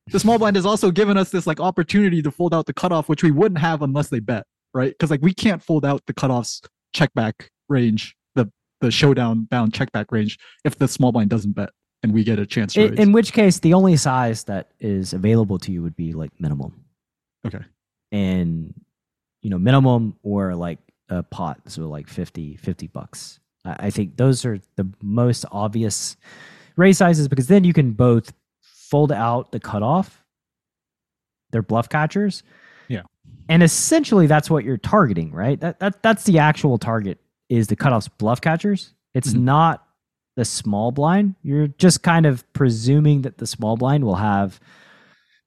the 0.07 0.19
small 0.19 0.37
blind 0.37 0.55
has 0.55 0.65
also 0.65 0.91
given 0.91 1.17
us 1.17 1.29
this 1.29 1.47
like 1.47 1.59
opportunity 1.59 2.21
to 2.21 2.31
fold 2.31 2.53
out 2.53 2.65
the 2.65 2.73
cutoff, 2.73 3.07
which 3.09 3.23
we 3.23 3.31
wouldn't 3.31 3.59
have 3.59 3.81
unless 3.81 4.09
they 4.09 4.19
bet, 4.19 4.45
right? 4.73 4.91
Because 4.91 5.09
like 5.11 5.21
we 5.21 5.33
can't 5.33 5.63
fold 5.63 5.85
out 5.85 6.01
the 6.07 6.13
cutoff's 6.13 6.61
check 6.93 7.13
back 7.13 7.49
range, 7.69 8.15
the 8.35 8.51
the 8.81 8.91
showdown 8.91 9.45
bound 9.45 9.73
check 9.73 9.91
back 9.91 10.11
range, 10.11 10.37
if 10.65 10.77
the 10.77 10.87
small 10.87 11.11
blind 11.11 11.29
doesn't 11.29 11.53
bet 11.53 11.69
and 12.03 12.13
we 12.13 12.23
get 12.23 12.37
a 12.37 12.45
chance 12.45 12.73
to 12.73 12.83
In, 12.83 12.89
raise. 12.91 12.99
in 12.99 13.11
which 13.13 13.31
case, 13.33 13.59
the 13.59 13.73
only 13.73 13.95
size 13.95 14.43
that 14.43 14.71
is 14.79 15.13
available 15.13 15.57
to 15.59 15.71
you 15.71 15.81
would 15.81 15.95
be 15.95 16.11
like 16.13 16.31
minimum. 16.39 16.83
Okay. 17.47 17.61
And 18.11 18.73
you 19.41 19.49
know, 19.49 19.57
minimum 19.57 20.17
or 20.23 20.53
like 20.55 20.79
a 21.09 21.23
pot, 21.23 21.59
so 21.67 21.87
like 21.87 22.07
50, 22.07 22.57
50 22.57 22.87
bucks. 22.87 23.39
I, 23.65 23.87
I 23.87 23.89
think 23.89 24.17
those 24.17 24.45
are 24.45 24.59
the 24.75 24.87
most 25.01 25.45
obvious 25.51 26.17
raise 26.75 26.97
sizes 26.97 27.27
because 27.27 27.47
then 27.47 27.63
you 27.63 27.73
can 27.73 27.91
both 27.91 28.33
fold 28.93 29.11
out 29.11 29.51
the 29.51 29.59
cutoff. 29.59 30.23
They're 31.51 31.63
bluff 31.63 31.89
catchers. 31.89 32.43
Yeah. 32.89 33.01
And 33.49 33.63
essentially 33.63 34.27
that's 34.27 34.51
what 34.51 34.63
you're 34.63 34.77
targeting, 34.77 35.31
right? 35.31 35.59
That, 35.59 35.79
that 35.79 36.03
that's 36.03 36.25
the 36.25 36.37
actual 36.37 36.77
target 36.77 37.17
is 37.49 37.65
the 37.67 37.75
cutoff's 37.75 38.07
bluff 38.07 38.39
catchers. 38.39 38.93
It's 39.15 39.33
Mhm. 39.33 39.41
not 39.41 39.83
the 40.35 40.45
small 40.45 40.91
blind. 40.91 41.33
You're 41.41 41.69
just 41.69 42.03
kind 42.03 42.27
of 42.27 42.43
presuming 42.53 43.23
that 43.23 43.39
the 43.39 43.47
small 43.47 43.77
blind 43.77 44.03
will 44.03 44.15
have 44.15 44.59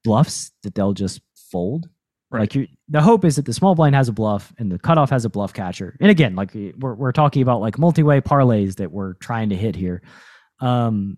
bluffs 0.03 0.51
that 0.63 0.75
they'll 0.75 0.91
just 0.93 1.21
fold. 1.49 1.87
Right. 2.29 2.53
Like 2.53 2.69
the 2.89 3.01
hope 3.01 3.23
is 3.23 3.37
that 3.37 3.45
the 3.45 3.53
small 3.53 3.75
blind 3.75 3.95
has 3.95 4.09
a 4.09 4.13
bluff 4.13 4.51
and 4.57 4.69
the 4.69 4.77
cutoff 4.77 5.09
has 5.11 5.23
a 5.23 5.29
bluff 5.29 5.53
catcher. 5.53 5.95
And 6.01 6.11
again, 6.11 6.35
like 6.35 6.51
we're 6.53 6.95
we're 6.95 7.13
talking 7.13 7.41
about 7.41 7.61
like 7.61 7.79
multi-way 7.79 8.19
parlays 8.19 8.75
that 8.75 8.91
we're 8.91 9.13
trying 9.13 9.47
to 9.51 9.55
hit 9.55 9.77
here. 9.77 10.01
Um 10.59 11.17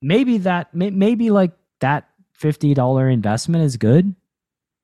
maybe 0.00 0.38
that 0.38 0.74
may, 0.74 0.90
maybe 0.90 1.30
like 1.30 1.52
that 1.80 2.08
$50 2.40 3.12
investment 3.12 3.64
is 3.64 3.76
good 3.76 4.14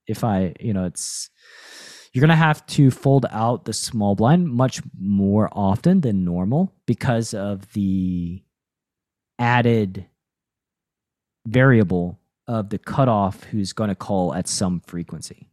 if 0.06 0.24
I, 0.24 0.54
you 0.60 0.72
know, 0.72 0.84
it's 0.84 1.30
you're 2.12 2.20
going 2.20 2.28
to 2.28 2.36
have 2.36 2.64
to 2.66 2.90
fold 2.90 3.26
out 3.30 3.64
the 3.64 3.72
small 3.72 4.14
blind 4.14 4.48
much 4.48 4.80
more 4.98 5.48
often 5.52 6.00
than 6.00 6.24
normal 6.24 6.72
because 6.86 7.34
of 7.34 7.72
the 7.72 8.42
added 9.38 10.06
variable 11.46 12.20
of 12.46 12.70
the 12.70 12.78
cutoff 12.78 13.42
who's 13.44 13.72
going 13.72 13.88
to 13.88 13.96
call 13.96 14.32
at 14.32 14.46
some 14.46 14.80
frequency. 14.86 15.48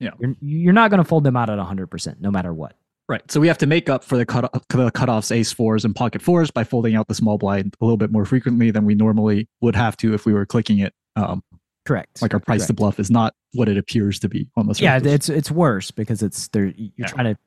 Yeah. 0.00 0.10
You're, 0.18 0.36
you're 0.40 0.72
not 0.72 0.90
going 0.90 1.02
to 1.02 1.08
fold 1.08 1.24
them 1.24 1.36
out 1.36 1.50
at 1.50 1.58
100% 1.58 2.20
no 2.20 2.30
matter 2.30 2.52
what. 2.52 2.76
Right. 3.08 3.22
So 3.30 3.38
we 3.38 3.46
have 3.46 3.58
to 3.58 3.66
make 3.66 3.88
up 3.88 4.02
for 4.02 4.16
the 4.16 4.26
cut 4.26 4.50
the 4.52 4.90
cutoffs 4.90 5.30
ace 5.30 5.52
fours 5.52 5.84
and 5.84 5.94
pocket 5.94 6.20
fours 6.20 6.50
by 6.50 6.64
folding 6.64 6.96
out 6.96 7.06
the 7.06 7.14
small 7.14 7.38
blind 7.38 7.76
a 7.80 7.84
little 7.84 7.96
bit 7.96 8.10
more 8.10 8.24
frequently 8.24 8.72
than 8.72 8.84
we 8.84 8.96
normally 8.96 9.48
would 9.60 9.76
have 9.76 9.96
to 9.98 10.12
if 10.12 10.26
we 10.26 10.32
were 10.32 10.44
clicking 10.44 10.78
it. 10.80 10.92
Um, 11.14 11.42
Correct. 11.84 12.20
like 12.20 12.34
our 12.34 12.40
price 12.40 12.66
to 12.66 12.72
bluff 12.72 12.98
is 12.98 13.08
not 13.10 13.32
what 13.52 13.68
it 13.68 13.76
appears 13.78 14.18
to 14.20 14.28
be 14.28 14.48
on 14.56 14.66
the 14.66 14.74
surface. 14.74 15.04
Yeah, 15.04 15.12
it's 15.12 15.28
it's 15.28 15.52
worse 15.52 15.92
because 15.92 16.20
it's 16.22 16.48
there 16.48 16.66
you're 16.66 16.90
Yeah. 16.96 17.06
trying 17.06 17.32
to 17.34 17.38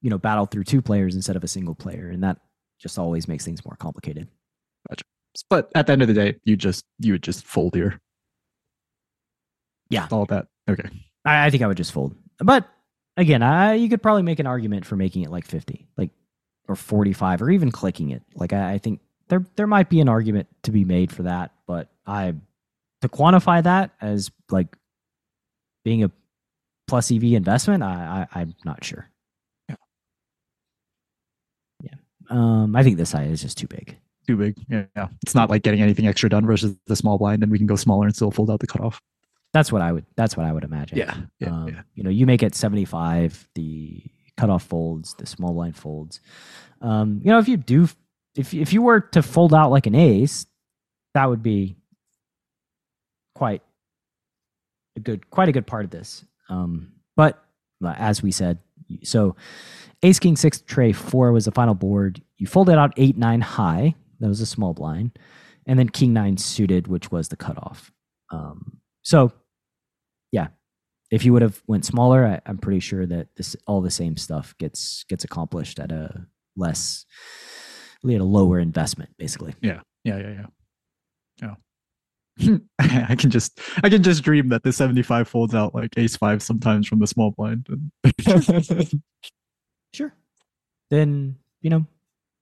you 0.00 0.08
know 0.08 0.16
battle 0.16 0.46
through 0.46 0.64
two 0.64 0.80
players 0.80 1.14
instead 1.14 1.36
of 1.36 1.44
a 1.44 1.48
single 1.48 1.74
player 1.74 2.08
and 2.08 2.22
that 2.24 2.38
just 2.80 2.98
always 2.98 3.28
makes 3.28 3.44
things 3.44 3.62
more 3.66 3.76
complicated. 3.76 4.28
but 5.50 5.70
at 5.74 5.86
the 5.86 5.92
end 5.92 6.00
of 6.02 6.08
the 6.08 6.14
day, 6.14 6.36
you 6.44 6.56
just 6.56 6.84
you 7.00 7.12
would 7.12 7.22
just 7.22 7.44
fold 7.44 7.74
here. 7.74 8.00
Yeah. 9.90 10.08
All 10.10 10.24
that. 10.26 10.46
Okay. 10.70 10.88
I, 11.26 11.46
I 11.46 11.50
think 11.50 11.62
I 11.62 11.66
would 11.66 11.76
just 11.76 11.92
fold. 11.92 12.14
But 12.38 12.66
again, 13.16 13.42
I 13.42 13.74
you 13.74 13.88
could 13.88 14.02
probably 14.02 14.22
make 14.22 14.38
an 14.38 14.46
argument 14.46 14.86
for 14.86 14.96
making 14.96 15.22
it 15.22 15.30
like 15.30 15.46
50, 15.46 15.86
like 15.96 16.10
or 16.68 16.76
45 16.76 17.42
or 17.42 17.50
even 17.50 17.70
clicking 17.70 18.10
it. 18.10 18.22
Like 18.34 18.52
I, 18.52 18.74
I 18.74 18.78
think 18.78 19.00
there 19.28 19.44
there 19.56 19.66
might 19.66 19.88
be 19.88 20.00
an 20.00 20.08
argument 20.08 20.48
to 20.64 20.70
be 20.70 20.84
made 20.84 21.12
for 21.12 21.24
that, 21.24 21.52
but 21.66 21.88
I 22.06 22.34
to 23.02 23.08
quantify 23.08 23.62
that 23.62 23.90
as 24.00 24.30
like 24.50 24.76
being 25.84 26.04
a 26.04 26.10
plus 26.86 27.10
EV 27.10 27.24
investment, 27.24 27.82
I, 27.82 28.26
I 28.32 28.40
I'm 28.40 28.54
not 28.64 28.84
sure. 28.84 29.08
Yeah. 29.68 29.76
Yeah. 31.82 31.94
Um 32.30 32.76
I 32.76 32.82
think 32.82 32.96
this 32.96 33.10
side 33.10 33.30
is 33.30 33.42
just 33.42 33.58
too 33.58 33.66
big. 33.66 33.96
Too 34.26 34.36
big. 34.36 34.56
Yeah. 34.68 34.84
yeah. 34.96 35.08
It's 35.22 35.34
not 35.34 35.50
like 35.50 35.62
getting 35.62 35.82
anything 35.82 36.06
extra 36.06 36.30
done 36.30 36.46
versus 36.46 36.76
the 36.86 36.94
small 36.94 37.18
blind, 37.18 37.42
and 37.42 37.50
we 37.50 37.58
can 37.58 37.66
go 37.66 37.76
smaller 37.76 38.06
and 38.06 38.14
still 38.14 38.30
fold 38.30 38.50
out 38.50 38.60
the 38.60 38.66
cutoff. 38.68 39.00
That's 39.52 39.70
what 39.70 39.82
I 39.82 39.92
would 39.92 40.06
that's 40.16 40.36
what 40.36 40.46
I 40.46 40.52
would 40.52 40.64
imagine. 40.64 40.98
Yeah. 40.98 41.14
Yeah. 41.38 41.48
um, 41.48 41.68
yeah. 41.68 41.82
You 41.94 42.04
know, 42.04 42.10
you 42.10 42.26
make 42.26 42.42
it 42.42 42.54
75, 42.54 43.48
the 43.54 44.02
cutoff 44.36 44.64
folds, 44.64 45.14
the 45.14 45.26
small 45.26 45.52
blind 45.52 45.76
folds. 45.76 46.20
Um, 46.80 47.20
you 47.22 47.30
know, 47.30 47.38
if 47.38 47.48
you 47.48 47.56
do, 47.56 47.88
if 48.34 48.54
if 48.54 48.72
you 48.72 48.82
were 48.82 49.00
to 49.00 49.22
fold 49.22 49.52
out 49.54 49.70
like 49.70 49.86
an 49.86 49.94
ace, 49.94 50.46
that 51.14 51.28
would 51.28 51.42
be 51.42 51.76
quite 53.34 53.62
a 54.96 55.00
good, 55.00 55.28
quite 55.30 55.48
a 55.48 55.52
good 55.52 55.66
part 55.66 55.84
of 55.84 55.90
this. 55.90 56.24
Um, 56.48 56.92
but 57.16 57.42
as 57.84 58.22
we 58.22 58.30
said, 58.30 58.58
so 59.02 59.36
ace 60.02 60.18
king 60.18 60.36
six 60.36 60.62
trey 60.62 60.92
four 60.92 61.32
was 61.32 61.44
the 61.44 61.52
final 61.52 61.74
board. 61.74 62.22
You 62.38 62.46
folded 62.46 62.78
out 62.78 62.94
eight 62.96 63.16
nine 63.16 63.40
high. 63.40 63.94
That 64.20 64.28
was 64.28 64.40
a 64.40 64.46
small 64.46 64.72
blind, 64.72 65.18
and 65.66 65.78
then 65.78 65.88
king 65.88 66.12
nine 66.12 66.36
suited, 66.36 66.86
which 66.86 67.10
was 67.10 67.28
the 67.28 67.36
cutoff. 67.36 67.92
Um, 68.30 68.78
so 69.02 69.32
if 71.12 71.24
you 71.24 71.32
would 71.34 71.42
have 71.42 71.62
went 71.66 71.84
smaller, 71.84 72.26
I, 72.26 72.40
I'm 72.46 72.56
pretty 72.58 72.80
sure 72.80 73.06
that 73.06 73.28
this 73.36 73.54
all 73.66 73.82
the 73.82 73.90
same 73.90 74.16
stuff 74.16 74.56
gets 74.58 75.04
gets 75.04 75.24
accomplished 75.24 75.78
at 75.78 75.92
a 75.92 76.26
less, 76.56 77.04
at 78.02 78.10
a 78.10 78.24
lower 78.24 78.58
investment, 78.58 79.10
basically. 79.18 79.54
Yeah. 79.60 79.80
Yeah. 80.04 80.18
Yeah. 80.18 81.54
Yeah. 82.38 82.56
I 83.10 83.14
can 83.14 83.30
just 83.30 83.60
I 83.84 83.90
can 83.90 84.02
just 84.02 84.24
dream 84.24 84.48
that 84.48 84.62
the 84.62 84.72
75 84.72 85.28
folds 85.28 85.54
out 85.54 85.74
like 85.74 85.90
ace 85.98 86.16
five 86.16 86.42
sometimes 86.42 86.88
from 86.88 86.98
the 86.98 87.06
small 87.06 87.30
blind. 87.30 87.68
Sure. 89.94 90.14
Then 90.90 91.36
you 91.60 91.68
know, 91.68 91.86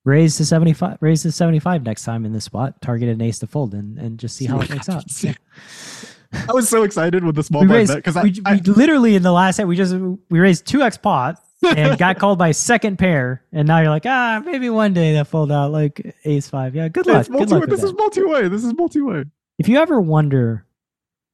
raise 0.05 0.37
to 0.37 0.45
seventy 0.45 0.73
five. 0.73 0.99
Raise 1.01 1.23
to 1.23 1.33
seventy 1.33 1.59
five 1.59 1.83
next 1.83 2.05
time 2.05 2.25
in 2.25 2.33
this 2.33 2.45
spot. 2.45 2.81
Target 2.81 3.09
an 3.09 3.21
ace 3.21 3.41
to 3.41 3.49
fold 3.49 3.75
and 3.75 3.99
and 3.99 4.21
just 4.21 4.37
see, 4.37 4.45
See 4.45 4.51
how 4.53 4.61
it 4.61 4.71
works 4.71 4.89
out. 4.89 5.05
Yeah. 5.23 5.35
I 6.33 6.53
was 6.53 6.69
so 6.69 6.83
excited 6.85 7.25
with 7.25 7.35
the 7.35 7.43
small 7.43 7.63
We 7.63 7.69
blind 7.69 7.79
raised 7.81 7.89
bet 7.93 7.97
because 7.99 8.17
I, 8.17 8.23
we, 8.23 8.41
I 8.45 8.55
we 8.55 8.61
literally 8.61 9.17
in 9.17 9.23
the 9.23 9.33
last 9.33 9.57
set 9.57 9.67
we 9.67 9.77
just 9.77 9.95
we 9.95 10.39
raised 10.39 10.67
two 10.67 10.83
x 10.83 10.97
pot 10.97 11.43
and 11.63 11.99
got 11.99 12.19
called 12.21 12.39
by 12.39 12.53
second 12.53 12.99
pair 12.99 13.45
and 13.53 13.67
now 13.67 13.81
you're 13.81 13.91
like 13.91 14.07
ah 14.07 14.41
maybe 14.45 14.71
one 14.71 14.95
day 14.95 15.13
they'll 15.13 15.25
fold 15.25 15.51
out 15.51 15.73
like 15.73 16.15
ace 16.25 16.49
five 16.49 16.75
yeah 16.75 16.89
good 16.89 17.07
luck 17.07 17.27
good 17.27 17.51
luck 17.51 17.69
This 17.69 17.81
that. 17.81 17.87
is 17.89 17.95
multi-way. 17.95 18.49
This 18.49 18.65
is 18.65 18.73
multi-way. 18.75 19.25
If 19.59 19.69
you 19.69 19.79
ever 19.79 20.01
wonder 20.01 20.67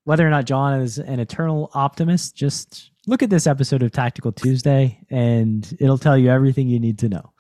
whether 0.04 0.26
or 0.26 0.30
not 0.30 0.44
Jon 0.46 0.80
is 0.80 0.98
an 0.98 1.20
eternal 1.20 1.70
optimist, 1.74 2.34
just 2.36 2.90
look 3.06 3.22
at 3.22 3.30
this 3.30 3.46
episode 3.46 3.82
of 3.82 3.92
Tactical 3.92 4.32
Tuesday 4.32 5.00
and 5.10 5.76
it'll 5.80 5.98
tell 5.98 6.16
you 6.16 6.30
everything 6.30 6.68
you 6.68 6.78
need 6.80 6.98
to 7.00 7.08
know. 7.08 7.32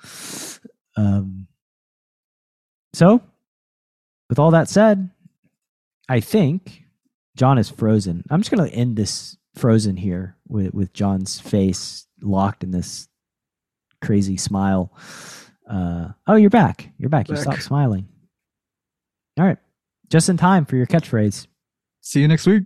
Um, 0.96 1.46
so, 2.92 3.20
with 4.28 4.38
all 4.38 4.50
that 4.52 4.68
said, 4.68 5.10
I 6.08 6.20
think 6.20 6.85
Jon 7.36 7.58
is 7.58 7.70
frozen. 7.70 8.24
I'm 8.30 8.40
just 8.40 8.50
going 8.50 8.68
to 8.68 8.74
end 8.74 8.96
this 8.96 9.36
frozen 9.54 9.96
here 9.96 10.36
with, 10.48 10.74
with 10.74 10.92
Jon's 10.92 11.38
face 11.38 12.06
locked 12.20 12.64
in 12.64 12.70
this 12.70 13.08
crazy 14.02 14.36
smile. 14.36 14.92
Uh, 15.70 16.08
oh, 16.26 16.36
you're 16.36 16.50
back. 16.50 16.90
You're 16.98 17.10
back. 17.10 17.28
You 17.28 17.36
stopped 17.36 17.62
smiling. 17.62 18.08
All 19.38 19.44
right. 19.44 19.58
Just 20.08 20.28
in 20.28 20.36
time 20.36 20.64
for 20.64 20.76
your 20.76 20.86
catchphrase. 20.86 21.46
See 22.00 22.20
you 22.20 22.28
next 22.28 22.46
week. 22.46 22.64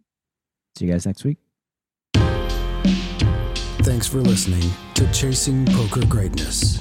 See 0.78 0.86
you 0.86 0.92
guys 0.92 1.06
next 1.06 1.24
week. 1.24 1.38
Thanks 3.82 4.06
for 4.06 4.18
listening 4.18 4.70
to 4.94 5.10
Chasing 5.12 5.64
Poker 5.66 6.06
Greatness. 6.06 6.80